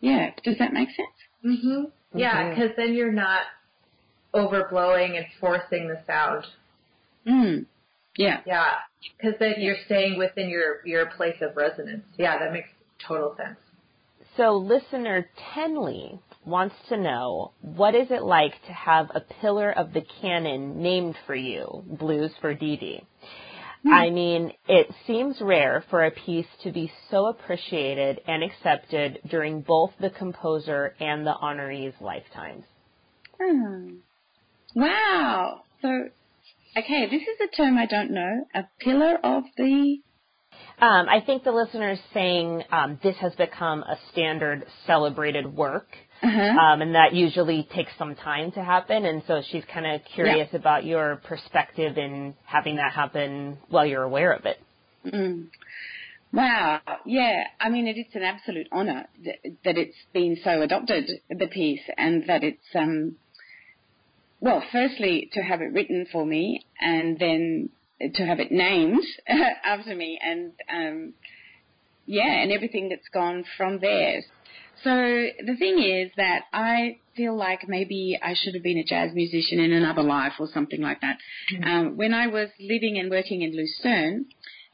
yeah, 0.00 0.30
does 0.44 0.58
that 0.58 0.72
make 0.72 0.88
sense? 0.90 1.08
Mhm. 1.44 1.90
Yeah, 2.14 2.50
because 2.50 2.70
then 2.76 2.94
you're 2.94 3.12
not 3.12 3.42
overblowing 4.34 5.16
and 5.16 5.26
forcing 5.40 5.88
the 5.88 6.00
sound. 6.06 6.44
Mm. 7.26 7.66
Yeah. 8.16 8.40
Yeah, 8.46 8.74
because 9.16 9.38
then 9.38 9.54
you're 9.58 9.76
staying 9.86 10.18
within 10.18 10.48
your 10.48 10.84
your 10.84 11.06
place 11.06 11.36
of 11.40 11.56
resonance. 11.56 12.04
Yeah, 12.18 12.38
that 12.38 12.52
makes 12.52 12.68
total 13.06 13.34
sense. 13.36 13.58
So, 14.36 14.56
listener 14.56 15.28
Tenley 15.54 16.20
wants 16.44 16.74
to 16.88 16.96
know 16.96 17.52
what 17.62 17.94
is 17.94 18.10
it 18.10 18.22
like 18.22 18.52
to 18.66 18.72
have 18.72 19.10
a 19.14 19.20
pillar 19.20 19.72
of 19.72 19.92
the 19.92 20.02
canon 20.20 20.80
named 20.82 21.16
for 21.26 21.34
you, 21.34 21.84
Blues 21.86 22.32
for 22.40 22.54
Dee 22.54 22.76
Dee? 22.76 23.02
Hmm. 23.82 23.92
I 23.92 24.10
mean, 24.10 24.52
it 24.68 24.88
seems 25.06 25.40
rare 25.40 25.84
for 25.88 26.04
a 26.04 26.10
piece 26.10 26.46
to 26.62 26.72
be 26.72 26.92
so 27.10 27.26
appreciated 27.26 28.20
and 28.26 28.42
accepted 28.42 29.20
during 29.28 29.62
both 29.62 29.92
the 30.00 30.10
composer 30.10 30.94
and 31.00 31.26
the 31.26 31.34
honoree's 31.34 31.94
lifetimes. 32.00 32.64
Hmm. 33.40 33.96
Wow. 34.74 35.62
So, 35.80 35.88
okay, 36.76 37.06
this 37.10 37.22
is 37.22 37.40
a 37.42 37.56
term 37.56 37.78
I 37.78 37.86
don't 37.86 38.10
know. 38.10 38.44
A 38.54 38.64
pillar 38.80 39.18
of 39.22 39.44
the. 39.56 39.98
Um, 40.78 41.08
I 41.08 41.20
think 41.24 41.44
the 41.44 41.52
listener 41.52 41.92
is 41.92 41.98
saying 42.12 42.62
um, 42.70 42.98
this 43.02 43.16
has 43.20 43.34
become 43.34 43.82
a 43.82 43.98
standard 44.12 44.66
celebrated 44.86 45.46
work. 45.54 45.88
Uh-huh. 46.22 46.58
Um, 46.58 46.82
and 46.82 46.94
that 46.94 47.14
usually 47.14 47.66
takes 47.74 47.92
some 47.98 48.14
time 48.14 48.52
to 48.52 48.62
happen. 48.62 49.06
And 49.06 49.22
so 49.26 49.42
she's 49.50 49.64
kind 49.72 49.86
of 49.86 50.02
curious 50.14 50.48
yeah. 50.52 50.58
about 50.58 50.84
your 50.84 51.16
perspective 51.16 51.96
in 51.96 52.34
having 52.44 52.76
that 52.76 52.92
happen 52.92 53.58
while 53.68 53.86
you're 53.86 54.02
aware 54.02 54.32
of 54.32 54.44
it. 54.44 54.58
Mm. 55.06 55.48
Wow. 56.32 56.80
Yeah. 57.06 57.44
I 57.58 57.70
mean, 57.70 57.86
it 57.86 57.96
is 57.98 58.06
an 58.14 58.22
absolute 58.22 58.68
honour 58.70 59.06
that, 59.24 59.36
that, 59.64 59.78
it's 59.78 59.96
been 60.12 60.36
so 60.44 60.62
adopted, 60.62 61.10
the 61.30 61.46
piece, 61.46 61.80
and 61.96 62.24
that 62.28 62.44
it's, 62.44 62.58
um, 62.74 63.16
well, 64.40 64.62
firstly, 64.70 65.30
to 65.32 65.40
have 65.40 65.60
it 65.62 65.72
written 65.72 66.06
for 66.12 66.24
me 66.24 66.64
and 66.80 67.18
then 67.18 67.70
to 68.14 68.24
have 68.24 68.40
it 68.40 68.52
named 68.52 69.02
after 69.64 69.94
me 69.94 70.18
and, 70.22 70.52
um, 70.70 71.14
yeah, 72.10 72.42
and 72.42 72.50
everything 72.50 72.88
that's 72.88 73.08
gone 73.12 73.44
from 73.56 73.78
there. 73.80 74.22
So 74.82 74.90
the 74.90 75.56
thing 75.58 75.78
is 75.78 76.10
that 76.16 76.44
I 76.52 76.98
feel 77.14 77.36
like 77.36 77.68
maybe 77.68 78.18
I 78.20 78.34
should 78.34 78.54
have 78.54 78.62
been 78.62 78.78
a 78.78 78.84
jazz 78.84 79.14
musician 79.14 79.60
in 79.60 79.72
another 79.72 80.02
life 80.02 80.32
or 80.40 80.48
something 80.52 80.80
like 80.80 81.00
that. 81.02 81.18
Mm-hmm. 81.52 81.64
Um, 81.64 81.96
when 81.96 82.14
I 82.14 82.26
was 82.26 82.48
living 82.58 82.98
and 82.98 83.10
working 83.10 83.42
in 83.42 83.54
Lucerne, 83.54 84.26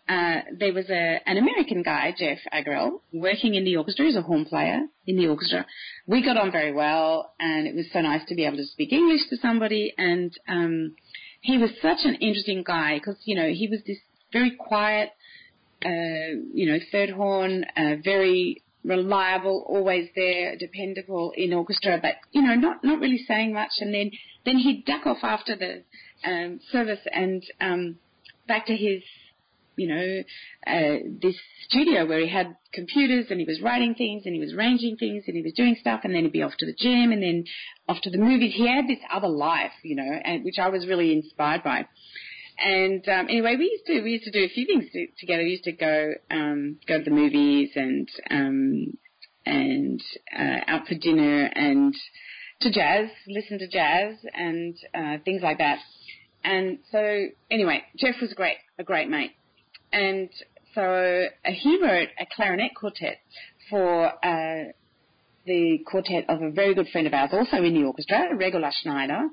uh, 0.09 0.43
there 0.57 0.73
was 0.73 0.89
a, 0.89 1.21
an 1.27 1.37
American 1.37 1.83
guy, 1.83 2.15
Jeff 2.17 2.39
Agrell, 2.55 3.01
working 3.13 3.55
in 3.55 3.65
the 3.65 3.77
orchestra. 3.77 4.07
He's 4.07 4.17
a 4.17 4.23
horn 4.23 4.45
player 4.45 4.83
in 5.07 5.17
the 5.17 5.27
orchestra. 5.27 5.67
We 6.07 6.25
got 6.25 6.37
on 6.37 6.53
very 6.53 6.73
well, 6.73 7.35
and 7.41 7.67
it 7.67 7.75
was 7.75 7.87
so 7.93 8.01
nice 8.01 8.25
to 8.29 8.35
be 8.35 8.47
able 8.47 8.59
to 8.59 8.67
speak 8.67 8.93
English 8.93 9.29
to 9.31 9.37
somebody. 9.37 9.93
And 9.99 10.33
um, 10.49 10.95
he 11.41 11.59
was 11.59 11.71
such 11.83 12.05
an 12.05 12.15
interesting 12.15 12.63
guy 12.65 12.99
because 12.99 13.17
you 13.25 13.35
know 13.35 13.49
he 13.49 13.69
was 13.69 13.81
this 13.87 13.99
very 14.33 14.53
quiet, 14.53 15.11
you 15.83 16.67
know, 16.67 16.79
third 16.91 17.11
horn, 17.11 17.65
uh, 17.77 17.97
very 18.03 18.63
reliable, 18.85 19.65
always 19.69 20.09
there, 20.15 20.57
dependable 20.57 21.33
in 21.37 21.53
orchestra, 21.53 21.99
but 22.01 22.15
you 22.33 22.43
know, 22.43 22.55
not 22.55 22.85
not 22.85 23.01
really 23.01 23.23
saying 23.27 23.53
much. 23.53 23.73
And 23.81 23.93
then 23.93 24.11
then 24.45 24.59
he'd 24.59 24.85
duck 24.85 25.07
off 25.07 25.19
after 25.23 25.57
the 25.57 25.83
um, 26.29 26.61
service 26.71 27.01
and 27.13 27.43
um, 27.61 27.97
back 28.47 28.67
to 28.67 28.77
his 28.77 29.03
you 29.77 29.89
know, 29.89 30.23
uh, 30.67 30.97
this 31.23 31.37
studio 31.69 32.07
where 32.07 32.21
he 32.21 32.29
had 32.29 32.57
computers 32.73 33.27
and 33.31 33.39
he 33.39 33.47
was 33.47 33.61
writing 33.61 33.95
things 33.95 34.23
and 34.25 34.35
he 34.35 34.41
was 34.41 34.53
arranging 34.55 34.97
things 34.97 35.25
and 35.27 35.37
he 35.37 35.43
was 35.43 35.53
doing 35.53 35.77
stuff 35.79 36.01
and 36.03 36.15
then 36.15 36.23
he'd 36.23 36.33
be 36.33 36.43
off 36.43 36.57
to 36.59 36.67
the 36.67 36.75
gym 36.79 37.13
and 37.13 37.23
then 37.23 37.45
off 37.89 38.01
to 38.03 38.11
the 38.11 38.19
movies. 38.19 38.55
He 38.55 38.67
had 38.67 38.89
this 38.89 38.99
other 39.13 39.29
life, 39.29 39.73
you 39.83 39.97
know, 39.97 40.03
and 40.25 40.45
which 40.45 40.59
I 40.59 40.69
was 40.69 40.87
really 40.87 41.13
inspired 41.13 41.63
by. 41.63 41.87
And 42.59 43.07
um, 43.09 43.27
anyway, 43.29 43.57
we 43.59 43.65
used 43.65 43.87
to 43.87 44.03
we 44.03 44.13
used 44.13 44.25
to 44.25 44.31
do 44.31 44.45
a 44.45 44.49
few 44.49 44.67
things 44.67 44.85
to, 44.93 45.07
together. 45.19 45.43
We 45.43 45.51
used 45.51 45.65
to 45.65 45.73
go 45.73 46.13
um, 46.31 46.79
go 46.89 46.99
to 46.99 47.05
the 47.05 47.11
movies 47.11 47.71
and 47.75 48.09
um, 48.31 48.97
and 49.45 50.03
uh, 50.37 50.61
out 50.67 50.87
for 50.87 50.95
dinner 50.95 51.45
and 51.55 51.95
to 52.61 52.71
jazz, 52.71 53.09
listen 53.29 53.59
to 53.59 53.69
jazz 53.69 54.17
and 54.35 54.77
uh, 54.95 55.19
things 55.25 55.43
like 55.43 55.59
that. 55.59 55.79
And 56.43 56.79
so 56.91 57.27
anyway, 57.51 57.83
Jeff 57.97 58.15
was 58.21 58.33
great, 58.35 58.57
a 58.79 58.85
great 58.85 59.09
mate. 59.09 59.33
And 59.93 60.31
so 60.75 60.83
uh, 60.83 61.51
he 61.53 61.81
wrote 61.83 62.09
a 62.19 62.27
clarinet 62.35 62.75
quartet 62.75 63.19
for 63.71 64.07
uh, 64.07 64.73
the 65.45 65.79
quartet 65.87 66.25
of 66.29 66.43
a 66.43 66.51
very 66.51 66.75
good 66.75 66.89
friend 66.89 67.07
of 67.07 67.15
ours, 67.15 67.31
also 67.33 67.63
in 67.63 67.75
the 67.75 67.85
orchestra, 67.85 68.35
Regula 68.37 68.71
Schneider. 68.73 69.29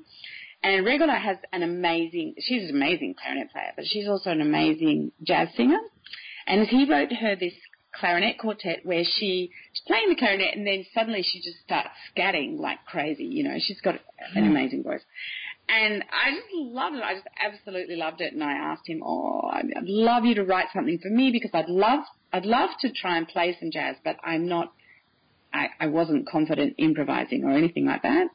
And 0.64 0.84
Regula 0.84 1.12
has 1.12 1.36
an 1.52 1.62
amazing, 1.62 2.36
she's 2.38 2.70
an 2.70 2.74
amazing 2.74 3.14
clarinet 3.20 3.52
player, 3.52 3.72
but 3.76 3.84
she's 3.86 4.08
also 4.08 4.30
an 4.30 4.40
amazing 4.40 5.12
jazz 5.22 5.48
singer. 5.58 5.78
And 6.46 6.66
he 6.66 6.88
wrote 6.90 7.12
her 7.12 7.36
this 7.36 7.52
clarinet 7.94 8.38
quartet 8.38 8.80
where 8.82 9.04
she, 9.04 9.50
she's 9.74 9.82
playing 9.86 10.08
the 10.08 10.16
clarinet 10.16 10.56
and 10.56 10.66
then 10.66 10.86
suddenly 10.94 11.22
she 11.22 11.42
just 11.42 11.58
starts 11.62 11.90
scatting 12.16 12.58
like 12.58 12.78
crazy. 12.86 13.24
You 13.24 13.44
know, 13.44 13.56
she's 13.58 13.80
got 13.82 13.96
an 14.34 14.42
hmm. 14.42 14.50
amazing 14.50 14.84
voice. 14.84 15.02
And 15.68 16.02
I 16.10 16.30
just 16.30 16.46
loved 16.54 16.96
it. 16.96 17.02
I 17.02 17.12
just 17.12 17.26
absolutely 17.38 17.96
loved 17.96 18.22
it. 18.22 18.32
And 18.32 18.42
I 18.42 18.52
asked 18.52 18.86
him, 18.88 19.02
"Oh, 19.04 19.42
I'd 19.52 19.66
love 19.82 20.24
you 20.24 20.34
to 20.36 20.44
write 20.44 20.68
something 20.74 20.98
for 20.98 21.08
me 21.10 21.30
because 21.30 21.50
I'd 21.54 21.68
love, 21.68 22.00
I'd 22.32 22.44
love 22.46 22.70
to 22.80 22.92
try 22.92 23.18
and 23.18 23.28
play 23.28 23.56
some 23.58 23.70
jazz, 23.70 23.96
but 24.04 24.16
I'm 24.22 24.46
not, 24.46 24.72
I, 25.54 25.68
I 25.80 25.86
wasn't 25.86 26.28
confident 26.28 26.74
improvising 26.78 27.44
or 27.44 27.52
anything 27.52 27.86
like 27.86 28.02
that." 28.02 28.28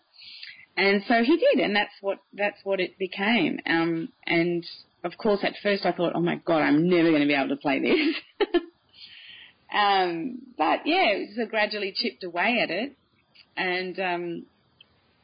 And 0.80 1.03
so 1.09 1.23
he 1.25 1.36
did, 1.36 1.61
and 1.61 1.75
that's 1.75 1.91
what 1.99 2.19
that's 2.34 2.59
what 2.63 2.80
it 2.80 2.97
became. 2.97 3.59
Um, 3.65 4.09
and 4.25 4.65
of 5.03 5.17
course, 5.17 5.41
at 5.43 5.53
first 5.61 5.86
I 5.86 5.91
thought, 5.91 6.13
"Oh 6.15 6.21
my 6.21 6.36
God, 6.36 6.61
I'm 6.61 6.89
never 6.89 7.09
going 7.09 7.21
to 7.21 7.27
be 7.27 7.34
able 7.34 7.49
to 7.49 7.57
play 7.57 7.82
this." 7.82 8.49
um, 9.73 10.38
but 10.57 10.86
yeah, 10.86 11.07
it 11.11 11.38
was 11.38 11.47
gradually 11.49 11.93
chipped 11.93 12.23
away 12.23 12.61
at 12.63 12.69
it, 12.69 12.95
and 13.57 13.99
um, 13.99 14.45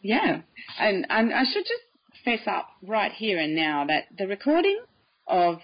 yeah, 0.02 0.42
and, 0.78 1.08
and 1.10 1.34
I 1.34 1.46
should 1.46 1.64
just 1.64 2.24
fess 2.26 2.46
up 2.48 2.68
right 2.84 3.14
here 3.14 3.40
and 3.40 3.56
now 3.56 3.86
that 3.86 4.08
the 4.18 4.28
recording 4.28 4.80
of 5.26 5.60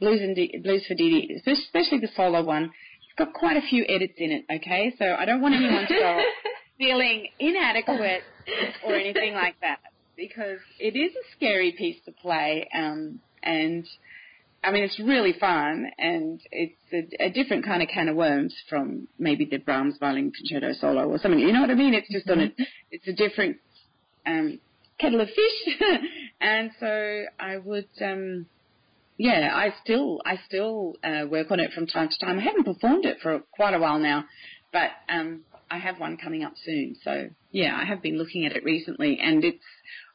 Blues 0.00 0.22
and 0.22 0.34
D- 0.34 0.58
Blues 0.62 0.86
for 0.88 0.94
Dee, 0.94 1.38
especially 1.46 1.98
the 1.98 2.08
solo 2.16 2.42
one, 2.42 2.64
it's 2.64 3.18
got 3.18 3.34
quite 3.34 3.58
a 3.58 3.60
few 3.68 3.84
edits 3.86 4.14
in 4.16 4.32
it. 4.32 4.44
Okay, 4.50 4.94
so 4.98 5.04
I 5.18 5.26
don't 5.26 5.42
want 5.42 5.54
anyone 5.54 5.86
to 5.86 5.94
go 5.94 6.22
feeling 6.78 7.28
inadequate 7.38 8.22
or 8.84 8.94
anything 8.94 9.34
like 9.34 9.56
that 9.60 9.78
because 10.16 10.58
it 10.80 10.96
is 10.96 11.12
a 11.12 11.36
scary 11.36 11.72
piece 11.72 11.96
to 12.04 12.12
play, 12.12 12.68
um, 12.74 13.20
and 13.42 13.86
I 14.64 14.72
mean 14.72 14.82
it's 14.82 14.98
really 14.98 15.34
fun 15.38 15.86
and 15.98 16.40
it's 16.50 16.74
a, 16.92 17.26
a, 17.26 17.30
different 17.30 17.64
kind 17.64 17.82
of 17.82 17.88
can 17.88 18.08
of 18.08 18.16
worms 18.16 18.52
from 18.68 19.06
maybe 19.18 19.44
the 19.44 19.58
Brahms 19.58 19.96
violin 20.00 20.32
concerto 20.32 20.72
solo 20.72 21.08
or 21.08 21.18
something. 21.18 21.38
You 21.38 21.52
know 21.52 21.60
what 21.60 21.70
I 21.70 21.74
mean? 21.74 21.94
It's 21.94 22.10
just 22.10 22.26
mm-hmm. 22.26 22.40
on 22.40 22.52
a 22.58 22.66
it's 22.90 23.06
a 23.06 23.12
different 23.12 23.58
um, 24.26 24.58
kettle 24.98 25.20
of 25.20 25.28
fish. 25.28 25.78
and 26.40 26.70
so 26.78 27.24
I 27.38 27.56
would, 27.56 27.88
um, 28.02 28.46
yeah, 29.16 29.50
I 29.52 29.74
still, 29.82 30.20
I 30.24 30.38
still 30.46 30.94
uh, 31.02 31.26
work 31.26 31.50
on 31.50 31.60
it 31.60 31.72
from 31.72 31.86
time 31.86 32.08
to 32.08 32.24
time. 32.24 32.38
I 32.38 32.42
haven't 32.42 32.64
performed 32.64 33.04
it 33.04 33.18
for 33.22 33.40
quite 33.52 33.74
a 33.74 33.78
while 33.78 33.98
now, 33.98 34.24
but 34.72 34.90
um, 35.08 35.40
I 35.70 35.78
have 35.78 35.98
one 35.98 36.16
coming 36.16 36.44
up 36.44 36.54
soon. 36.64 36.96
So 37.02 37.30
yeah, 37.50 37.76
I 37.76 37.84
have 37.84 38.02
been 38.02 38.18
looking 38.18 38.46
at 38.46 38.52
it 38.52 38.64
recently, 38.64 39.18
and 39.20 39.44
it's 39.44 39.64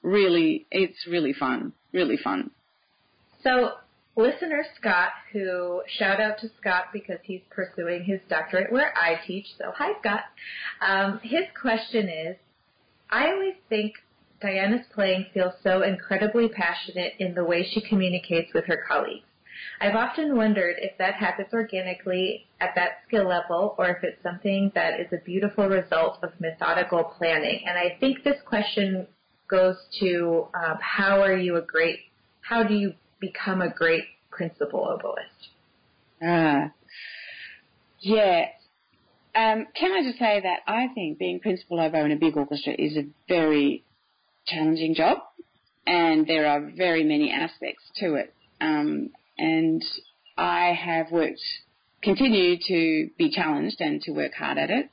really, 0.02 0.68
it's 0.72 1.08
really 1.08 1.34
fun, 1.34 1.74
really 1.92 2.18
fun. 2.18 2.52
So 3.44 3.74
listener 4.16 4.64
Scott, 4.80 5.10
who 5.32 5.82
shout 5.88 6.22
out 6.22 6.40
to 6.40 6.50
Scott 6.60 6.86
because 6.94 7.20
he's 7.24 7.42
pursuing 7.50 8.04
his 8.04 8.20
doctorate 8.30 8.72
where 8.72 8.94
I 8.98 9.20
teach. 9.26 9.48
So 9.58 9.72
hi 9.76 9.92
Scott. 10.00 10.22
Um, 10.82 11.20
his 11.24 11.44
question 11.60 12.08
is, 12.10 12.38
I 13.10 13.32
always 13.32 13.56
think 13.70 13.94
Diana's 14.42 14.86
playing 14.94 15.28
feels 15.34 15.54
so 15.64 15.84
incredibly 15.84 16.50
passionate 16.50 17.14
in 17.20 17.34
the 17.34 17.44
way 17.44 17.64
she 17.64 17.82
communicates 17.82 18.54
with 18.54 18.66
her 18.66 18.84
colleagues. 18.88 19.26
I've 19.82 19.96
often 19.96 20.36
wondered 20.36 20.76
if 20.80 20.98
that 20.98 21.16
happens 21.16 21.50
organically 21.54 22.48
at 22.60 22.70
that 22.76 23.00
skill 23.08 23.28
level 23.28 23.76
or 23.78 23.90
if 23.90 24.04
it's 24.04 24.22
something 24.24 24.72
that 24.76 25.00
is 25.00 25.08
a 25.12 25.24
beautiful 25.24 25.68
result 25.68 26.20
of 26.24 26.32
methodical 26.40 27.04
planning. 27.18 27.62
And 27.68 27.78
I 27.78 27.98
think 28.00 28.24
this 28.24 28.42
question 28.46 29.08
goes 29.48 29.76
to 30.00 30.48
um, 30.54 30.78
how 30.82 31.22
are 31.22 31.38
you 31.38 31.58
a 31.58 31.62
great, 31.62 32.00
how 32.42 32.64
do 32.64 32.74
you 32.74 32.94
become 33.20 33.62
a 33.62 33.70
great 33.70 34.06
principal 34.32 34.82
oboist? 34.82 35.50
Ah, 36.22 36.66
uh, 36.66 36.70
yeah. 38.00 38.46
Um, 39.36 39.68
can 39.74 39.92
I 39.92 40.04
just 40.04 40.20
say 40.20 40.42
that 40.42 40.60
I 40.68 40.88
think 40.94 41.18
being 41.18 41.40
principal 41.40 41.80
oboe 41.80 42.06
in 42.06 42.12
a 42.12 42.16
big 42.16 42.38
orchestra 42.38 42.74
is 42.78 42.98
a 42.98 43.06
very 43.28 43.84
challenging 44.46 44.94
job, 44.94 45.20
and 45.88 46.28
there 46.28 46.48
are 46.48 46.72
very 46.76 47.04
many 47.04 47.32
aspects 47.32 47.84
to 47.98 48.16
it. 48.16 48.34
Um, 48.62 49.10
and 49.38 49.84
I 50.38 50.74
have 50.74 51.12
worked, 51.12 51.42
continue 52.02 52.58
to 52.68 53.10
be 53.18 53.32
challenged 53.32 53.78
and 53.80 54.02
to 54.04 54.12
work 54.12 54.34
hard 54.38 54.58
at 54.58 54.70
it. 54.70 54.90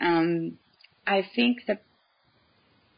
Um, 0.00 0.58
I 1.06 1.26
think 1.34 1.58
the 1.66 1.78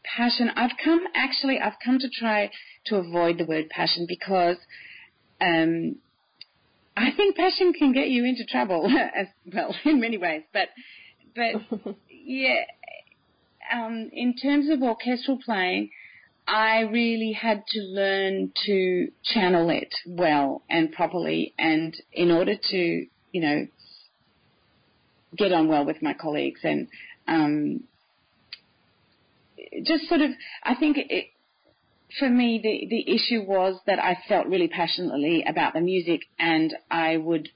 passion, 0.03 0.49
I've 0.55 0.77
come, 0.83 1.05
actually, 1.15 1.59
I've 1.59 1.79
come 1.83 1.99
to 1.99 2.09
try 2.09 2.51
to 2.85 2.97
avoid 2.97 3.37
the 3.37 3.45
word 3.45 3.69
passion 3.69 4.05
because 4.07 4.57
um, 5.39 5.95
I 6.95 7.11
think 7.15 7.35
passion 7.35 7.73
can 7.73 7.93
get 7.93 8.09
you 8.09 8.25
into 8.25 8.45
trouble 8.45 8.87
as 9.15 9.27
well 9.53 9.75
in 9.85 9.99
many 9.99 10.17
ways. 10.17 10.43
But, 10.53 10.69
but 11.35 11.95
yeah, 12.09 12.65
um, 13.73 14.09
in 14.11 14.35
terms 14.35 14.69
of 14.69 14.81
orchestral 14.81 15.39
playing, 15.43 15.89
I 16.47 16.81
really 16.81 17.31
had 17.31 17.63
to 17.67 17.79
learn 17.79 18.51
to 18.65 19.07
channel 19.23 19.69
it 19.69 19.93
well 20.05 20.63
and 20.69 20.91
properly, 20.91 21.53
and 21.57 21.95
in 22.11 22.31
order 22.31 22.55
to, 22.55 22.77
you 23.31 23.41
know, 23.41 23.67
get 25.37 25.53
on 25.53 25.67
well 25.67 25.85
with 25.85 26.01
my 26.01 26.13
colleagues 26.13 26.59
and 26.63 26.87
um, 27.27 27.83
just 29.83 30.07
sort 30.09 30.21
of, 30.21 30.31
I 30.63 30.75
think 30.75 30.97
it, 30.97 31.27
for 32.19 32.29
me, 32.29 32.59
the, 32.61 32.87
the 32.89 33.13
issue 33.15 33.43
was 33.47 33.79
that 33.87 33.99
I 33.99 34.17
felt 34.27 34.47
really 34.47 34.67
passionately 34.67 35.45
about 35.47 35.73
the 35.73 35.81
music 35.81 36.21
and 36.37 36.73
I 36.89 37.17
would 37.17 37.49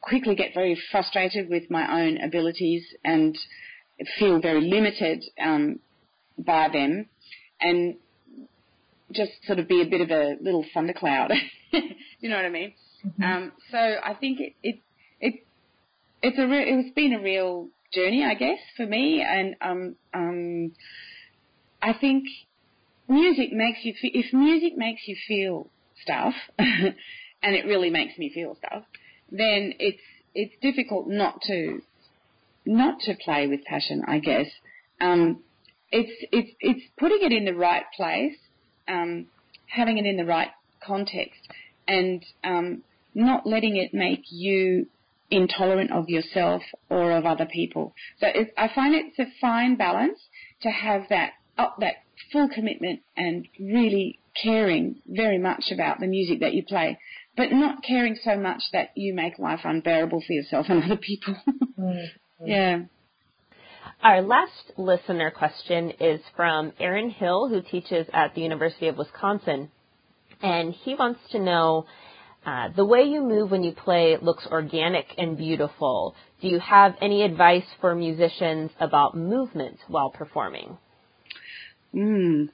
quickly 0.00 0.34
get 0.34 0.54
very 0.54 0.76
frustrated 0.90 1.48
with 1.48 1.70
my 1.70 2.02
own 2.02 2.18
abilities 2.18 2.84
and 3.04 3.36
feel 4.18 4.40
very 4.40 4.60
limited 4.60 5.24
um, 5.42 5.78
by 6.38 6.68
them. 6.68 7.06
And 7.60 7.96
just 9.12 9.32
sort 9.46 9.58
of 9.58 9.68
be 9.68 9.82
a 9.82 9.86
bit 9.86 10.00
of 10.00 10.10
a 10.10 10.36
little 10.40 10.64
thundercloud. 10.74 11.32
you 11.72 12.28
know 12.28 12.36
what 12.36 12.44
I 12.44 12.50
mean? 12.50 12.72
Mm-hmm. 13.06 13.22
Um, 13.22 13.52
so 13.70 13.78
I 13.78 14.14
think 14.14 14.40
it, 14.40 14.54
it, 14.62 14.80
it 15.20 15.46
it's 16.22 16.38
a 16.38 16.46
re- 16.46 16.68
it's 16.68 16.94
been 16.94 17.12
a 17.12 17.20
real 17.20 17.68
journey, 17.92 18.24
I 18.24 18.34
guess, 18.34 18.58
for 18.76 18.86
me, 18.86 19.24
and 19.26 19.54
um, 19.60 19.96
um, 20.12 20.72
I 21.80 21.92
think 21.92 22.24
music 23.08 23.52
makes 23.52 23.78
you 23.82 23.94
fe- 24.00 24.12
if 24.14 24.32
music 24.32 24.76
makes 24.76 25.02
you 25.06 25.16
feel 25.28 25.68
stuff, 26.02 26.34
and 26.58 26.94
it 27.42 27.66
really 27.66 27.90
makes 27.90 28.18
me 28.18 28.30
feel 28.34 28.56
stuff, 28.56 28.82
then 29.30 29.74
it's 29.78 30.02
it's 30.34 30.54
difficult 30.60 31.08
not 31.08 31.40
to 31.42 31.80
not 32.64 33.00
to 33.00 33.14
play 33.24 33.46
with 33.46 33.64
passion, 33.64 34.02
I 34.06 34.18
guess. 34.18 34.46
Um, 35.00 35.42
it's 35.90 36.12
it's 36.32 36.50
it's 36.60 36.82
putting 36.98 37.18
it 37.22 37.32
in 37.32 37.44
the 37.44 37.54
right 37.54 37.84
place, 37.96 38.36
um, 38.88 39.26
having 39.66 39.98
it 39.98 40.06
in 40.06 40.16
the 40.16 40.24
right 40.24 40.50
context, 40.84 41.40
and 41.88 42.24
um, 42.44 42.82
not 43.14 43.46
letting 43.46 43.76
it 43.76 43.94
make 43.94 44.24
you 44.30 44.86
intolerant 45.30 45.90
of 45.90 46.08
yourself 46.08 46.62
or 46.88 47.12
of 47.12 47.26
other 47.26 47.46
people. 47.46 47.94
So 48.20 48.28
it, 48.28 48.52
I 48.56 48.68
find 48.72 48.94
it's 48.94 49.18
a 49.18 49.26
fine 49.40 49.76
balance 49.76 50.18
to 50.62 50.70
have 50.70 51.02
that 51.10 51.32
up 51.58 51.76
that 51.80 51.94
full 52.32 52.48
commitment 52.48 53.00
and 53.16 53.48
really 53.58 54.18
caring 54.40 54.96
very 55.06 55.38
much 55.38 55.64
about 55.72 56.00
the 56.00 56.06
music 56.06 56.40
that 56.40 56.52
you 56.52 56.62
play, 56.62 56.98
but 57.36 57.50
not 57.52 57.82
caring 57.82 58.16
so 58.22 58.36
much 58.36 58.62
that 58.72 58.90
you 58.94 59.14
make 59.14 59.38
life 59.38 59.60
unbearable 59.64 60.22
for 60.26 60.32
yourself 60.32 60.66
and 60.68 60.84
other 60.84 60.96
people. 60.96 61.36
mm. 61.78 62.06
Yeah. 62.44 62.80
Our 64.02 64.22
last 64.22 64.72
listener 64.76 65.30
question 65.30 65.90
is 65.98 66.20
from 66.36 66.72
Aaron 66.78 67.10
Hill, 67.10 67.48
who 67.48 67.62
teaches 67.62 68.06
at 68.12 68.34
the 68.34 68.42
University 68.42 68.88
of 68.88 68.98
Wisconsin. 68.98 69.70
And 70.42 70.72
he 70.72 70.94
wants 70.94 71.20
to 71.32 71.38
know 71.38 71.86
uh, 72.44 72.68
the 72.76 72.84
way 72.84 73.02
you 73.02 73.22
move 73.22 73.50
when 73.50 73.64
you 73.64 73.72
play 73.72 74.16
looks 74.20 74.46
organic 74.50 75.06
and 75.16 75.36
beautiful. 75.36 76.14
Do 76.40 76.48
you 76.48 76.60
have 76.60 76.94
any 77.00 77.22
advice 77.22 77.64
for 77.80 77.94
musicians 77.94 78.70
about 78.78 79.16
movement 79.16 79.78
while 79.88 80.10
performing? 80.10 80.76
Mm. 81.94 82.50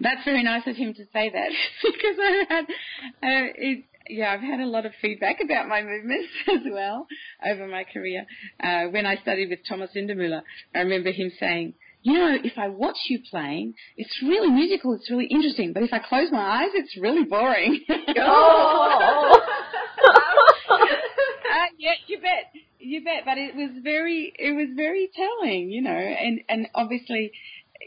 That's 0.00 0.24
very 0.24 0.44
nice 0.44 0.66
of 0.66 0.76
him 0.76 0.94
to 0.94 1.04
say 1.12 1.30
that 1.30 1.50
because 1.82 2.16
I 2.18 2.44
had, 2.48 2.64
uh, 2.64 3.52
it, 3.56 3.84
yeah, 4.08 4.32
I've 4.32 4.40
had 4.40 4.60
a 4.60 4.66
lot 4.66 4.86
of 4.86 4.92
feedback 5.00 5.38
about 5.42 5.68
my 5.68 5.82
movements 5.82 6.28
as 6.48 6.60
well 6.70 7.06
over 7.46 7.66
my 7.66 7.84
career. 7.84 8.26
Uh, 8.62 8.84
when 8.90 9.06
I 9.06 9.16
studied 9.16 9.50
with 9.50 9.60
Thomas 9.68 9.90
Indermühle, 9.96 10.42
I 10.74 10.78
remember 10.78 11.10
him 11.10 11.30
saying, 11.38 11.74
you 12.02 12.12
know, 12.12 12.36
if 12.44 12.58
I 12.58 12.68
watch 12.68 12.98
you 13.08 13.20
playing, 13.30 13.74
it's 13.96 14.14
really 14.22 14.50
musical, 14.50 14.92
it's 14.92 15.10
really 15.10 15.26
interesting, 15.26 15.72
but 15.72 15.82
if 15.82 15.92
I 15.92 16.00
close 16.00 16.28
my 16.30 16.62
eyes, 16.62 16.70
it's 16.74 16.96
really 16.98 17.24
boring. 17.24 17.80
Oh. 18.16 19.40
uh, 20.70 21.66
yeah, 21.78 21.92
you 22.06 22.18
bet, 22.18 22.52
you 22.78 23.02
bet. 23.04 23.24
But 23.24 23.38
it 23.38 23.54
was 23.54 23.70
very, 23.82 24.32
it 24.38 24.54
was 24.54 24.68
very 24.76 25.08
telling, 25.14 25.70
you 25.70 25.82
know, 25.82 25.90
and 25.90 26.40
and 26.48 26.68
obviously, 26.74 27.32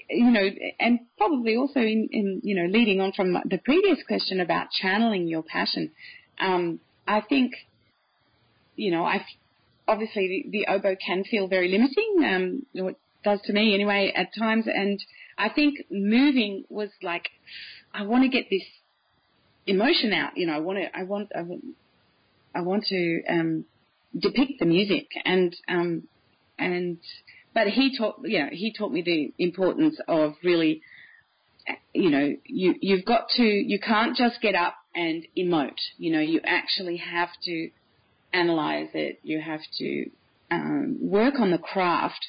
you 0.10 0.32
know, 0.32 0.48
and 0.80 1.00
probably 1.18 1.56
also 1.56 1.80
in, 1.80 2.10
in 2.12 2.42
you 2.44 2.56
know, 2.56 2.66
leading 2.66 3.02
on 3.02 3.12
from 3.12 3.34
the 3.34 3.58
previous 3.58 4.00
question 4.08 4.40
about 4.40 4.72
channeling 4.72 5.28
your 5.28 5.44
passion, 5.44 5.92
um, 6.40 6.80
I 7.08 7.22
think, 7.22 7.54
you 8.76 8.92
know, 8.92 9.04
I 9.04 9.26
obviously 9.88 10.46
the, 10.52 10.60
the 10.60 10.72
oboe 10.72 10.96
can 10.96 11.24
feel 11.24 11.48
very 11.48 11.70
limiting. 11.70 12.24
Um, 12.24 12.66
it 12.74 12.98
does 13.24 13.42
to 13.46 13.54
me 13.54 13.74
anyway 13.74 14.12
at 14.16 14.30
times, 14.38 14.66
and 14.68 15.04
I 15.38 15.50
think 15.50 15.80
moving 15.90 16.66
was 16.70 16.90
like, 17.02 17.30
I 17.94 18.04
want 18.04 18.24
to 18.24 18.30
get 18.30 18.50
this 18.50 18.64
emotion 19.66 20.14
out. 20.14 20.38
You 20.38 20.48
know, 20.48 20.54
I 20.54 20.60
want 20.60 20.80
to, 20.80 20.98
I 20.98 21.04
want, 21.04 21.32
I 21.36 21.42
want, 21.42 21.64
I 22.54 22.62
want 22.62 22.86
to 22.86 23.24
um, 23.30 23.66
depict 24.18 24.54
the 24.60 24.66
music, 24.66 25.08
and 25.26 25.56
um, 25.68 26.08
and 26.58 26.98
but 27.58 27.70
he 27.70 27.98
taught, 27.98 28.20
you 28.24 28.38
know, 28.38 28.50
he 28.52 28.72
taught 28.72 28.92
me 28.92 29.02
the 29.02 29.34
importance 29.44 30.00
of 30.08 30.36
really, 30.44 30.80
you 31.92 32.12
know, 32.12 32.36
you 32.46 32.76
you've 32.82 33.04
got 33.04 33.30
to, 33.30 33.42
you 33.42 33.80
can't 33.80 34.16
just 34.16 34.40
get 34.42 34.54
up 34.54 34.76
and 34.94 35.26
emote. 35.36 35.82
You 35.98 36.12
know, 36.12 36.20
you 36.20 36.40
actually 36.44 36.98
have 36.98 37.30
to 37.46 37.72
analyze 38.32 38.90
it. 38.94 39.22
You 39.24 39.42
have 39.42 39.62
to 39.80 40.06
um, 40.52 40.98
work 41.02 41.40
on 41.40 41.50
the 41.50 41.58
craft 41.58 42.28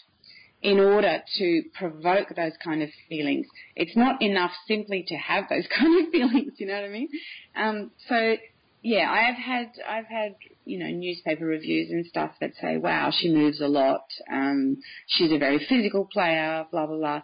in 0.62 0.80
order 0.80 1.18
to 1.36 1.62
provoke 1.74 2.34
those 2.34 2.54
kind 2.64 2.82
of 2.82 2.88
feelings. 3.10 3.46
It's 3.76 3.94
not 3.94 4.22
enough 4.22 4.52
simply 4.66 5.04
to 5.08 5.14
have 5.16 5.44
those 5.50 5.66
kind 5.78 6.06
of 6.06 6.10
feelings, 6.10 6.54
you 6.56 6.68
know 6.68 6.72
what 6.72 6.84
I 6.84 6.88
mean? 6.88 7.08
Um, 7.54 7.90
so 8.08 8.36
yeah, 8.82 9.10
I've 9.10 9.36
had 9.36 9.72
I've 9.88 10.06
had 10.06 10.36
you 10.64 10.78
know 10.78 10.88
newspaper 10.88 11.44
reviews 11.44 11.90
and 11.90 12.06
stuff 12.06 12.32
that 12.40 12.52
say, 12.60 12.76
"Wow, 12.76 13.10
she 13.16 13.32
moves 13.32 13.60
a 13.60 13.66
lot. 13.66 14.04
Um, 14.30 14.78
she's 15.06 15.32
a 15.32 15.38
very 15.38 15.64
physical 15.68 16.04
player." 16.04 16.66
Blah 16.70 16.86
blah 16.86 16.96
blah. 16.96 17.22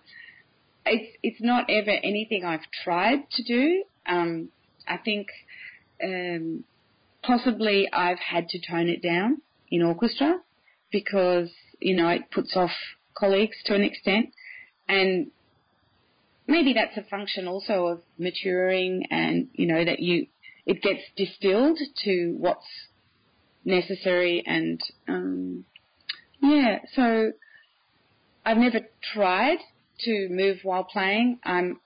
It's 0.86 1.16
it's 1.22 1.40
not 1.40 1.66
ever 1.70 1.90
anything 1.90 2.44
I've 2.44 2.68
tried 2.82 3.30
to 3.30 3.42
do. 3.44 3.84
Um, 4.06 4.48
I 4.86 4.98
think 4.98 5.28
um, 6.02 6.64
possibly 7.22 7.88
I've 7.92 8.18
had 8.18 8.48
to 8.50 8.58
tone 8.60 8.88
it 8.88 9.02
down 9.02 9.40
in 9.70 9.82
orchestra 9.82 10.40
because 10.90 11.50
you 11.78 11.94
know 11.96 12.08
it 12.08 12.30
puts 12.32 12.56
off 12.56 12.72
colleagues 13.16 13.56
to 13.66 13.74
an 13.74 13.82
extent, 13.82 14.30
and 14.88 15.30
maybe 16.48 16.72
that's 16.72 16.96
a 16.96 17.08
function 17.08 17.46
also 17.46 17.86
of 17.86 18.02
maturing 18.18 19.04
and 19.10 19.48
you 19.52 19.66
know 19.66 19.84
that 19.84 20.00
you 20.00 20.26
it 20.66 20.82
gets 20.82 21.00
distilled 21.16 21.78
to 22.04 22.36
what's 22.38 22.66
necessary 23.64 24.42
and 24.46 24.80
um, 25.08 25.64
yeah 26.40 26.78
so 26.94 27.32
I've 28.44 28.58
never 28.58 28.80
tried 29.14 29.58
to 30.00 30.28
move 30.30 30.58
while 30.62 30.84
playing. 30.84 31.38
I'm 31.44 31.80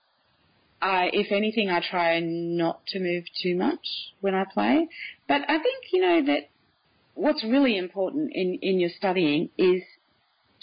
I 0.81 1.09
if 1.11 1.31
anything 1.31 1.69
I 1.69 1.81
try 1.81 2.19
not 2.19 2.85
to 2.87 2.99
move 2.99 3.25
too 3.41 3.55
much 3.55 4.13
when 4.21 4.35
I 4.35 4.45
play. 4.45 4.87
But 5.27 5.41
I 5.43 5.57
think 5.59 5.85
you 5.91 6.01
know 6.01 6.25
that 6.25 6.49
what's 7.13 7.43
really 7.43 7.77
important 7.77 8.31
in 8.33 8.59
in 8.61 8.79
your 8.79 8.89
studying 8.97 9.49
is 9.57 9.81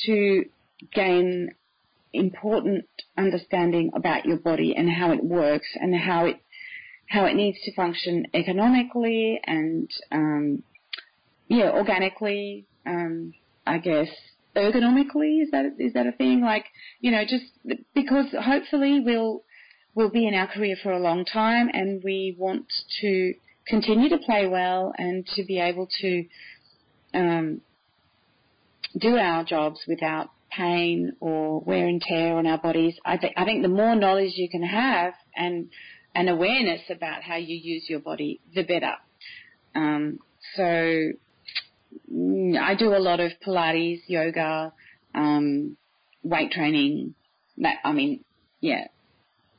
to 0.06 0.44
gain 0.92 1.50
important 2.12 2.84
understanding 3.16 3.90
about 3.94 4.24
your 4.24 4.38
body 4.38 4.74
and 4.76 4.90
how 4.90 5.12
it 5.12 5.24
works 5.24 5.68
and 5.74 5.94
how 5.94 6.26
it 6.26 6.40
how 7.08 7.24
it 7.24 7.34
needs 7.34 7.58
to 7.64 7.74
function 7.74 8.26
economically 8.34 9.40
and 9.44 9.90
um, 10.10 10.62
yeah, 11.48 11.70
organically. 11.70 12.66
Um, 12.84 13.34
I 13.66 13.78
guess 13.78 14.08
ergonomically 14.54 15.42
is 15.42 15.50
that 15.50 15.66
is 15.78 15.92
that 15.94 16.06
a 16.06 16.12
thing? 16.12 16.40
Like 16.40 16.66
you 17.00 17.10
know, 17.10 17.24
just 17.24 17.44
because 17.94 18.26
hopefully 18.40 19.00
we'll 19.04 19.42
we'll 19.94 20.10
be 20.10 20.26
in 20.26 20.34
our 20.34 20.46
career 20.46 20.76
for 20.82 20.92
a 20.92 20.98
long 20.98 21.24
time 21.24 21.68
and 21.72 22.02
we 22.04 22.36
want 22.38 22.66
to 23.00 23.34
continue 23.66 24.08
to 24.08 24.18
play 24.18 24.46
well 24.46 24.92
and 24.96 25.26
to 25.34 25.44
be 25.44 25.58
able 25.58 25.88
to 26.00 26.24
um, 27.14 27.60
do 28.98 29.16
our 29.16 29.42
jobs 29.44 29.80
without 29.88 30.30
pain 30.50 31.12
or 31.20 31.60
wear 31.60 31.86
and 31.86 32.00
tear 32.00 32.36
on 32.36 32.46
our 32.46 32.58
bodies. 32.58 32.94
I 33.04 33.16
think 33.18 33.34
I 33.36 33.44
think 33.44 33.62
the 33.62 33.68
more 33.68 33.94
knowledge 33.94 34.32
you 34.36 34.48
can 34.48 34.62
have 34.62 35.14
and 35.34 35.68
an 36.16 36.28
awareness 36.28 36.80
about 36.88 37.22
how 37.22 37.36
you 37.36 37.54
use 37.54 37.84
your 37.88 38.00
body, 38.00 38.40
the 38.54 38.62
better. 38.62 38.94
Um, 39.74 40.18
so 40.54 40.64
I 40.64 42.74
do 42.74 42.94
a 42.94 42.98
lot 42.98 43.20
of 43.20 43.32
Pilates, 43.46 44.00
yoga, 44.06 44.72
um, 45.14 45.76
weight 46.22 46.52
training. 46.52 47.14
That 47.58 47.76
I 47.84 47.92
mean, 47.92 48.24
yeah, 48.60 48.86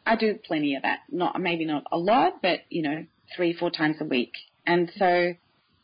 I 0.04 0.16
do 0.16 0.40
plenty 0.48 0.76
of 0.76 0.82
that. 0.82 1.02
Not 1.12 1.40
maybe 1.40 1.66
not 1.66 1.84
a 1.92 1.98
lot, 1.98 2.42
but 2.42 2.62
you 2.70 2.82
know, 2.82 3.06
three 3.36 3.54
four 3.54 3.70
times 3.70 3.98
a 4.02 4.06
week. 4.06 4.32
And 4.66 4.92
so 4.98 5.34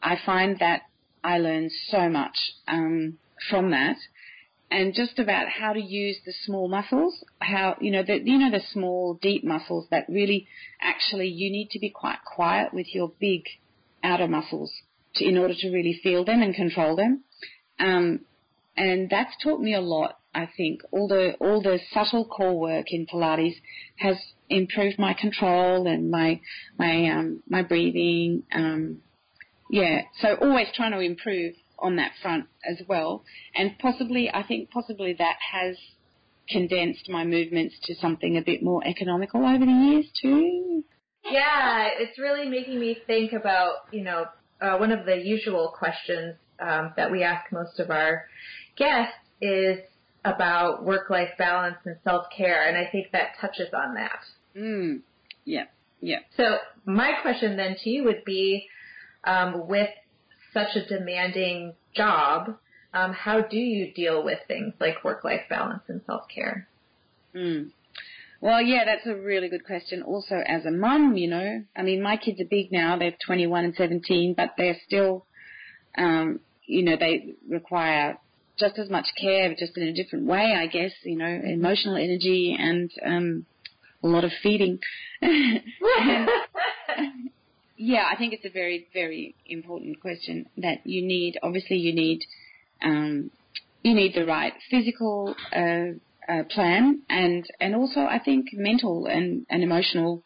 I 0.01 0.17
find 0.25 0.57
that 0.59 0.81
I 1.23 1.37
learn 1.37 1.69
so 1.89 2.09
much 2.09 2.35
um, 2.67 3.19
from 3.49 3.71
that 3.71 3.97
and 4.73 4.95
just 4.95 5.19
about 5.19 5.49
how 5.49 5.71
to 5.71 5.79
use 5.79 6.17
the 6.25 6.33
small 6.45 6.67
muscles, 6.67 7.23
how 7.39 7.77
you 7.79 7.91
know 7.91 8.01
the 8.01 8.19
you 8.23 8.39
know 8.39 8.49
the 8.49 8.63
small 8.71 9.19
deep 9.21 9.43
muscles 9.43 9.87
that 9.91 10.09
really 10.09 10.47
actually 10.81 11.27
you 11.27 11.51
need 11.51 11.69
to 11.69 11.79
be 11.79 11.91
quite 11.91 12.17
quiet 12.25 12.73
with 12.73 12.87
your 12.93 13.11
big 13.19 13.43
outer 14.03 14.27
muscles 14.27 14.73
to, 15.15 15.25
in 15.25 15.37
order 15.37 15.53
to 15.53 15.69
really 15.69 15.99
feel 16.01 16.25
them 16.25 16.41
and 16.41 16.55
control 16.55 16.95
them. 16.95 17.23
Um, 17.79 18.21
and 18.75 19.11
that's 19.11 19.35
taught 19.43 19.61
me 19.61 19.75
a 19.75 19.81
lot. 19.81 20.17
I 20.33 20.49
think 20.57 20.81
all 20.89 21.07
the 21.07 21.35
all 21.39 21.61
the 21.61 21.79
subtle 21.91 22.25
core 22.25 22.59
work 22.59 22.87
in 22.89 23.05
Pilates 23.05 23.57
has 23.97 24.17
improved 24.49 24.97
my 24.97 25.13
control 25.13 25.85
and 25.85 26.09
my 26.09 26.41
my 26.79 27.09
um, 27.11 27.43
my 27.47 27.61
breathing. 27.61 28.41
Um, 28.51 29.01
yeah, 29.69 30.01
so 30.19 30.33
always 30.41 30.69
trying 30.75 30.93
to 30.93 30.99
improve 30.99 31.53
on 31.83 31.97
that 31.97 32.13
front 32.21 32.45
as 32.67 32.81
well. 32.87 33.23
And 33.53 33.77
possibly, 33.77 34.31
I 34.33 34.41
think 34.41 34.71
possibly 34.71 35.13
that 35.19 35.35
has 35.51 35.77
condensed 36.49 37.09
my 37.09 37.23
movements 37.23 37.75
to 37.83 37.95
something 37.95 38.37
a 38.37 38.41
bit 38.41 38.63
more 38.63 38.81
economical 38.85 39.45
over 39.45 39.65
the 39.65 39.71
years 39.71 40.05
too. 40.19 40.83
Yeah, 41.23 41.89
it's 41.99 42.17
really 42.17 42.49
making 42.49 42.79
me 42.79 42.97
think 43.07 43.33
about, 43.33 43.75
you 43.91 44.03
know, 44.03 44.25
uh, 44.59 44.77
one 44.77 44.91
of 44.91 45.05
the 45.05 45.17
usual 45.17 45.73
questions 45.77 46.35
um, 46.59 46.93
that 46.97 47.11
we 47.11 47.23
ask 47.23 47.51
most 47.51 47.79
of 47.79 47.89
our 47.89 48.25
guests 48.75 49.13
is 49.41 49.79
about 50.25 50.85
work-life 50.85 51.31
balance 51.37 51.77
and 51.85 51.97
self-care, 52.03 52.67
and 52.67 52.77
I 52.77 52.89
think 52.89 53.11
that 53.11 53.37
touches 53.39 53.73
on 53.73 53.95
that. 53.95 54.19
Mm. 54.57 55.01
Yeah, 55.45 55.65
yeah. 55.99 56.19
So 56.37 56.57
my 56.85 57.13
question 57.21 57.57
then 57.57 57.75
to 57.83 57.89
you 57.89 58.05
would 58.05 58.23
be, 58.25 58.67
um, 59.25 59.67
with 59.67 59.89
such 60.53 60.75
a 60.75 60.85
demanding 60.85 61.73
job, 61.95 62.57
um, 62.93 63.13
how 63.13 63.41
do 63.41 63.57
you 63.57 63.91
deal 63.93 64.23
with 64.23 64.39
things 64.47 64.73
like 64.79 65.03
work-life 65.03 65.41
balance 65.49 65.83
and 65.87 66.01
self-care? 66.05 66.67
Mm. 67.35 67.71
Well, 68.39 68.61
yeah, 68.61 68.83
that's 68.85 69.07
a 69.07 69.15
really 69.15 69.49
good 69.49 69.65
question. 69.65 70.03
Also, 70.03 70.35
as 70.35 70.65
a 70.65 70.71
mum, 70.71 71.15
you 71.15 71.29
know, 71.29 71.63
I 71.75 71.81
mean, 71.81 72.01
my 72.01 72.17
kids 72.17 72.41
are 72.41 72.49
big 72.49 72.71
now; 72.71 72.97
they're 72.97 73.15
21 73.25 73.65
and 73.65 73.75
17, 73.75 74.33
but 74.35 74.51
they're 74.57 74.77
still, 74.85 75.25
um, 75.97 76.41
you 76.65 76.83
know, 76.83 76.97
they 76.97 77.35
require 77.49 78.17
just 78.59 78.77
as 78.77 78.89
much 78.89 79.07
care, 79.19 79.55
just 79.57 79.77
in 79.77 79.83
a 79.87 79.93
different 79.93 80.25
way, 80.25 80.53
I 80.55 80.67
guess. 80.67 80.91
You 81.03 81.17
know, 81.17 81.25
emotional 81.25 81.95
energy 81.95 82.55
and 82.59 82.91
um, 83.05 83.45
a 84.03 84.07
lot 84.07 84.25
of 84.25 84.31
feeding. 84.43 84.79
and, 85.21 85.61
yeah, 87.83 88.05
I 88.09 88.15
think 88.15 88.31
it's 88.31 88.45
a 88.45 88.49
very, 88.49 88.87
very 88.93 89.35
important 89.45 89.99
question 89.99 90.45
that 90.57 90.85
you 90.85 91.05
need. 91.05 91.37
Obviously, 91.43 91.75
you 91.75 91.93
need 91.93 92.21
um, 92.81 93.29
you 93.83 93.93
need 93.93 94.15
the 94.15 94.25
right 94.25 94.53
physical 94.71 95.35
uh, 95.53 96.31
uh, 96.31 96.43
plan 96.49 97.01
and 97.09 97.45
and 97.59 97.75
also 97.75 97.99
I 97.99 98.19
think 98.23 98.47
mental 98.53 99.07
and 99.07 99.45
and 99.49 99.63
emotional. 99.63 100.23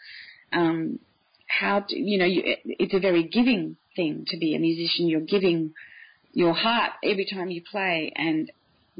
Um, 0.54 1.00
how 1.48 1.84
you 1.90 2.20
know 2.20 2.26
you, 2.26 2.44
it's 2.64 2.94
a 2.94 3.00
very 3.00 3.24
giving 3.24 3.78
thing 3.96 4.26
to 4.28 4.38
be 4.38 4.56
a 4.56 4.60
musician. 4.60 5.08
You're 5.08 5.22
giving 5.22 5.74
your 6.34 6.54
heart 6.54 6.92
every 7.04 7.26
time 7.26 7.50
you 7.50 7.64
play, 7.72 8.14
and 8.16 8.52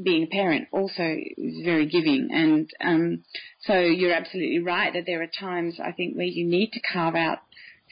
being 0.02 0.24
a 0.24 0.26
parent 0.26 0.66
also 0.72 1.16
is 1.36 1.64
very 1.64 1.86
giving. 1.86 2.30
And 2.32 2.68
um, 2.80 3.24
so 3.60 3.78
you're 3.78 4.14
absolutely 4.14 4.58
right 4.58 4.92
that 4.92 5.04
there 5.06 5.22
are 5.22 5.28
times 5.28 5.78
I 5.78 5.92
think 5.92 6.16
where 6.16 6.26
you 6.26 6.44
need 6.44 6.72
to 6.72 6.80
carve 6.80 7.14
out 7.14 7.38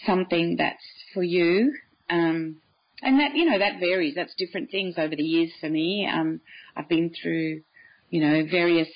something 0.04 0.56
that's 0.56 0.82
for 1.14 1.22
you. 1.22 1.72
Um, 2.10 2.56
and 3.02 3.20
that 3.20 3.34
you 3.34 3.44
know 3.44 3.58
that 3.58 3.78
varies. 3.78 4.14
That's 4.14 4.34
different 4.36 4.70
things 4.70 4.94
over 4.98 5.14
the 5.14 5.22
years 5.22 5.50
for 5.60 5.68
me. 5.68 6.08
Um, 6.10 6.40
I've 6.76 6.88
been 6.88 7.12
through, 7.20 7.62
you 8.10 8.20
know, 8.20 8.46
various 8.50 8.88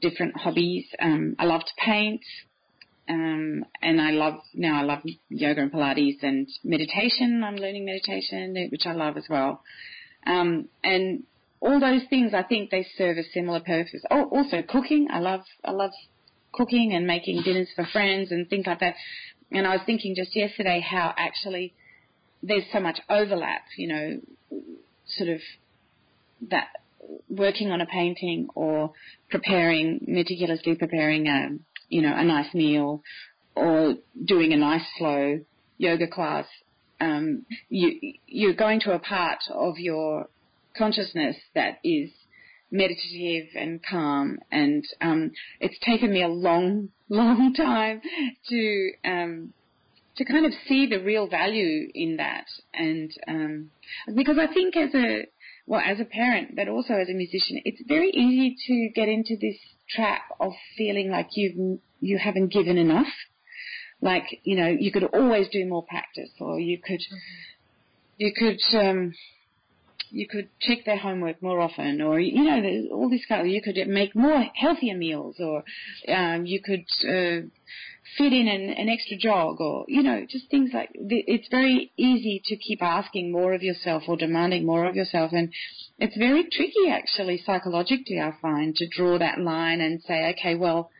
different 0.00 0.36
hobbies. 0.36 0.86
Um, 1.00 1.36
I 1.38 1.44
love 1.44 1.60
to 1.60 1.72
paint, 1.84 2.22
um, 3.08 3.64
and 3.82 4.00
I 4.00 4.12
love 4.12 4.40
now. 4.54 4.80
I 4.80 4.84
love 4.84 5.00
yoga 5.28 5.60
and 5.62 5.72
Pilates 5.72 6.22
and 6.22 6.48
meditation. 6.64 7.42
I'm 7.44 7.56
learning 7.56 7.84
meditation, 7.84 8.68
which 8.70 8.86
I 8.86 8.92
love 8.92 9.16
as 9.16 9.24
well. 9.28 9.62
Um, 10.26 10.68
and 10.82 11.24
all 11.60 11.78
those 11.78 12.02
things, 12.08 12.32
I 12.34 12.42
think 12.42 12.70
they 12.70 12.86
serve 12.96 13.18
a 13.18 13.24
similar 13.34 13.60
purpose. 13.60 14.02
Oh, 14.10 14.24
also 14.24 14.62
cooking. 14.62 15.08
I 15.12 15.18
love. 15.18 15.42
I 15.64 15.72
love 15.72 15.92
cooking 16.52 16.92
and 16.94 17.06
making 17.06 17.42
dinners 17.42 17.68
for 17.74 17.86
friends 17.92 18.30
and 18.30 18.48
things 18.48 18.66
like 18.66 18.80
that. 18.80 18.94
And 19.54 19.66
I 19.66 19.72
was 19.72 19.80
thinking 19.84 20.14
just 20.14 20.34
yesterday 20.34 20.80
how 20.80 21.14
actually 21.16 21.74
there's 22.42 22.64
so 22.72 22.80
much 22.80 23.00
overlap, 23.08 23.62
you 23.76 23.88
know, 23.88 24.20
sort 25.06 25.28
of 25.30 25.40
that 26.50 26.68
working 27.28 27.70
on 27.70 27.80
a 27.80 27.86
painting 27.86 28.48
or 28.54 28.92
preparing, 29.30 30.04
meticulously 30.06 30.74
preparing 30.74 31.26
a, 31.26 31.48
you 31.88 32.02
know, 32.02 32.12
a 32.14 32.24
nice 32.24 32.52
meal 32.54 33.02
or 33.54 33.94
doing 34.24 34.52
a 34.52 34.56
nice 34.56 34.84
flow 34.98 35.40
yoga 35.78 36.06
class, 36.06 36.46
um, 37.00 37.44
you, 37.68 38.14
you're 38.26 38.54
going 38.54 38.80
to 38.80 38.92
a 38.92 38.98
part 38.98 39.40
of 39.50 39.78
your 39.78 40.28
consciousness 40.76 41.36
that 41.54 41.78
is 41.84 42.10
meditative 42.72 43.50
and 43.54 43.80
calm. 43.84 44.38
And 44.50 44.84
um, 45.00 45.30
it's 45.60 45.78
taken 45.84 46.10
me 46.12 46.22
a 46.22 46.28
long, 46.28 46.88
long 47.08 47.54
time 47.54 48.00
to 48.48 48.90
um, 49.04 49.52
to 50.16 50.24
kind 50.24 50.44
of 50.44 50.52
see 50.68 50.86
the 50.86 50.98
real 50.98 51.26
value 51.26 51.88
in 51.94 52.16
that, 52.16 52.44
and 52.74 53.10
um, 53.26 53.70
because 54.14 54.36
I 54.38 54.52
think 54.52 54.76
as 54.76 54.94
a 54.94 55.26
well 55.66 55.80
as 55.84 56.00
a 56.00 56.04
parent, 56.04 56.54
but 56.54 56.68
also 56.68 56.94
as 56.94 57.08
a 57.08 57.14
musician, 57.14 57.62
it's 57.64 57.80
very 57.88 58.10
easy 58.10 58.56
to 58.66 58.90
get 58.94 59.08
into 59.08 59.36
this 59.40 59.56
trap 59.88 60.22
of 60.38 60.52
feeling 60.76 61.10
like 61.10 61.28
you 61.34 61.80
you 62.00 62.18
haven't 62.18 62.52
given 62.52 62.76
enough. 62.76 63.06
Like 64.02 64.40
you 64.44 64.56
know, 64.56 64.68
you 64.68 64.92
could 64.92 65.04
always 65.04 65.48
do 65.48 65.66
more 65.66 65.84
practice, 65.84 66.30
or 66.40 66.60
you 66.60 66.78
could 66.78 67.00
you 68.18 68.32
could 68.36 68.60
um, 68.78 69.14
you 70.12 70.28
could 70.28 70.48
check 70.60 70.84
their 70.84 70.98
homework 70.98 71.42
more 71.42 71.60
often, 71.60 72.00
or 72.00 72.20
you 72.20 72.44
know, 72.44 72.94
all 72.94 73.10
this 73.10 73.26
kind 73.26 73.40
of. 73.40 73.46
You 73.46 73.62
could 73.62 73.76
make 73.88 74.14
more 74.14 74.44
healthier 74.54 74.96
meals, 74.96 75.36
or 75.40 75.64
um, 76.08 76.46
you 76.46 76.60
could 76.62 76.84
uh, 77.08 77.48
fit 78.16 78.32
in 78.32 78.48
an, 78.48 78.70
an 78.70 78.88
extra 78.88 79.16
jog 79.16 79.60
or, 79.60 79.84
you 79.88 80.02
know, 80.02 80.26
just 80.28 80.50
things 80.50 80.70
like, 80.74 80.90
it's 80.94 81.48
very 81.50 81.92
easy 81.96 82.42
to 82.44 82.56
keep 82.56 82.82
asking 82.82 83.32
more 83.32 83.54
of 83.54 83.62
yourself 83.62 84.02
or 84.06 84.16
demanding 84.16 84.66
more 84.66 84.86
of 84.86 84.96
yourself. 84.96 85.32
And 85.32 85.52
it's 85.98 86.16
very 86.16 86.44
tricky 86.44 86.90
actually 86.90 87.42
psychologically, 87.44 88.20
I 88.20 88.34
find, 88.42 88.74
to 88.76 88.88
draw 88.88 89.18
that 89.18 89.38
line 89.40 89.80
and 89.80 90.02
say, 90.02 90.30
okay, 90.30 90.56
well, 90.56 90.90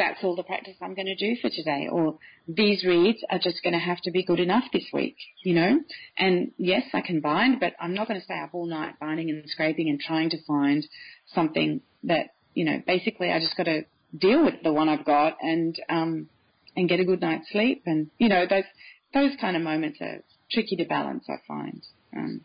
that's 0.00 0.24
all 0.24 0.34
the 0.34 0.42
practice 0.42 0.76
I'm 0.80 0.94
going 0.94 1.14
to 1.14 1.14
do 1.14 1.36
for 1.42 1.50
today, 1.50 1.86
or 1.92 2.18
these 2.48 2.84
reeds 2.84 3.18
are 3.30 3.38
just 3.38 3.62
going 3.62 3.74
to 3.74 3.78
have 3.78 4.00
to 4.04 4.10
be 4.10 4.24
good 4.24 4.40
enough 4.40 4.64
this 4.72 4.86
week, 4.94 5.16
you 5.44 5.54
know. 5.54 5.78
And 6.16 6.52
yes, 6.56 6.84
I 6.94 7.02
can 7.02 7.20
bind, 7.20 7.60
but 7.60 7.74
I'm 7.78 7.92
not 7.92 8.08
going 8.08 8.18
to 8.18 8.24
stay 8.24 8.40
up 8.42 8.50
all 8.54 8.66
night 8.66 8.98
binding 8.98 9.28
and 9.28 9.44
scraping 9.46 9.90
and 9.90 10.00
trying 10.00 10.30
to 10.30 10.38
find 10.46 10.86
something 11.34 11.82
that, 12.04 12.30
you 12.54 12.64
know, 12.64 12.82
basically 12.86 13.30
I 13.30 13.40
just 13.40 13.58
got 13.58 13.64
to 13.64 13.82
deal 14.18 14.42
with 14.42 14.62
the 14.62 14.72
one 14.72 14.88
I've 14.88 15.04
got 15.04 15.36
and 15.42 15.76
um, 15.90 16.28
and 16.74 16.88
get 16.88 17.00
a 17.00 17.04
good 17.04 17.20
night's 17.20 17.50
sleep. 17.52 17.82
And 17.84 18.10
you 18.16 18.30
know 18.30 18.46
those 18.48 18.64
those 19.12 19.32
kind 19.38 19.54
of 19.54 19.62
moments 19.62 19.98
are 20.00 20.22
tricky 20.50 20.76
to 20.76 20.86
balance. 20.86 21.26
I 21.28 21.36
find. 21.46 21.82
Um, 22.16 22.40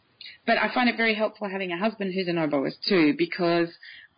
but 0.46 0.58
I 0.58 0.74
find 0.74 0.90
it 0.90 0.98
very 0.98 1.16
helpful 1.16 1.48
having 1.48 1.72
a 1.72 1.80
husband 1.80 2.14
who's 2.14 2.28
an 2.28 2.36
oboist 2.36 2.82
too, 2.88 3.14
because 3.18 3.70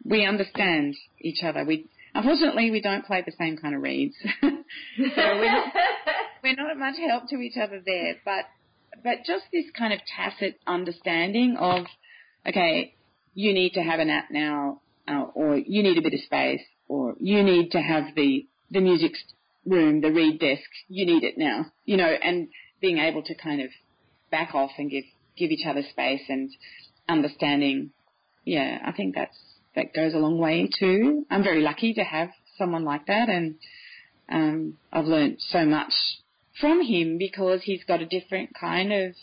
we 0.03 0.25
understand 0.25 0.95
each 1.21 1.43
other. 1.43 1.63
We 1.63 1.87
unfortunately 2.17 2.71
we 2.71 2.81
don't 2.81 3.05
play 3.05 3.23
the 3.25 3.31
same 3.37 3.57
kind 3.57 3.75
of 3.75 3.81
reeds, 3.81 4.15
so 4.41 4.51
we're 4.97 5.51
not, 5.51 5.73
we're 6.43 6.55
not 6.55 6.77
much 6.77 6.95
help 7.07 7.29
to 7.29 7.37
each 7.37 7.57
other 7.57 7.81
there. 7.85 8.15
But 8.25 8.45
but 9.03 9.19
just 9.25 9.45
this 9.51 9.65
kind 9.77 9.93
of 9.93 9.99
tacit 10.15 10.59
understanding 10.65 11.55
of, 11.57 11.85
okay, 12.47 12.95
you 13.33 13.53
need 13.53 13.73
to 13.73 13.81
have 13.81 13.99
a 13.99 14.05
nap 14.05 14.25
now, 14.31 14.81
uh, 15.07 15.25
or 15.35 15.57
you 15.57 15.83
need 15.83 15.97
a 15.97 16.01
bit 16.01 16.13
of 16.13 16.19
space, 16.21 16.61
or 16.87 17.15
you 17.19 17.43
need 17.43 17.71
to 17.71 17.81
have 17.81 18.15
the 18.15 18.47
the 18.71 18.81
music 18.81 19.13
room, 19.65 20.01
the 20.01 20.11
reed 20.11 20.39
desk. 20.39 20.69
You 20.89 21.05
need 21.05 21.23
it 21.23 21.37
now, 21.37 21.67
you 21.85 21.97
know, 21.97 22.09
and 22.09 22.47
being 22.81 22.97
able 22.97 23.21
to 23.23 23.35
kind 23.35 23.61
of 23.61 23.69
back 24.31 24.55
off 24.55 24.71
and 24.77 24.89
give 24.89 25.03
give 25.37 25.51
each 25.51 25.65
other 25.67 25.83
space 25.91 26.23
and 26.29 26.49
understanding. 27.07 27.91
Yeah, 28.43 28.79
I 28.85 28.93
think 28.93 29.13
that's 29.13 29.37
that 29.77 29.93
goes 29.93 30.13
a 30.13 30.17
long 30.17 30.37
way 30.37 30.69
too. 30.77 31.25
I'm 31.29 31.43
very 31.43 31.61
lucky 31.61 31.93
to 31.93 32.03
have 32.03 32.29
someone 32.57 32.83
like 32.83 33.05
that, 33.05 33.29
and 33.29 33.55
um, 34.27 34.77
I've 34.91 35.05
learned 35.05 35.37
so 35.39 35.65
much 35.65 35.93
from 36.59 36.81
him 36.81 37.17
because 37.17 37.61
he's 37.63 37.83
got 37.83 38.01
a 38.01 38.05
different 38.05 38.49
kind 38.59 38.91
of 38.91 39.15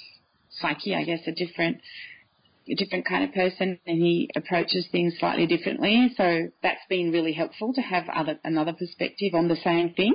psyche, 0.51 0.95
I 0.95 1.05
guess, 1.05 1.21
a 1.27 1.33
different 1.33 1.79
a 2.67 2.75
different 2.75 3.05
kind 3.07 3.25
of 3.25 3.35
person 3.35 3.79
and 3.87 3.99
he 3.99 4.31
approaches 4.35 4.87
things 4.91 5.15
slightly 5.19 5.47
differently. 5.47 6.11
So 6.17 6.49
that's 6.63 6.81
been 6.89 7.13
really 7.13 7.35
helpful 7.35 7.75
to 7.75 7.83
have 7.83 8.09
other, 8.09 8.39
another 8.43 8.73
perspective 8.73 9.35
on 9.35 9.49
the 9.49 9.57
same 9.57 9.93
thing. 9.93 10.15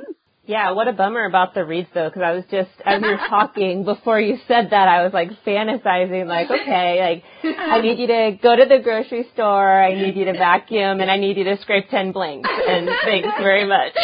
Yeah, 0.50 0.72
what 0.72 0.88
a 0.88 0.94
bummer 0.94 1.26
about 1.26 1.54
the 1.54 1.64
reeds 1.64 1.90
though, 1.94 2.10
because 2.10 2.24
I 2.24 2.32
was 2.32 2.44
just 2.50 2.72
as 2.84 3.04
you 3.04 3.08
were 3.08 3.20
talking 3.30 3.86
before 3.86 4.20
you 4.20 4.40
said 4.48 4.72
that, 4.72 4.88
I 4.88 5.04
was 5.04 5.14
like 5.14 5.30
fantasizing, 5.46 6.26
like, 6.26 6.50
okay, 6.50 7.00
like 7.00 7.24
I 7.56 7.80
need 7.82 8.00
you 8.00 8.08
to 8.08 8.32
go 8.42 8.56
to 8.56 8.66
the 8.66 8.80
grocery 8.84 9.28
store, 9.36 9.80
I 9.80 9.94
need 9.94 10.16
you 10.16 10.26
to 10.26 10.34
vacuum, 10.34 11.02
and 11.02 11.12
I 11.12 11.18
need 11.18 11.38
you 11.38 11.44
to 11.44 11.56
scrape 11.62 11.92
ten 11.92 12.12
blanks. 12.12 12.50
And 12.50 12.90
thanks 13.06 13.30
very 13.38 13.68
much. 13.68 13.94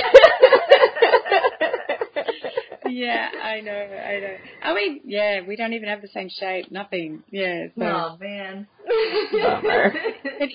yeah, 2.92 3.28
I 3.44 3.62
know, 3.62 3.72
I 3.72 4.20
know. 4.20 4.36
I 4.66 4.76
mean, 4.76 5.02
yeah, 5.04 5.42
we 5.48 5.56
don't 5.56 5.74
even 5.74 5.90
have 5.90 6.04
the 6.04 6.10
same 6.10 6.30
shape, 6.30 6.70
nothing. 6.70 7.24
Yeah. 7.32 7.70
So. 7.76 7.86
Oh 7.86 8.18
man. 8.20 8.68
but 9.32 9.94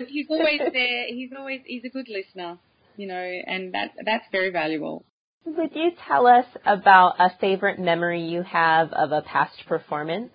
he's 0.06 0.28
always 0.30 0.60
there. 0.72 1.06
He's 1.08 1.32
always 1.36 1.62
he's 1.66 1.82
a 1.84 1.90
good 1.90 2.08
listener, 2.08 2.58
you 2.96 3.08
know, 3.08 3.40
and 3.46 3.74
that 3.74 3.90
that's 4.04 4.26
very 4.30 4.50
valuable. 4.50 5.04
Would 5.44 5.74
you 5.74 5.92
tell 6.06 6.26
us 6.26 6.46
about 6.66 7.16
a 7.18 7.30
favorite 7.40 7.78
memory 7.78 8.22
you 8.22 8.42
have 8.42 8.92
of 8.92 9.10
a 9.12 9.22
past 9.22 9.64
performance? 9.66 10.32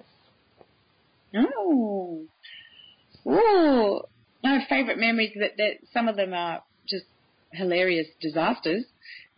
Oh, 1.36 2.24
oh, 3.26 4.02
my 4.44 4.66
favorite 4.70 4.98
memories 4.98 5.34
that 5.40 5.58
that 5.58 5.78
some 5.94 6.08
of 6.08 6.16
them 6.16 6.34
are 6.34 6.64
just 6.88 7.06
hilarious 7.52 8.08
disasters. 8.22 8.86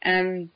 Um, 0.06 0.52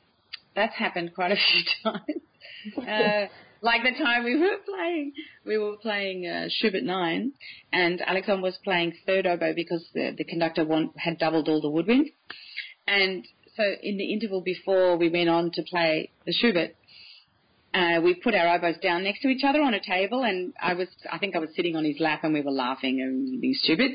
that's 0.54 0.74
happened 0.74 1.14
quite 1.14 1.32
a 1.32 1.36
few 1.52 1.62
times. 1.82 2.88
Uh, 2.88 3.26
like 3.60 3.82
the 3.82 4.02
time 4.02 4.24
we 4.24 4.36
were 4.38 4.58
playing, 4.64 5.12
we 5.44 5.58
were 5.58 5.76
playing 5.76 6.26
uh, 6.26 6.48
Schubert 6.48 6.82
9, 6.82 7.32
and 7.72 8.00
Alexandre 8.02 8.42
was 8.42 8.58
playing 8.64 8.92
third 9.06 9.26
oboe 9.26 9.54
because 9.54 9.84
the, 9.94 10.14
the 10.16 10.24
conductor 10.24 10.64
want, 10.64 10.98
had 10.98 11.18
doubled 11.18 11.48
all 11.48 11.60
the 11.60 11.70
woodwind. 11.70 12.10
And 12.86 13.24
so 13.56 13.62
in 13.82 13.96
the 13.98 14.12
interval 14.12 14.40
before 14.40 14.96
we 14.96 15.08
went 15.08 15.28
on 15.28 15.50
to 15.52 15.62
play 15.62 16.10
the 16.26 16.32
Schubert, 16.32 16.74
uh, 17.74 18.00
we 18.02 18.14
put 18.14 18.34
our 18.34 18.56
oboes 18.56 18.76
down 18.82 19.04
next 19.04 19.22
to 19.22 19.28
each 19.28 19.44
other 19.44 19.62
on 19.62 19.74
a 19.74 19.80
table, 19.80 20.22
and 20.22 20.52
I 20.60 20.74
was, 20.74 20.88
I 21.10 21.18
think 21.18 21.34
I 21.34 21.38
was 21.38 21.50
sitting 21.56 21.76
on 21.76 21.84
his 21.84 21.98
lap, 22.00 22.20
and 22.22 22.34
we 22.34 22.42
were 22.42 22.50
laughing 22.50 23.00
and 23.00 23.40
being 23.40 23.54
stupid. 23.54 23.92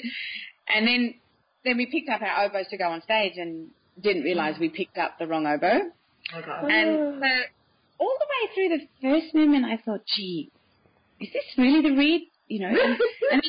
And 0.68 0.88
then, 0.88 1.16
then 1.64 1.78
we 1.78 1.86
picked 1.86 2.10
up 2.10 2.22
our 2.22 2.46
oboes 2.46 2.68
to 2.72 2.78
go 2.78 2.86
on 2.86 3.02
stage, 3.04 3.34
and 3.38 3.70
didn't 4.02 4.24
realise 4.24 4.58
we 4.60 4.70
picked 4.70 4.98
up 4.98 5.18
the 5.20 5.28
wrong 5.28 5.46
oboe. 5.46 5.92
Okay. 6.36 6.74
And 6.74 7.22
so 7.22 7.28
all 8.00 8.16
the 8.20 8.28
way 8.30 8.54
through 8.54 8.78
the 8.78 8.88
first 9.02 9.34
movement, 9.34 9.66
I 9.66 9.78
thought, 9.78 10.02
gee, 10.06 10.52
is 11.20 11.30
this 11.34 11.44
really 11.58 11.82
the 11.82 11.96
reed? 11.96 12.24
You 12.48 12.62
know, 12.62 12.70
and, 12.70 13.00
and 13.32 13.44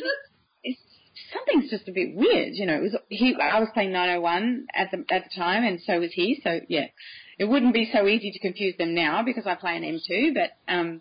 something's 1.33 1.71
just 1.71 1.89
a 1.89 1.93
bit 1.93 2.15
weird. 2.15 2.55
You 2.55 2.67
know, 2.67 2.75
it 2.75 2.83
was 2.83 2.97
he. 3.09 3.37
I 3.41 3.61
was 3.61 3.69
playing 3.75 3.93
901 3.93 4.67
at 4.75 4.91
the 4.91 5.05
at 5.15 5.25
the 5.25 5.31
time, 5.37 5.65
and 5.65 5.81
so 5.87 6.01
was 6.01 6.13
he. 6.13 6.41
So 6.43 6.61
yeah, 6.69 6.87
it 7.39 7.45
wouldn't 7.45 7.75
be 7.75 7.91
so 7.93 8.07
easy 8.07 8.31
to 8.33 8.39
confuse 8.39 8.77
them 8.77 8.95
now 8.95 9.23
because 9.23 9.47
I 9.47 9.55
play 9.55 9.77
an 9.77 9.83
M2. 9.83 10.35
But 10.35 10.73
um, 10.73 11.01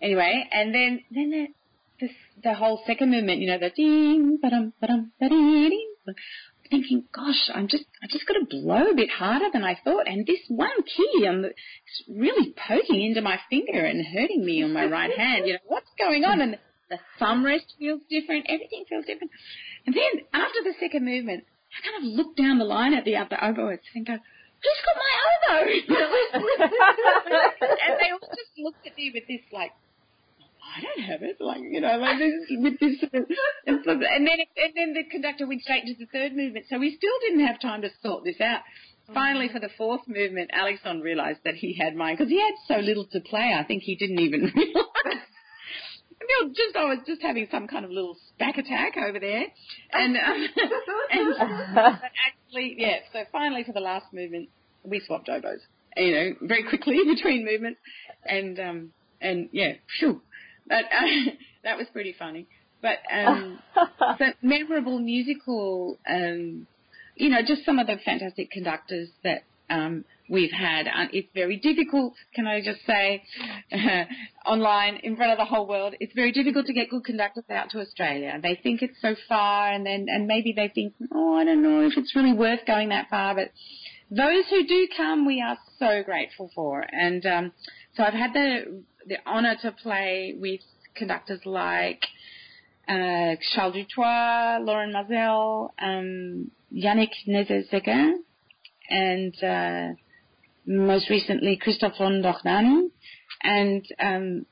anyway, 0.00 0.48
and 0.52 0.74
then 0.74 1.00
then 1.10 1.30
the 1.30 1.46
this, 2.00 2.10
the 2.42 2.54
whole 2.54 2.82
second 2.86 3.10
movement, 3.10 3.40
you 3.40 3.48
know, 3.48 3.58
the 3.58 3.70
ding, 3.70 4.38
ba-dum, 4.40 4.72
ba-dum, 4.80 5.12
ba-ding, 5.20 5.86
thinking, 6.70 7.04
gosh, 7.14 7.50
I'm 7.52 7.68
just, 7.68 7.84
I 8.02 8.06
just 8.06 8.26
got 8.26 8.34
to 8.34 8.46
blow 8.48 8.90
a 8.90 8.94
bit 8.94 9.10
harder 9.10 9.46
than 9.52 9.64
I 9.64 9.78
thought. 9.84 10.06
And 10.06 10.26
this 10.26 10.40
one 10.48 10.82
key, 10.84 11.26
I'm, 11.28 11.44
it's 11.44 12.02
really 12.08 12.54
poking 12.66 13.02
into 13.02 13.20
my 13.20 13.38
finger 13.50 13.84
and 13.84 14.06
hurting 14.06 14.44
me 14.44 14.62
on 14.62 14.72
my 14.72 14.86
right 14.86 15.16
hand. 15.16 15.46
You 15.46 15.54
know, 15.54 15.58
what's 15.66 15.90
going 15.98 16.24
on? 16.24 16.40
And 16.40 16.58
the 16.90 16.98
thumb 17.18 17.44
rest 17.44 17.74
feels 17.78 18.02
different. 18.10 18.46
Everything 18.48 18.84
feels 18.88 19.06
different. 19.06 19.30
And 19.86 19.94
then 19.94 20.26
after 20.34 20.58
the 20.64 20.74
second 20.78 21.04
movement, 21.04 21.44
I 21.70 21.86
kind 21.86 22.04
of 22.04 22.18
look 22.18 22.36
down 22.36 22.58
the 22.58 22.64
line 22.64 22.94
at 22.94 23.04
the 23.04 23.16
other 23.16 23.36
oboists 23.40 23.94
and 23.94 24.04
go, 24.04 24.14
who's 24.14 24.80
got 24.84 24.96
my 24.98 25.12
oboe? 25.24 25.70
and 27.86 27.94
they 28.00 28.10
all 28.10 28.20
just 28.20 28.52
looked 28.58 28.86
at 28.86 28.96
me 28.96 29.12
with 29.14 29.24
this 29.28 29.40
like, 29.52 29.72
I 30.60 30.82
don't 30.82 31.04
have 31.06 31.22
it, 31.22 31.40
like 31.40 31.62
you 31.62 31.80
know, 31.80 31.96
like 31.98 32.18
this 32.18 32.32
with 32.50 32.78
this, 32.78 33.02
and, 33.12 33.26
and 33.66 34.26
then 34.26 34.38
and 34.38 34.72
then 34.76 34.94
the 34.94 35.02
conductor 35.10 35.46
went 35.46 35.62
straight 35.62 35.82
into 35.84 35.98
the 35.98 36.06
third 36.06 36.36
movement, 36.36 36.66
so 36.70 36.78
we 36.78 36.94
still 36.96 37.18
didn't 37.22 37.44
have 37.44 37.60
time 37.60 37.82
to 37.82 37.90
sort 38.02 38.24
this 38.24 38.40
out. 38.40 38.60
Finally, 39.12 39.48
for 39.48 39.58
the 39.58 39.70
fourth 39.76 40.06
movement, 40.06 40.50
Alexandre 40.52 41.02
realised 41.02 41.40
that 41.44 41.54
he 41.54 41.76
had 41.76 41.96
mine 41.96 42.14
because 42.14 42.30
he 42.30 42.40
had 42.40 42.54
so 42.68 42.78
little 42.80 43.06
to 43.06 43.20
play. 43.20 43.52
I 43.58 43.64
think 43.64 43.82
he 43.82 43.96
didn't 43.96 44.20
even. 44.20 44.52
Mean, 46.42 46.54
just 46.54 46.76
I 46.76 46.84
was 46.84 46.98
just 47.06 47.22
having 47.22 47.48
some 47.50 47.66
kind 47.66 47.84
of 47.84 47.90
little 47.90 48.16
back 48.38 48.58
attack 48.58 48.96
over 48.96 49.18
there, 49.18 49.44
and, 49.92 50.16
um, 50.16 50.48
and 51.10 51.34
actually, 52.26 52.76
yeah. 52.78 52.98
So 53.12 53.24
finally, 53.32 53.64
for 53.64 53.72
the 53.72 53.80
last 53.80 54.12
movement, 54.12 54.48
we 54.84 55.00
swapped 55.06 55.28
oboes. 55.28 55.60
You 55.96 56.12
know, 56.12 56.34
very 56.42 56.62
quickly 56.68 56.98
between 57.06 57.44
movements, 57.44 57.80
and 58.24 58.58
um, 58.60 58.92
and 59.20 59.48
yeah, 59.52 59.72
phew, 59.98 60.22
but 60.66 60.84
uh, 60.84 61.30
that 61.64 61.76
was 61.76 61.86
pretty 61.92 62.14
funny. 62.18 62.46
But 62.82 62.98
um, 63.12 63.58
but 64.18 64.36
memorable 64.40 64.98
musical, 64.98 65.98
um, 66.08 66.66
you 67.16 67.28
know, 67.28 67.40
just 67.46 67.64
some 67.64 67.78
of 67.78 67.86
the 67.86 67.96
fantastic 68.04 68.50
conductors 68.50 69.08
that 69.24 69.42
um, 69.68 70.04
we've 70.30 70.52
had. 70.52 70.86
Uh, 70.86 71.08
it's 71.12 71.28
very 71.34 71.56
difficult, 71.56 72.14
can 72.34 72.46
I 72.46 72.60
just 72.62 72.86
say, 72.86 73.22
online 74.46 74.96
in 75.02 75.16
front 75.16 75.32
of 75.32 75.38
the 75.38 75.44
whole 75.44 75.66
world. 75.66 75.94
It's 76.00 76.14
very 76.14 76.32
difficult 76.32 76.66
to 76.66 76.72
get 76.72 76.88
good 76.88 77.04
conductors 77.04 77.44
out 77.50 77.70
to 77.70 77.80
Australia. 77.80 78.38
They 78.40 78.58
think 78.62 78.80
it's 78.80 78.96
so 79.02 79.14
far, 79.28 79.72
and 79.72 79.84
then 79.84 80.06
and 80.08 80.26
maybe 80.26 80.54
they 80.56 80.68
think, 80.68 80.94
oh, 81.12 81.36
I 81.36 81.44
don't 81.44 81.62
know 81.62 81.82
if 81.82 81.94
it's 81.96 82.14
really 82.14 82.32
worth 82.32 82.60
going 82.66 82.90
that 82.90 83.10
far. 83.10 83.34
But 83.34 83.50
those 84.10 84.44
who 84.48 84.66
do 84.66 84.88
come, 84.96 85.26
we 85.26 85.42
are 85.42 85.58
so 85.78 86.02
grateful 86.04 86.50
for. 86.54 86.84
And 86.90 87.26
um, 87.26 87.52
so 87.96 88.04
I've 88.04 88.14
had 88.14 88.32
the 88.32 88.82
the 89.06 89.16
honour 89.26 89.56
to 89.62 89.72
play 89.72 90.34
with 90.38 90.60
conductors 90.94 91.40
like 91.44 92.04
uh, 92.88 93.36
Charles 93.54 93.74
Dutoit, 93.74 94.64
Lorin 94.64 94.92
Maazel, 94.92 95.70
um, 95.80 96.50
Yannick 96.72 97.10
Nézet-Séguin, 97.28 98.14
and 98.88 99.34
uh, 99.42 99.94
most 100.66 101.10
recently 101.10 101.56
Christoph 101.56 101.98
von 101.98 102.22
Dohnanyi, 102.22 102.90
and 103.42 103.84
um, 103.98 104.46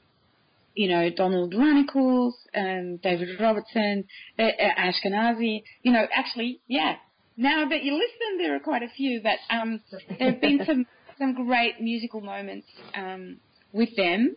you 0.75 0.89
know 0.89 1.11
Donald 1.11 1.55
Runnicles, 1.55 2.33
um, 2.55 2.97
David 2.99 3.41
Robertson, 3.41 4.05
Ashkenazy. 4.39 5.63
You 5.83 5.93
know, 5.93 6.07
actually, 6.15 6.61
yeah. 6.69 6.97
Now 7.37 7.69
that 7.69 7.85
you 7.85 7.95
listen, 7.95 8.39
there 8.39 8.57
are 8.57 8.61
quite 8.61 8.83
a 8.83 8.89
few, 8.89 9.21
but 9.23 9.39
um, 9.55 9.81
there 10.19 10.33
have 10.33 10.41
been 10.41 10.61
some 10.67 10.87
some 11.19 11.35
great 11.35 11.81
musical 11.81 12.21
moments 12.21 12.67
um, 12.95 13.39
with 13.73 13.95
them. 13.97 14.37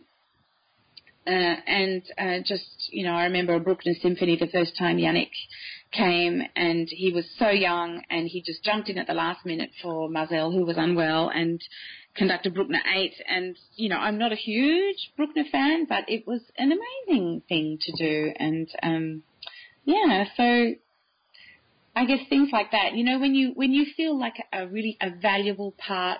Uh, 1.24 1.30
and 1.30 2.02
uh, 2.18 2.38
just, 2.44 2.66
you 2.90 3.04
know, 3.04 3.12
I 3.12 3.24
remember 3.24 3.54
a 3.54 3.60
Bruckner 3.60 3.92
Symphony 4.02 4.36
the 4.36 4.48
first 4.48 4.76
time 4.76 4.96
Yannick 4.96 5.30
came 5.92 6.42
and 6.56 6.88
he 6.90 7.12
was 7.12 7.24
so 7.38 7.48
young 7.48 8.02
and 8.10 8.26
he 8.26 8.42
just 8.42 8.64
jumped 8.64 8.88
in 8.88 8.98
at 8.98 9.06
the 9.06 9.14
last 9.14 9.44
minute 9.44 9.70
for 9.82 10.08
Maazel 10.08 10.52
who 10.52 10.64
was 10.64 10.76
unwell 10.76 11.28
and 11.28 11.62
conducted 12.14 12.54
Bruckner 12.54 12.80
8 12.94 13.12
and, 13.28 13.56
you 13.76 13.88
know, 13.88 13.96
I'm 13.96 14.18
not 14.18 14.32
a 14.32 14.36
huge 14.36 15.12
Bruckner 15.16 15.44
fan 15.50 15.86
but 15.88 16.04
it 16.08 16.26
was 16.26 16.40
an 16.56 16.72
amazing 16.72 17.42
thing 17.48 17.78
to 17.82 17.92
do. 17.92 18.32
And, 18.38 18.68
um, 18.82 19.22
yeah, 19.84 20.24
so 20.36 20.74
I 21.94 22.06
guess 22.06 22.20
things 22.28 22.48
like 22.52 22.72
that, 22.72 22.94
you 22.94 23.04
know, 23.04 23.18
when 23.18 23.34
you, 23.34 23.52
when 23.54 23.72
you 23.72 23.86
feel 23.96 24.18
like 24.18 24.34
a 24.52 24.66
really 24.66 24.96
a 25.00 25.10
valuable 25.10 25.74
part 25.78 26.18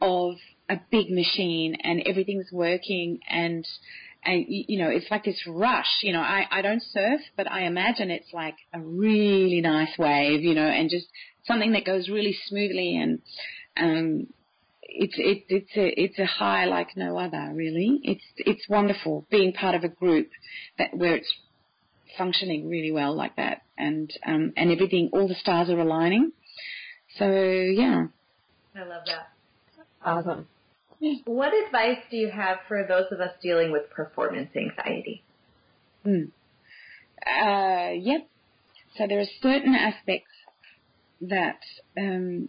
of 0.00 0.34
a 0.68 0.76
big 0.90 1.10
machine 1.10 1.76
and 1.82 2.02
everything's 2.06 2.50
working 2.50 3.20
and 3.28 3.66
and 4.24 4.44
you 4.48 4.78
know 4.78 4.88
it's 4.88 5.10
like 5.10 5.24
this 5.24 5.40
rush 5.46 6.00
you 6.02 6.12
know 6.12 6.20
i 6.20 6.46
i 6.50 6.62
don't 6.62 6.82
surf 6.82 7.20
but 7.36 7.50
i 7.50 7.62
imagine 7.62 8.10
it's 8.10 8.32
like 8.32 8.56
a 8.72 8.80
really 8.80 9.60
nice 9.60 9.96
wave 9.98 10.42
you 10.42 10.54
know 10.54 10.66
and 10.66 10.90
just 10.90 11.06
something 11.46 11.72
that 11.72 11.84
goes 11.84 12.08
really 12.08 12.36
smoothly 12.46 12.96
and 12.96 13.20
um 13.76 14.26
it's 14.94 15.14
it, 15.16 15.44
it's 15.48 15.76
a 15.76 16.00
it's 16.00 16.18
a 16.18 16.26
high 16.26 16.66
like 16.66 16.96
no 16.96 17.18
other 17.18 17.50
really. 17.54 18.00
It's 18.04 18.22
it's 18.36 18.68
wonderful 18.68 19.26
being 19.30 19.52
part 19.52 19.74
of 19.74 19.82
a 19.82 19.88
group 19.88 20.30
that 20.78 20.96
where 20.96 21.16
it's 21.16 21.32
functioning 22.16 22.68
really 22.68 22.92
well 22.92 23.14
like 23.14 23.34
that 23.36 23.62
and 23.76 24.12
um 24.24 24.52
and 24.56 24.70
everything 24.70 25.10
all 25.12 25.26
the 25.26 25.34
stars 25.34 25.68
are 25.68 25.80
aligning. 25.80 26.32
So 27.18 27.26
yeah. 27.26 28.06
I 28.76 28.84
love 28.84 29.02
that. 29.06 29.28
Awesome 30.04 30.46
what 31.24 31.52
advice 31.66 31.98
do 32.10 32.16
you 32.16 32.30
have 32.30 32.58
for 32.68 32.84
those 32.86 33.06
of 33.10 33.20
us 33.20 33.32
dealing 33.42 33.72
with 33.72 33.90
performance 33.90 34.50
anxiety? 34.56 35.22
Hmm. 36.02 36.24
Uh, 37.26 37.90
yep. 37.90 38.28
So 38.96 39.06
there 39.08 39.20
are 39.20 39.26
certain 39.40 39.74
aspects 39.74 40.30
that, 41.22 41.58
um, 41.98 42.48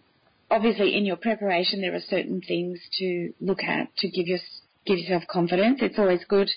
obviously, 0.52 0.96
in 0.96 1.06
your 1.06 1.16
preparation, 1.16 1.82
there 1.82 1.96
are 1.96 2.02
certain 2.10 2.42
things 2.42 2.80
to 3.00 3.34
look 3.40 3.64
at 3.64 3.96
to 3.98 4.10
give 4.10 4.28
your 4.28 4.40
give 4.86 5.00
yourself 5.00 5.24
confidence. 5.28 5.80
It's 5.82 5.98
always 5.98 6.24
good, 6.28 6.50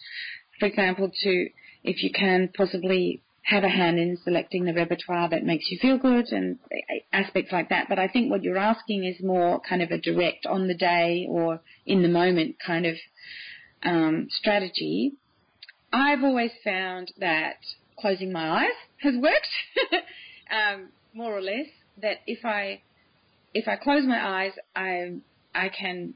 for 0.59 0.67
example, 0.67 1.11
to 1.23 1.49
if 1.85 2.03
you 2.03 2.11
can 2.13 2.51
possibly 2.57 3.23
have 3.49 3.65
a 3.65 3.69
hand 3.69 3.99
in 3.99 4.19
selecting 4.25 4.65
the 4.65 4.75
repertoire 4.75 5.31
that 5.31 5.43
makes 5.43 5.71
you 5.71 5.79
feel 5.81 5.97
good 5.97 6.27
and 6.33 6.59
aspects 7.13 7.51
like 7.51 7.71
that. 7.71 7.87
But 7.89 7.99
I 7.99 8.07
think 8.07 8.31
what 8.31 8.43
you're 8.43 8.59
asking 8.59 9.05
is 9.05 9.25
more 9.25 9.61
kind 9.61 9.81
of 9.81 9.91
a 9.91 9.99
direct 9.99 10.45
on 10.45 10.69
the 10.69 10.75
day 10.75 11.27
or 11.29 11.61
in 11.87 12.03
the 12.03 12.09
moment 12.09 12.57
kind 12.65 12.85
of 12.85 12.97
um, 13.83 14.29
strategy. 14.31 15.13
I've 15.91 16.23
always 16.23 16.51
found 16.63 17.11
that 17.21 17.57
closing 17.99 18.33
my 18.33 18.65
eyes 18.65 18.77
has 18.99 19.15
worked, 19.17 19.49
um, 20.51 20.89
more 21.15 21.33
or 21.33 21.41
less. 21.41 21.67
That 22.03 22.19
if 22.27 22.45
I 22.45 22.83
if 23.55 23.67
I 23.67 23.77
close 23.77 24.05
my 24.07 24.45
eyes, 24.45 24.53
I 24.77 25.15
I 25.55 25.71
can 25.71 26.15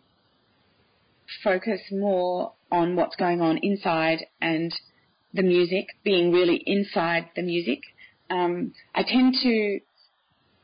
focus 1.43 1.81
more 1.91 2.53
on 2.71 2.95
what's 2.95 3.17
going 3.17 3.41
on 3.41 3.59
inside 3.63 4.27
and 4.41 4.73
the 5.35 5.43
music, 5.43 5.87
being 6.05 6.33
really 6.33 6.63
inside 6.67 7.31
the 7.35 7.43
music. 7.43 7.81
Um, 8.31 8.73
I 8.95 9.03
tend 9.03 9.35
to 9.43 9.81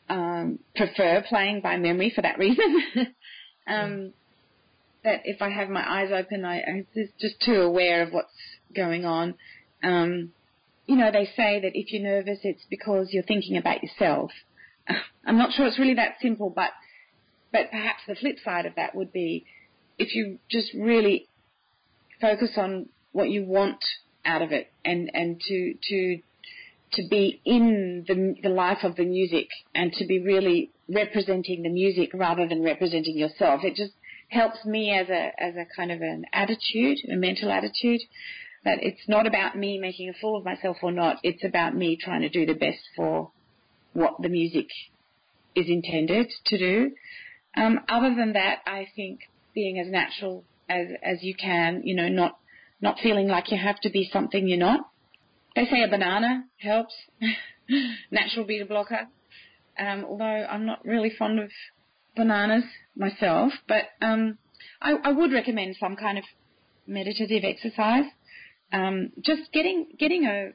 um, 0.09 0.59
prefer 0.77 1.25
playing 1.29 1.61
by 1.61 1.77
memory 1.77 2.13
for 2.15 2.23
that 2.23 2.39
reason. 2.39 2.85
um, 3.67 4.13
that 5.05 5.23
if 5.25 5.41
I 5.41 5.51
have 5.51 5.69
my 5.69 6.01
eyes 6.01 6.11
open, 6.13 6.45
I, 6.45 6.63
I'm 6.63 6.87
just 7.21 7.41
too 7.41 7.61
aware 7.61 8.03
of 8.03 8.13
what's 8.13 8.29
going 8.75 9.05
on. 9.05 9.35
Um, 9.83 10.33
you 10.87 10.97
know, 10.97 11.11
they 11.13 11.27
say 11.37 11.61
that 11.61 11.73
if 11.75 11.93
you're 11.93 12.03
nervous, 12.03 12.39
it's 12.43 12.65
because 12.69 13.09
you're 13.11 13.23
thinking 13.23 13.57
about 13.57 13.83
yourself. 13.83 14.31
I'm 15.27 15.39
not 15.39 15.53
sure 15.53 15.67
it's 15.67 15.79
really 15.79 15.95
that 15.95 16.17
simple, 16.21 16.51
but 16.55 16.71
but 17.53 17.71
perhaps 17.71 18.01
the 18.07 18.15
flip 18.15 18.37
side 18.45 18.67
of 18.67 18.75
that 18.77 18.95
would 18.95 19.13
be 19.13 19.47
if 19.99 20.15
you 20.15 20.39
just 20.51 20.69
really 20.75 21.29
focus 22.21 22.51
on 22.57 22.89
what 23.13 23.31
you 23.31 23.45
want 23.45 23.83
out 24.25 24.43
of 24.43 24.53
it 24.53 24.71
and, 24.85 25.11
and 25.15 25.41
to, 25.41 25.75
to, 25.89 26.19
to 26.93 27.09
be 27.09 27.41
in 27.45 28.05
the, 28.07 28.35
the 28.43 28.49
life 28.49 28.79
of 28.83 28.97
the 28.97 29.05
music 29.05 29.49
and 29.75 29.93
to 29.95 30.07
be 30.07 30.21
really 30.21 30.71
representing 30.89 31.63
the 31.63 31.69
music 31.69 32.11
rather 32.15 32.49
than 32.49 32.63
representing 32.63 33.17
yourself. 33.17 33.63
It 33.65 33.75
just 33.75 33.93
helps 34.29 34.65
me 34.65 34.93
as 34.93 35.09
a, 35.09 35.31
as 35.43 35.55
a 35.57 35.67
kind 35.77 35.91
of 35.91 36.01
an 36.01 36.25
attitude, 36.33 36.99
a 37.11 37.17
mental 37.17 37.51
attitude 37.51 38.01
that 38.65 38.79
it's 38.83 39.09
not 39.09 39.27
about 39.27 39.57
me 39.57 39.79
making 39.79 40.09
a 40.09 40.13
fool 40.21 40.37
of 40.37 40.45
myself 40.45 40.79
or 40.83 40.93
not. 40.93 41.19
It's 41.23 41.45
about 41.45 41.75
me 41.75 41.97
trying 41.97 42.23
to 42.23 42.29
do 42.29 42.45
the 42.45 42.55
best 42.55 42.81
for 42.97 43.31
what 43.93 44.21
the 44.21 44.29
music 44.29 44.69
is 45.55 45.67
intended 45.69 46.31
to 46.47 46.59
do. 46.59 46.91
Um, 47.57 47.81
other 47.89 48.15
than 48.15 48.35
that, 48.35 48.59
I 48.67 48.87
think 48.95 49.21
being 49.55 49.79
as 49.79 49.89
natural 49.89 50.45
as 50.69 50.87
as 51.03 51.23
you 51.23 51.35
can, 51.35 51.83
you 51.85 51.97
know, 51.97 52.09
not 52.09 52.39
not 52.81 52.99
feeling 53.03 53.29
like 53.29 53.51
you 53.51 53.59
have 53.59 53.81
to 53.81 53.91
be 53.91 54.09
something 54.13 54.47
you're 54.47 54.59
not. 54.59 54.81
They 55.55 55.65
say 55.67 55.83
a 55.83 55.89
banana 55.89 56.45
helps, 56.59 56.95
natural 58.11 58.47
beta 58.47 58.65
blocker. 58.65 59.09
Um, 59.79 60.05
although 60.09 60.25
I'm 60.25 60.67
not 60.67 60.85
really 60.85 61.13
fond 61.19 61.39
of 61.39 61.51
bananas 62.17 62.65
myself, 62.97 63.53
but 63.69 63.85
um, 64.03 64.39
I, 64.81 64.95
I, 65.05 65.13
would 65.13 65.33
recommend 65.33 65.77
some 65.79 65.95
kind 65.95 66.19
of 66.19 66.25
meditative 66.87 67.45
exercise. 67.45 68.05
um, 68.73 69.13
just 69.25 69.53
getting 69.53 69.87
getting 69.99 70.25
a 70.25 70.51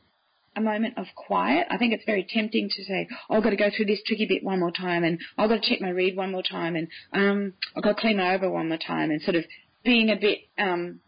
a 0.56 0.62
moment 0.62 0.98
of 0.98 1.06
quiet. 1.16 1.68
I 1.70 1.78
think 1.78 1.94
it's 1.94 2.06
very 2.06 2.28
tempting 2.30 2.70
to 2.70 2.84
say, 2.84 3.08
oh, 3.30 3.38
I've 3.38 3.44
got 3.44 3.52
to 3.52 3.56
go 3.56 3.70
through 3.76 3.86
this 3.86 4.02
tricky 4.06 4.28
bit 4.28 4.44
one 4.44 4.60
more 4.60 4.72
time, 4.72 5.04
and 5.04 5.20
I've 5.38 5.50
got 5.50 5.62
to 5.62 5.70
check 5.70 5.82
my 5.82 5.90
reed 5.90 6.16
one 6.16 6.32
more 6.32 6.44
time, 6.44 6.76
and 6.76 6.88
um, 7.12 7.54
I've 7.76 7.84
got 7.84 7.96
to 7.96 8.02
clean 8.02 8.18
my 8.18 8.36
oboe 8.36 8.52
one 8.52 8.70
more 8.70 8.78
time, 8.78 9.10
and 9.10 9.22
sort 9.22 9.36
of 9.36 9.46
being 9.84 10.10
a 10.10 10.16
bit 10.16 10.40
um, 10.58 11.00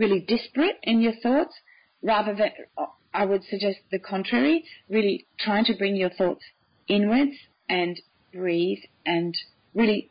really 0.00 0.20
disparate 0.26 0.78
in 0.82 1.00
your 1.00 1.12
thoughts, 1.22 1.54
rather 2.02 2.34
than 2.34 2.50
I 3.12 3.26
would 3.26 3.44
suggest 3.44 3.78
the 3.92 3.98
contrary, 3.98 4.64
really 4.88 5.26
trying 5.38 5.66
to 5.66 5.74
bring 5.74 5.94
your 5.94 6.10
thoughts 6.10 6.42
inwards 6.88 7.36
and 7.68 8.00
breathe 8.32 8.78
and 9.04 9.36
really 9.74 10.10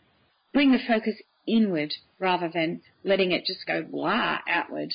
bring 0.54 0.72
the 0.72 0.80
focus 0.88 1.16
inward 1.48 1.92
rather 2.20 2.50
than 2.54 2.82
letting 3.04 3.32
it 3.32 3.46
just 3.46 3.66
go 3.66 3.82
blah 3.82 4.38
outward. 4.48 4.94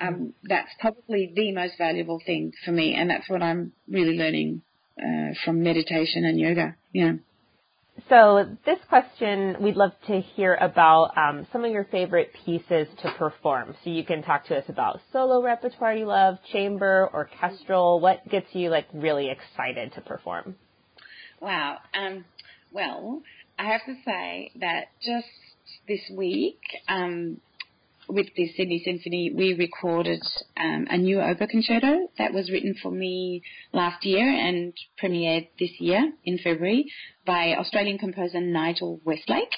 Um, 0.00 0.34
that's 0.42 0.70
probably 0.80 1.32
the 1.34 1.52
most 1.52 1.74
valuable 1.78 2.20
thing 2.26 2.52
for 2.64 2.72
me, 2.72 2.94
and 2.94 3.08
that's 3.08 3.30
what 3.30 3.42
I'm 3.42 3.72
really 3.88 4.18
learning 4.18 4.62
uh, 4.98 5.34
from 5.44 5.62
meditation 5.62 6.24
and 6.24 6.40
yoga. 6.40 6.76
Yeah. 6.92 7.12
So 8.08 8.56
this 8.64 8.78
question, 8.88 9.56
we'd 9.60 9.76
love 9.76 9.92
to 10.06 10.20
hear 10.20 10.54
about 10.60 11.16
um, 11.16 11.46
some 11.52 11.64
of 11.64 11.70
your 11.70 11.84
favorite 11.84 12.32
pieces 12.44 12.88
to 13.02 13.12
perform. 13.18 13.74
So 13.84 13.90
you 13.90 14.04
can 14.04 14.22
talk 14.22 14.46
to 14.46 14.56
us 14.56 14.64
about 14.68 15.00
solo 15.12 15.42
repertoire 15.42 15.94
you 15.94 16.06
love, 16.06 16.38
chamber, 16.52 17.10
orchestral. 17.12 18.00
What 18.00 18.26
gets 18.28 18.46
you 18.54 18.70
like 18.70 18.86
really 18.92 19.30
excited 19.30 19.92
to 19.94 20.00
perform? 20.00 20.56
Wow. 21.40 21.78
Um, 21.94 22.24
well, 22.72 23.22
I 23.58 23.66
have 23.66 23.84
to 23.86 23.94
say 24.04 24.52
that 24.60 24.86
just 25.02 25.28
this 25.86 26.00
week, 26.16 26.60
um, 26.88 27.40
with 28.08 28.26
the 28.36 28.48
Sydney 28.56 28.82
Symphony, 28.84 29.32
we 29.34 29.54
recorded 29.54 30.22
um, 30.56 30.86
a 30.90 30.98
new 30.98 31.20
oboe 31.20 31.46
concerto 31.46 32.08
that 32.18 32.32
was 32.32 32.50
written 32.50 32.74
for 32.82 32.90
me 32.90 33.42
last 33.72 34.04
year 34.04 34.28
and 34.28 34.72
premiered 35.02 35.48
this 35.58 35.70
year 35.78 36.12
in 36.24 36.38
February 36.38 36.86
by 37.24 37.54
Australian 37.54 37.98
composer 37.98 38.40
Nigel 38.40 39.00
Westlake, 39.04 39.54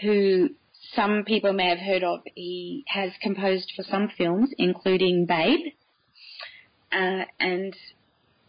who 0.00 0.50
some 0.94 1.24
people 1.26 1.52
may 1.52 1.68
have 1.68 1.78
heard 1.78 2.02
of. 2.02 2.20
He 2.34 2.84
has 2.88 3.12
composed 3.22 3.72
for 3.76 3.82
some 3.84 4.10
films, 4.16 4.50
including 4.58 5.26
Babe, 5.26 5.72
uh, 6.90 7.24
and 7.40 7.74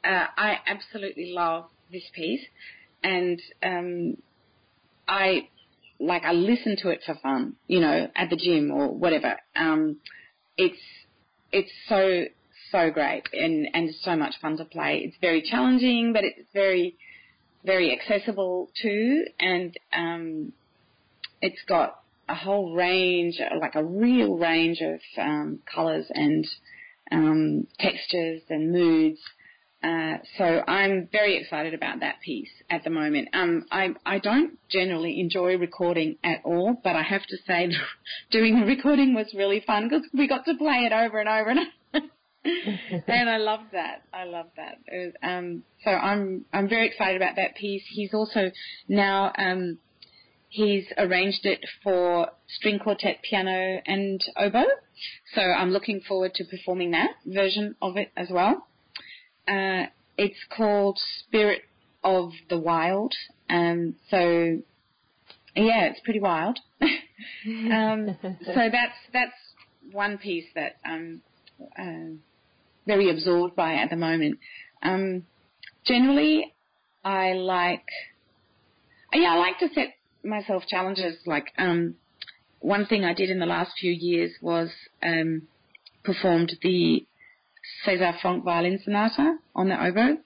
uh, 0.03 0.27
I 0.35 0.57
absolutely 0.67 1.31
love 1.33 1.65
this 1.91 2.03
piece, 2.13 2.43
and 3.03 3.41
um, 3.61 4.17
I 5.07 5.49
like 6.05 6.23
I 6.23 6.31
listen 6.31 6.75
to 6.81 6.89
it 6.89 7.01
for 7.05 7.15
fun, 7.15 7.55
you 7.67 7.79
know, 7.79 8.09
at 8.15 8.29
the 8.29 8.35
gym 8.35 8.71
or 8.71 8.89
whatever. 8.89 9.37
Um, 9.55 9.97
it's 10.57 10.79
it's 11.51 11.71
so 11.87 12.25
so 12.71 12.89
great 12.91 13.23
and 13.33 13.67
and 13.73 13.93
so 14.01 14.15
much 14.15 14.35
fun 14.41 14.57
to 14.57 14.65
play. 14.65 15.03
It's 15.05 15.17
very 15.21 15.41
challenging, 15.41 16.13
but 16.13 16.23
it's 16.23 16.47
very 16.53 16.95
very 17.65 17.97
accessible 17.97 18.69
too, 18.81 19.25
and 19.39 19.75
um, 19.93 20.53
it's 21.41 21.61
got 21.67 21.99
a 22.27 22.35
whole 22.35 22.73
range, 22.73 23.39
like 23.59 23.75
a 23.75 23.83
real 23.83 24.37
range 24.37 24.79
of 24.81 24.99
um, 25.17 25.59
colours 25.73 26.05
and 26.09 26.47
um, 27.11 27.67
textures 27.79 28.41
and 28.49 28.71
moods 28.71 29.19
uh, 29.83 30.17
so 30.37 30.63
I'm 30.65 31.09
very 31.11 31.37
excited 31.37 31.73
about 31.73 31.99
that 31.99 32.21
piece 32.21 32.49
at 32.69 32.83
the 32.85 32.89
moment. 32.89 33.29
Um, 33.33 33.65
I, 33.69 33.89
I 34.05 34.19
don't 34.19 34.57
generally 34.69 35.19
enjoy 35.19 35.57
recording 35.57 36.17
at 36.23 36.39
all, 36.45 36.79
but 36.83 36.95
I 36.95 37.01
have 37.01 37.25
to 37.27 37.37
say 37.45 37.69
doing 38.31 38.59
the 38.59 38.65
recording 38.65 39.13
was 39.13 39.33
really 39.35 39.61
fun 39.65 39.89
because 39.89 40.07
we 40.13 40.27
got 40.27 40.45
to 40.45 40.55
play 40.55 40.89
it 40.89 40.93
over 40.93 41.19
and 41.19 41.27
over 41.27 41.49
and 41.49 41.59
over. 41.59 42.07
and 43.07 43.29
I 43.29 43.37
loved 43.37 43.71
that. 43.73 44.03
I 44.13 44.23
loved 44.23 44.51
that. 44.55 44.77
Um, 45.21 45.63
so 45.83 45.91
I'm 45.91 46.45
I'm 46.53 46.69
very 46.69 46.87
excited 46.87 47.17
about 47.17 47.35
that 47.35 47.55
piece. 47.55 47.83
He's 47.89 48.13
also 48.13 48.51
now 48.87 49.33
um, 49.37 49.79
he's 50.47 50.85
arranged 50.97 51.45
it 51.45 51.59
for 51.83 52.29
string 52.47 52.79
quartet, 52.79 53.21
piano, 53.21 53.81
and 53.85 54.21
oboe. 54.37 54.65
So 55.35 55.41
I'm 55.41 55.71
looking 55.71 56.01
forward 56.07 56.33
to 56.35 56.45
performing 56.45 56.91
that 56.91 57.11
version 57.25 57.75
of 57.81 57.97
it 57.97 58.11
as 58.15 58.29
well. 58.29 58.67
Uh, 59.47 59.87
it's 60.17 60.39
called 60.55 60.99
Spirit 61.19 61.63
of 62.03 62.31
the 62.49 62.57
Wild. 62.57 63.13
Um, 63.49 63.95
so 64.09 64.17
yeah, 65.55 65.85
it's 65.85 65.99
pretty 66.01 66.19
wild. 66.19 66.59
um, 66.81 68.17
so 68.21 68.35
that's 68.71 68.97
that's 69.11 69.33
one 69.91 70.17
piece 70.17 70.45
that 70.55 70.77
I'm 70.85 71.21
uh, 71.77 72.17
very 72.87 73.09
absorbed 73.09 73.55
by 73.55 73.75
at 73.75 73.89
the 73.89 73.95
moment. 73.95 74.39
Um, 74.81 75.23
generally, 75.85 76.53
I 77.03 77.33
like 77.33 77.85
yeah, 79.13 79.33
I 79.33 79.37
like 79.37 79.59
to 79.59 79.69
set 79.73 79.93
myself 80.23 80.63
challenges. 80.67 81.17
Like 81.25 81.47
um, 81.57 81.95
one 82.59 82.85
thing 82.85 83.03
I 83.03 83.13
did 83.13 83.29
in 83.29 83.39
the 83.39 83.45
last 83.45 83.71
few 83.79 83.91
years 83.91 84.31
was 84.41 84.69
um, 85.03 85.43
performed 86.03 86.53
the 86.61 87.05
César 87.85 88.19
Franck 88.21 88.43
Violin 88.43 88.79
Sonata 88.83 89.37
on 89.55 89.69
the 89.69 89.81
oboe, 89.81 90.17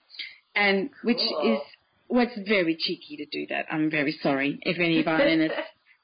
and 0.54 0.90
which 1.02 1.18
cool. 1.18 1.54
is 1.54 1.60
well, 2.08 2.26
it's 2.26 2.48
very 2.48 2.76
cheeky 2.76 3.16
to 3.18 3.26
do 3.26 3.46
that. 3.50 3.66
I'm 3.70 3.90
very 3.90 4.18
sorry 4.22 4.58
if 4.62 4.78
any 4.78 5.02
violinists 5.04 5.58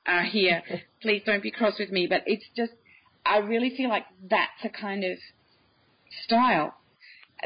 are 0.07 0.25
here. 0.25 0.63
Please 1.01 1.23
don't 1.25 1.43
be 1.43 1.51
cross 1.51 1.79
with 1.79 1.91
me, 1.91 2.07
but 2.07 2.23
it's 2.27 2.45
just 2.57 2.73
I 3.25 3.39
really 3.39 3.75
feel 3.77 3.89
like 3.89 4.05
that's 4.29 4.65
a 4.65 4.69
kind 4.69 5.05
of 5.05 5.19
style 6.25 6.75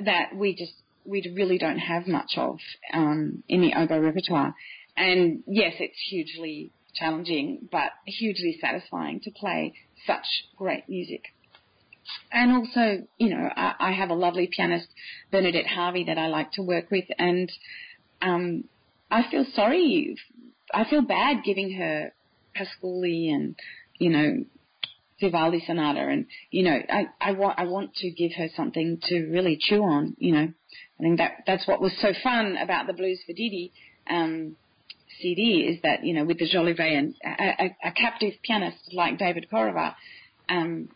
that 0.04 0.34
we 0.34 0.54
just 0.54 0.72
we 1.04 1.32
really 1.34 1.58
don't 1.58 1.78
have 1.78 2.06
much 2.06 2.32
of 2.36 2.58
um, 2.92 3.42
in 3.48 3.62
the 3.62 3.72
oboe 3.74 4.00
repertoire. 4.00 4.54
And 4.96 5.42
yes, 5.46 5.74
it's 5.78 5.98
hugely 6.10 6.72
challenging, 6.94 7.68
but 7.70 7.90
hugely 8.04 8.58
satisfying 8.60 9.20
to 9.20 9.30
play 9.30 9.74
such 10.06 10.26
great 10.56 10.88
music. 10.88 11.22
And 12.30 12.52
also, 12.52 13.06
you 13.18 13.30
know, 13.30 13.48
I, 13.56 13.74
I 13.78 13.92
have 13.92 14.10
a 14.10 14.14
lovely 14.14 14.48
pianist, 14.54 14.88
Bernadette 15.30 15.66
Harvey, 15.66 16.04
that 16.04 16.18
I 16.18 16.28
like 16.28 16.52
to 16.52 16.62
work 16.62 16.90
with, 16.90 17.04
and 17.18 17.50
um, 18.22 18.64
I 19.10 19.22
feel 19.30 19.44
sorry. 19.54 20.16
I 20.72 20.84
feel 20.88 21.02
bad 21.02 21.44
giving 21.44 21.72
her 21.74 22.12
Pasculli 22.56 23.32
and, 23.32 23.56
you 23.98 24.10
know, 24.10 24.44
Vivaldi 25.20 25.62
Sonata, 25.66 26.00
and 26.00 26.26
you 26.50 26.62
know, 26.62 26.78
I, 26.88 27.06
I 27.20 27.32
want 27.32 27.58
I 27.58 27.64
want 27.64 27.94
to 27.96 28.10
give 28.10 28.32
her 28.36 28.48
something 28.54 29.00
to 29.04 29.26
really 29.26 29.58
chew 29.60 29.82
on. 29.82 30.14
You 30.18 30.32
know, 30.32 30.48
I 31.00 31.02
think 31.02 31.18
that 31.18 31.42
that's 31.46 31.66
what 31.66 31.80
was 31.80 31.92
so 32.00 32.12
fun 32.22 32.56
about 32.56 32.86
the 32.86 32.92
Blues 32.92 33.20
for 33.26 33.32
DD 33.32 33.72
um, 34.08 34.56
CD 35.20 35.66
is 35.68 35.82
that 35.82 36.04
you 36.04 36.14
know 36.14 36.24
with 36.24 36.38
the 36.38 36.48
Jolivet 36.48 36.96
and 36.96 37.14
a, 37.24 37.64
a, 37.64 37.76
a 37.88 37.92
captive 37.92 38.34
pianist 38.42 38.78
like 38.92 39.18
David 39.18 39.46
Korevaar, 39.52 39.94
um, 40.48 40.88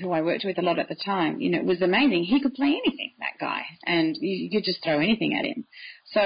who 0.00 0.10
I 0.10 0.22
worked 0.22 0.44
with 0.44 0.58
a 0.58 0.62
lot 0.62 0.78
at 0.78 0.88
the 0.88 0.96
time, 0.96 1.40
you 1.40 1.50
know, 1.50 1.62
was 1.62 1.82
amazing. 1.82 2.24
He 2.24 2.40
could 2.40 2.54
play 2.54 2.68
anything, 2.68 3.12
that 3.18 3.38
guy, 3.40 3.62
and 3.84 4.16
you, 4.20 4.44
you 4.44 4.50
could 4.50 4.64
just 4.64 4.82
throw 4.82 4.98
anything 4.98 5.34
at 5.38 5.44
him. 5.44 5.64
So 6.12 6.20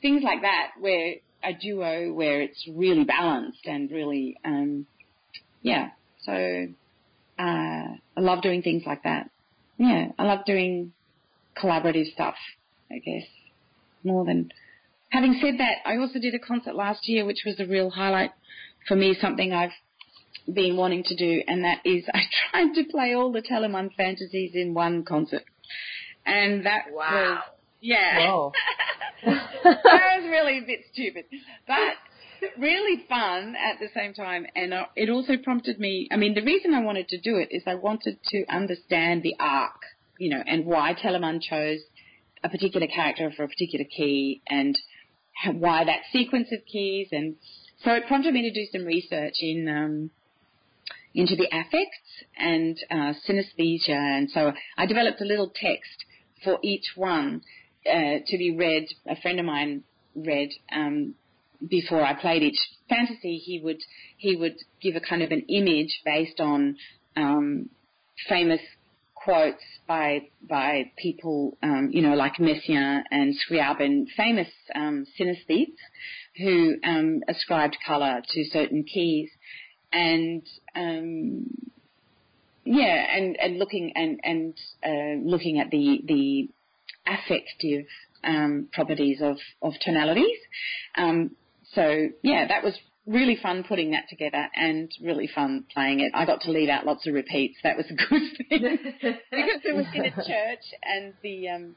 things 0.00 0.22
like 0.22 0.42
that, 0.42 0.72
where 0.80 1.16
a 1.44 1.52
duo 1.52 2.12
where 2.12 2.42
it's 2.42 2.66
really 2.72 3.04
balanced 3.04 3.66
and 3.66 3.90
really, 3.90 4.36
um, 4.44 4.86
yeah. 5.62 5.90
So 6.22 6.32
uh, 7.38 7.42
I 7.42 8.20
love 8.20 8.42
doing 8.42 8.62
things 8.62 8.82
like 8.86 9.04
that. 9.04 9.30
Yeah, 9.78 10.08
I 10.18 10.24
love 10.24 10.44
doing 10.46 10.92
collaborative 11.56 12.12
stuff. 12.12 12.34
I 12.90 12.98
guess 12.98 13.26
more 14.04 14.24
than. 14.24 14.50
Having 15.10 15.38
said 15.40 15.54
that, 15.58 15.76
I 15.84 15.96
also 15.98 16.18
did 16.18 16.34
a 16.34 16.38
concert 16.38 16.74
last 16.74 17.08
year, 17.08 17.24
which 17.24 17.42
was 17.46 17.60
a 17.60 17.66
real 17.66 17.90
highlight 17.90 18.32
for 18.88 18.96
me. 18.96 19.16
Something 19.20 19.52
I've 19.52 19.70
been 20.52 20.76
wanting 20.76 21.04
to 21.04 21.16
do, 21.16 21.42
and 21.46 21.64
that 21.64 21.80
is 21.84 22.04
I 22.14 22.22
tried 22.50 22.74
to 22.74 22.84
play 22.90 23.14
all 23.14 23.32
the 23.32 23.42
Telemann 23.42 23.94
fantasies 23.94 24.52
in 24.54 24.74
one 24.74 25.04
concert, 25.04 25.44
and 26.24 26.66
that 26.66 26.86
wow. 26.92 27.10
was 27.12 27.38
yeah, 27.80 28.30
Whoa. 28.30 28.52
that 29.24 29.84
was 29.84 30.24
really 30.24 30.58
a 30.58 30.62
bit 30.62 30.80
stupid, 30.92 31.26
but 31.66 31.94
really 32.58 33.04
fun 33.08 33.54
at 33.56 33.78
the 33.78 33.88
same 33.94 34.14
time, 34.14 34.46
and 34.54 34.72
uh, 34.72 34.86
it 34.96 35.10
also 35.10 35.36
prompted 35.36 35.78
me. 35.78 36.08
I 36.10 36.16
mean, 36.16 36.34
the 36.34 36.42
reason 36.42 36.74
I 36.74 36.80
wanted 36.80 37.08
to 37.08 37.20
do 37.20 37.36
it 37.36 37.48
is 37.50 37.62
I 37.66 37.74
wanted 37.74 38.18
to 38.28 38.44
understand 38.48 39.22
the 39.22 39.36
arc, 39.38 39.80
you 40.18 40.30
know, 40.30 40.42
and 40.46 40.64
why 40.64 40.94
Telemann 40.94 41.40
chose 41.40 41.80
a 42.42 42.48
particular 42.48 42.86
character 42.86 43.32
for 43.36 43.44
a 43.44 43.48
particular 43.48 43.84
key, 43.84 44.42
and 44.48 44.78
why 45.52 45.84
that 45.84 46.00
sequence 46.12 46.48
of 46.52 46.60
keys 46.70 47.08
and 47.12 47.36
so 47.84 47.92
it 47.92 48.06
prompted 48.06 48.32
me 48.32 48.42
to 48.42 48.50
do 48.50 48.66
some 48.72 48.86
research 48.86 49.34
in 49.40 49.68
um, 49.68 50.10
into 51.16 51.34
the 51.34 51.48
affects 51.50 52.24
and 52.36 52.78
uh, 52.90 53.14
synesthesia. 53.26 53.88
And 54.18 54.30
so 54.30 54.52
I 54.76 54.86
developed 54.86 55.20
a 55.20 55.24
little 55.24 55.50
text 55.52 56.04
for 56.44 56.58
each 56.62 56.92
one 56.94 57.40
uh, 57.90 58.18
to 58.26 58.38
be 58.38 58.54
read. 58.56 58.86
A 59.08 59.20
friend 59.20 59.40
of 59.40 59.46
mine 59.46 59.82
read 60.14 60.50
um, 60.70 61.14
before 61.66 62.04
I 62.04 62.14
played 62.14 62.42
each 62.42 62.60
fantasy. 62.88 63.38
He 63.38 63.60
would 63.64 63.80
he 64.18 64.36
would 64.36 64.56
give 64.80 64.94
a 64.94 65.00
kind 65.00 65.22
of 65.22 65.30
an 65.32 65.46
image 65.48 66.02
based 66.04 66.38
on 66.38 66.76
um, 67.16 67.70
famous 68.28 68.60
quotes 69.14 69.62
by 69.88 70.20
by 70.48 70.92
people, 70.98 71.56
um, 71.62 71.88
you 71.90 72.02
know, 72.02 72.14
like 72.14 72.34
Messiaen 72.36 73.02
and 73.10 73.34
Scriabin, 73.34 74.04
famous 74.16 74.48
um, 74.74 75.06
synesthetes 75.18 75.80
who 76.36 76.74
um, 76.84 77.22
ascribed 77.26 77.76
color 77.86 78.20
to 78.28 78.44
certain 78.52 78.84
keys, 78.84 79.30
and 79.92 80.42
um, 80.74 81.46
yeah, 82.64 83.16
and, 83.16 83.36
and 83.40 83.58
looking 83.58 83.92
and 83.94 84.20
and 84.22 84.54
uh, 84.84 85.28
looking 85.28 85.60
at 85.60 85.70
the 85.70 86.00
the 86.04 86.48
affective 87.06 87.86
um, 88.24 88.68
properties 88.72 89.20
of 89.22 89.38
of 89.62 89.74
tonalities. 89.84 90.38
Um, 90.96 91.36
so 91.74 92.08
yeah, 92.22 92.48
that 92.48 92.64
was 92.64 92.74
really 93.06 93.38
fun 93.40 93.64
putting 93.68 93.92
that 93.92 94.08
together 94.10 94.48
and 94.54 94.90
really 95.00 95.28
fun 95.32 95.64
playing 95.72 96.00
it. 96.00 96.12
I 96.14 96.26
got 96.26 96.40
to 96.42 96.50
leave 96.50 96.68
out 96.68 96.84
lots 96.84 97.06
of 97.06 97.14
repeats. 97.14 97.56
That 97.62 97.76
was 97.76 97.86
a 97.88 97.94
good 97.94 98.36
thing 98.48 98.78
because 99.00 99.60
it 99.64 99.76
was 99.76 99.86
in 99.94 100.06
a 100.06 100.10
church 100.16 100.64
and 100.82 101.14
the 101.22 101.48
um, 101.48 101.76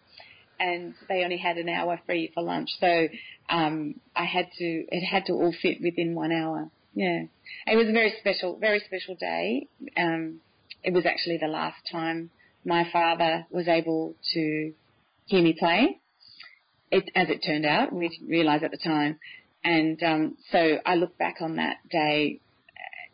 and 0.59 0.93
they 1.07 1.23
only 1.23 1.37
had 1.37 1.57
an 1.57 1.69
hour 1.69 1.99
free 2.05 2.31
for 2.33 2.43
lunch. 2.43 2.69
So 2.79 3.07
um, 3.49 3.95
I 4.15 4.25
had 4.25 4.47
to 4.57 4.85
it 4.89 5.05
had 5.05 5.25
to 5.27 5.33
all 5.33 5.53
fit 5.61 5.77
within 5.81 6.15
one 6.15 6.31
hour. 6.31 6.69
Yeah, 6.93 7.23
it 7.67 7.75
was 7.75 7.87
a 7.87 7.91
very 7.91 8.13
special, 8.19 8.57
very 8.57 8.81
special 8.85 9.15
day. 9.15 9.67
Um, 9.97 10.41
it 10.83 10.93
was 10.93 11.05
actually 11.05 11.37
the 11.37 11.47
last 11.47 11.77
time 11.91 12.31
my 12.65 12.89
father 12.91 13.45
was 13.51 13.67
able 13.67 14.15
to 14.33 14.73
hear 15.25 15.41
me 15.41 15.55
play. 15.57 15.99
It, 16.91 17.09
as 17.15 17.29
it 17.29 17.43
turned 17.45 17.65
out, 17.65 17.93
we 17.93 18.09
didn't 18.09 18.27
realise 18.27 18.63
at 18.63 18.71
the 18.71 18.77
time. 18.77 19.19
And 19.63 20.01
um, 20.03 20.37
so 20.51 20.77
I 20.85 20.95
look 20.95 21.17
back 21.17 21.37
on 21.41 21.57
that 21.57 21.77
day, 21.89 22.39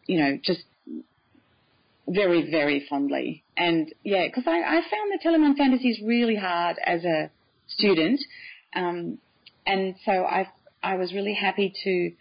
you 0.05 0.19
know, 0.19 0.39
just 0.41 0.63
very, 2.07 2.49
very 2.49 2.85
fondly. 2.89 3.43
And 3.57 3.93
yeah, 4.03 4.27
because 4.27 4.43
I, 4.47 4.59
I 4.59 4.81
found 4.81 5.11
the 5.11 5.19
Telemann 5.23 5.57
fantasies 5.57 5.99
really 6.03 6.35
hard 6.35 6.77
as 6.85 7.03
a 7.03 7.31
student. 7.67 8.21
Um, 8.75 9.17
and 9.65 9.95
so 10.05 10.11
I, 10.11 10.47
I 10.83 10.95
was 10.95 11.13
really 11.13 11.33
happy 11.33 11.73
to 11.83 12.11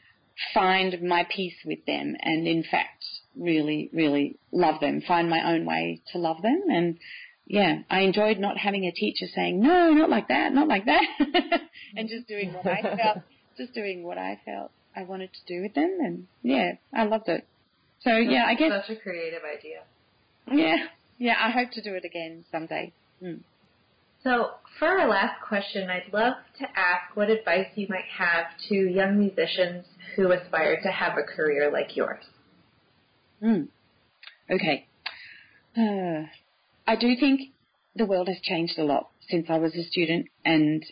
find 0.52 1.00
my 1.02 1.26
peace 1.28 1.56
with 1.64 1.84
them 1.86 2.16
and 2.20 2.46
in 2.46 2.64
fact 2.68 3.04
really, 3.36 3.90
really 3.92 4.36
love 4.52 4.80
them, 4.80 5.02
find 5.06 5.28
my 5.28 5.52
own 5.52 5.64
way 5.64 6.00
to 6.12 6.18
love 6.18 6.42
them. 6.42 6.62
And 6.68 6.98
yeah, 7.46 7.80
I 7.90 8.00
enjoyed 8.00 8.38
not 8.38 8.56
having 8.56 8.84
a 8.84 8.92
teacher 8.92 9.26
saying, 9.34 9.60
no, 9.60 9.90
not 9.90 10.10
like 10.10 10.28
that, 10.28 10.52
not 10.52 10.68
like 10.68 10.86
that, 10.86 11.02
and 11.96 12.08
just 12.08 12.26
doing 12.26 12.52
what 12.52 12.66
I 12.66 12.82
felt, 12.96 13.18
just 13.56 13.74
doing 13.74 14.02
what 14.02 14.18
I 14.18 14.40
felt 14.44 14.70
I 14.96 15.02
wanted 15.02 15.30
to 15.32 15.40
do 15.46 15.62
with 15.62 15.74
them. 15.74 15.98
And 16.00 16.26
yeah, 16.42 16.72
I 16.92 17.04
loved 17.04 17.28
it. 17.28 17.46
So 18.02 18.16
yeah, 18.16 18.44
I 18.46 18.54
guess. 18.54 18.86
Such 18.86 18.96
a 18.96 19.00
creative 19.00 19.42
idea. 19.44 19.82
Yeah, 20.52 20.86
yeah, 21.18 21.34
I 21.40 21.50
hope 21.50 21.70
to 21.72 21.82
do 21.82 21.94
it 21.94 22.04
again 22.04 22.44
someday. 22.52 22.92
Mm. 23.22 23.40
So, 24.24 24.52
for 24.78 24.88
our 24.88 25.06
last 25.06 25.42
question, 25.42 25.90
I'd 25.90 26.10
love 26.10 26.34
to 26.58 26.64
ask 26.64 27.14
what 27.14 27.28
advice 27.28 27.66
you 27.74 27.86
might 27.90 28.06
have 28.16 28.46
to 28.68 28.74
young 28.74 29.18
musicians 29.18 29.84
who 30.16 30.32
aspire 30.32 30.80
to 30.82 30.88
have 30.88 31.18
a 31.18 31.22
career 31.22 31.70
like 31.70 31.94
yours. 31.94 32.24
Mm. 33.42 33.68
Okay. 34.50 34.86
Uh, 35.76 36.26
I 36.86 36.96
do 36.96 37.14
think 37.20 37.50
the 37.94 38.06
world 38.06 38.28
has 38.28 38.38
changed 38.42 38.78
a 38.78 38.84
lot 38.84 39.10
since 39.28 39.46
I 39.50 39.58
was 39.58 39.74
a 39.74 39.84
student, 39.84 40.26
and 40.42 40.82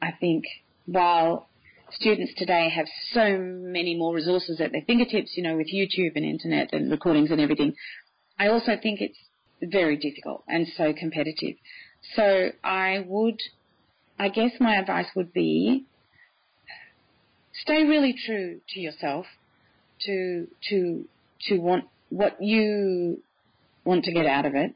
I 0.00 0.12
think 0.20 0.44
while 0.86 1.48
students 1.90 2.32
today 2.36 2.70
have 2.70 2.86
so 3.12 3.36
many 3.36 3.96
more 3.96 4.14
resources 4.14 4.60
at 4.60 4.70
their 4.70 4.82
fingertips, 4.86 5.32
you 5.36 5.42
know, 5.42 5.56
with 5.56 5.66
YouTube 5.74 6.12
and 6.14 6.24
internet 6.24 6.72
and 6.72 6.88
recordings 6.88 7.32
and 7.32 7.40
everything, 7.40 7.74
I 8.38 8.46
also 8.46 8.72
think 8.80 9.00
it's 9.00 9.18
very 9.60 9.96
difficult 9.96 10.44
and 10.48 10.66
so 10.76 10.92
competitive. 10.92 11.56
So 12.16 12.50
I 12.64 13.04
would, 13.06 13.40
I 14.18 14.28
guess 14.28 14.52
my 14.60 14.76
advice 14.76 15.06
would 15.14 15.32
be 15.32 15.84
stay 17.52 17.84
really 17.84 18.14
true 18.26 18.60
to 18.70 18.80
yourself, 18.80 19.26
to, 20.06 20.46
to, 20.70 21.04
to 21.48 21.58
want 21.58 21.84
what 22.08 22.42
you 22.42 23.22
want 23.84 24.04
to 24.04 24.12
get 24.12 24.26
out 24.26 24.46
of 24.46 24.54
it. 24.54 24.74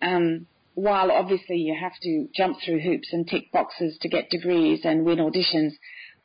Um, 0.00 0.46
while 0.74 1.10
obviously 1.10 1.56
you 1.56 1.76
have 1.78 1.92
to 2.02 2.28
jump 2.34 2.58
through 2.64 2.80
hoops 2.80 3.08
and 3.12 3.28
tick 3.28 3.52
boxes 3.52 3.98
to 4.00 4.08
get 4.08 4.30
degrees 4.30 4.80
and 4.84 5.04
win 5.04 5.18
auditions, 5.18 5.72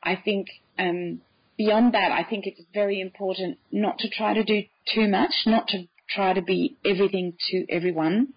I 0.02 0.16
think 0.16 0.48
um, 0.80 1.22
beyond 1.58 1.94
that, 1.94 2.12
I 2.12 2.24
think 2.24 2.46
it's 2.48 2.62
very 2.74 3.02
important 3.02 3.58
not 3.72 4.00
to 4.00 4.10
try 4.10 4.34
to 4.34 4.44
do 4.44 4.64
too 4.94 5.08
much, 5.08 5.34
not 5.46 5.68
to 5.70 5.84
try 6.10 6.34
to 6.34 6.42
be 6.42 6.78
everything 6.86 7.34
to 7.50 7.66
everyone, 7.70 8.30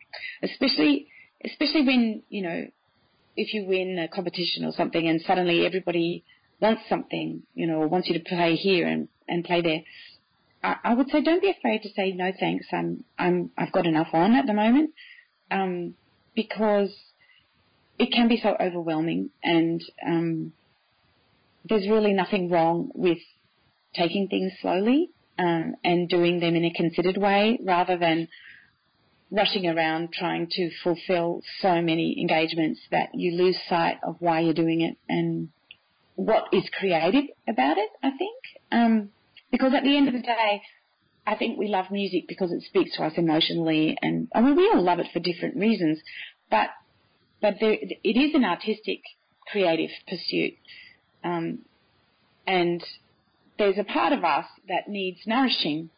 especially 0.42 1.06
especially 1.44 1.82
when 1.82 2.22
you 2.28 2.42
know 2.42 2.66
if 3.36 3.54
you 3.54 3.64
win 3.66 3.98
a 3.98 4.08
competition 4.08 4.64
or 4.64 4.72
something 4.72 5.08
and 5.08 5.20
suddenly 5.26 5.64
everybody 5.64 6.24
wants 6.60 6.82
something, 6.88 7.42
you 7.54 7.66
know, 7.66 7.80
wants 7.80 8.08
you 8.08 8.18
to 8.18 8.24
play 8.24 8.54
here 8.54 8.86
and, 8.86 9.08
and 9.26 9.44
play 9.44 9.62
there. 9.62 9.80
I, 10.62 10.90
I 10.90 10.94
would 10.94 11.08
say 11.10 11.22
don't 11.22 11.40
be 11.40 11.50
afraid 11.50 11.82
to 11.82 11.88
say 11.96 12.12
no 12.12 12.32
thanks. 12.38 12.66
I'm 12.72 13.04
I'm 13.18 13.50
I've 13.56 13.72
got 13.72 13.86
enough 13.86 14.08
on 14.12 14.34
at 14.34 14.46
the 14.46 14.52
moment, 14.52 14.90
um, 15.50 15.94
because 16.34 16.94
it 17.98 18.12
can 18.12 18.28
be 18.28 18.40
so 18.42 18.56
overwhelming 18.60 19.30
and 19.42 19.82
um, 20.06 20.52
there's 21.68 21.88
really 21.88 22.12
nothing 22.12 22.50
wrong 22.50 22.90
with 22.94 23.18
taking 23.94 24.28
things 24.28 24.52
slowly 24.62 25.10
um, 25.38 25.74
and 25.84 26.08
doing 26.08 26.40
them 26.40 26.54
in 26.56 26.64
a 26.64 26.72
considered 26.72 27.18
way 27.18 27.58
rather 27.62 27.98
than 27.98 28.28
rushing 29.30 29.66
around 29.66 30.12
trying 30.12 30.48
to 30.50 30.70
fulfill 30.82 31.42
so 31.60 31.80
many 31.80 32.16
engagements 32.20 32.80
that 32.90 33.10
you 33.14 33.36
lose 33.36 33.56
sight 33.68 33.98
of 34.02 34.16
why 34.18 34.40
you're 34.40 34.54
doing 34.54 34.80
it 34.80 34.96
and 35.08 35.48
what 36.16 36.48
is 36.52 36.64
creative 36.78 37.24
about 37.48 37.78
it, 37.78 37.88
I 38.02 38.10
think. 38.10 38.42
Um, 38.72 39.10
because 39.50 39.72
at 39.74 39.84
the 39.84 39.96
end 39.96 40.08
of 40.08 40.14
the 40.14 40.20
day, 40.20 40.62
I 41.26 41.36
think 41.36 41.58
we 41.58 41.68
love 41.68 41.86
music 41.90 42.26
because 42.28 42.50
it 42.50 42.62
speaks 42.62 42.96
to 42.96 43.04
us 43.04 43.12
emotionally 43.16 43.96
and, 44.02 44.28
I 44.34 44.40
mean, 44.40 44.56
we 44.56 44.70
all 44.74 44.82
love 44.82 44.98
it 44.98 45.08
for 45.12 45.20
different 45.20 45.56
reasons, 45.56 46.00
but, 46.50 46.70
but 47.40 47.54
there, 47.60 47.76
it 47.80 48.16
is 48.16 48.34
an 48.34 48.44
artistic, 48.44 49.00
creative 49.50 49.90
pursuit. 50.08 50.54
Um, 51.22 51.60
and 52.46 52.82
there's 53.58 53.78
a 53.78 53.84
part 53.84 54.12
of 54.12 54.24
us 54.24 54.46
that 54.68 54.88
needs 54.88 55.20
nourishing 55.26 55.90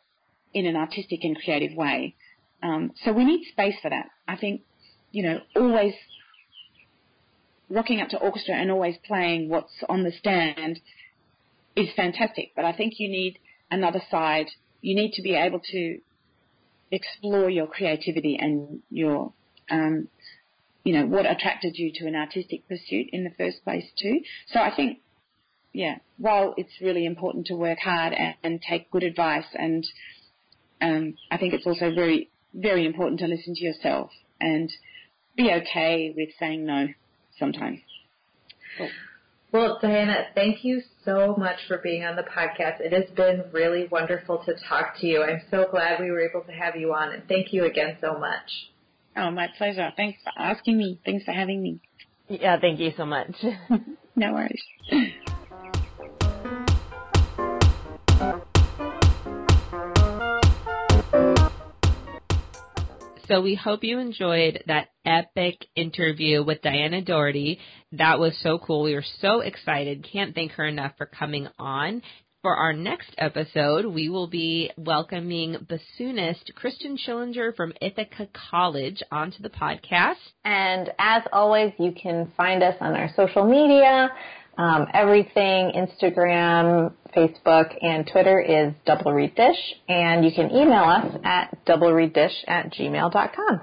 in 0.53 0.66
an 0.66 0.76
artistic 0.76 1.20
and 1.22 1.37
creative 1.37 1.76
way. 1.76 2.14
Um, 2.62 2.92
so 3.04 3.12
we 3.12 3.24
need 3.24 3.44
space 3.50 3.76
for 3.82 3.90
that. 3.90 4.06
I 4.28 4.36
think, 4.36 4.62
you 5.10 5.22
know, 5.22 5.40
always 5.56 5.94
rocking 7.68 8.00
up 8.00 8.08
to 8.10 8.18
orchestra 8.18 8.54
and 8.54 8.70
always 8.70 8.96
playing 9.04 9.48
what's 9.48 9.72
on 9.88 10.04
the 10.04 10.12
stand 10.12 10.80
is 11.74 11.88
fantastic, 11.96 12.52
but 12.54 12.64
I 12.64 12.72
think 12.72 12.94
you 12.98 13.08
need 13.08 13.38
another 13.70 14.02
side. 14.10 14.46
You 14.80 14.94
need 14.94 15.12
to 15.14 15.22
be 15.22 15.34
able 15.34 15.60
to 15.72 15.98
explore 16.90 17.48
your 17.48 17.66
creativity 17.66 18.36
and 18.39 18.82
your, 18.90 19.32
um, 19.70 20.09
you 20.84 20.93
know, 20.93 21.06
what 21.06 21.24
attracted 21.24 21.76
you 21.76 21.90
to 21.94 22.06
an 22.06 22.14
artistic 22.14 22.68
pursuit 22.68 23.09
in 23.12 23.24
the 23.24 23.30
first 23.39 23.64
place 23.64 23.86
too. 23.98 24.20
So 24.52 24.60
I 24.60 24.74
think 24.74 24.98
yeah, 25.72 25.97
while 26.18 26.55
it's 26.56 26.80
really 26.80 27.06
important 27.06 27.47
to 27.47 27.55
work 27.55 27.78
hard 27.78 28.12
and, 28.12 28.34
and 28.43 28.62
take 28.62 28.90
good 28.90 29.02
advice, 29.02 29.47
and 29.55 29.86
um, 30.80 31.14
I 31.30 31.39
think 31.39 31.55
it's 31.55 31.66
also 31.66 31.94
very, 31.94 32.30
very 32.55 32.87
important 32.87 33.20
to 33.20 33.27
listen 33.27 33.55
to 33.55 33.65
yourself 33.65 34.11
and 34.41 34.70
be 35.37 35.51
okay 35.51 36.12
with 36.16 36.31
saying 36.39 36.66
no 36.66 36.89
sometimes. 37.39 37.81
Cool. 38.79 38.91
Well, 39.53 39.79
Diana, 39.83 40.24
thank 40.35 40.65
you 40.65 40.81
so 41.05 41.35
much 41.37 41.59
for 41.69 41.77
being 41.77 42.05
on 42.05 42.16
the 42.16 42.23
podcast. 42.23 42.81
It 42.81 42.93
has 42.93 43.15
been 43.15 43.45
really 43.53 43.87
wonderful 43.91 44.43
to 44.45 44.55
talk 44.55 44.99
to 45.01 45.07
you. 45.07 45.23
I'm 45.23 45.43
so 45.51 45.66
glad 45.70 46.01
we 46.01 46.11
were 46.11 46.27
able 46.27 46.41
to 46.43 46.53
have 46.53 46.74
you 46.74 46.95
on, 46.95 47.12
and 47.12 47.29
thank 47.29 47.53
you 47.53 47.65
again 47.65 47.99
so 48.01 48.19
much. 48.19 48.70
Oh, 49.15 49.31
my 49.31 49.49
pleasure. 49.59 49.93
Thanks 49.95 50.20
for 50.24 50.33
asking 50.41 50.79
me. 50.79 51.01
Thanks 51.05 51.24
for 51.27 51.33
having 51.33 51.62
me. 51.62 51.81
Yeah, 52.29 52.59
thank 52.59 52.81
you 52.81 52.93
so 52.97 53.05
much. 53.05 53.35
no 54.16 54.33
worries. 54.33 55.12
So 63.32 63.40
we 63.40 63.54
hope 63.54 63.82
you 63.82 63.98
enjoyed 63.98 64.62
that 64.66 64.88
epic 65.06 65.64
interview 65.74 66.44
with 66.44 66.60
Diana 66.60 67.00
Doherty. 67.00 67.60
That 67.92 68.18
was 68.18 68.36
so 68.42 68.59
cool. 68.59 68.82
We 68.82 68.94
were 68.94 69.04
so 69.20 69.40
excited. 69.40 70.06
Can't 70.12 70.34
thank 70.34 70.52
her 70.52 70.66
enough 70.66 70.92
for 70.98 71.06
coming 71.06 71.48
on. 71.59 72.02
For 72.42 72.54
our 72.54 72.74
next 72.74 73.14
episode, 73.16 73.86
we 73.86 74.10
will 74.10 74.26
be 74.26 74.70
welcoming 74.76 75.66
bassoonist 75.66 76.54
Christian 76.56 76.98
Schillinger 76.98 77.56
from 77.56 77.72
Ithaca 77.80 78.28
College 78.50 79.02
onto 79.10 79.42
the 79.42 79.48
podcast. 79.48 80.16
And 80.44 80.90
as 80.98 81.22
always, 81.32 81.72
you 81.78 81.92
can 81.92 82.32
find 82.36 82.62
us 82.62 82.74
on 82.82 82.94
our 82.94 83.09
social 83.16 83.46
media. 83.46 84.10
Um, 84.59 84.87
everything, 84.93 85.73
Instagram, 85.74 86.93
Facebook, 87.16 87.77
and 87.83 88.07
Twitter 88.07 88.41
is 88.41 88.74
Double 88.85 89.12
Reed 89.12 89.35
Dish, 89.35 89.57
and 89.89 90.24
you 90.24 90.31
can 90.33 90.51
email 90.51 90.85
us 90.85 91.16
at 91.24 91.65
doublereeddish 91.66 92.45
at 92.47 92.73
gmail.com. 92.73 93.61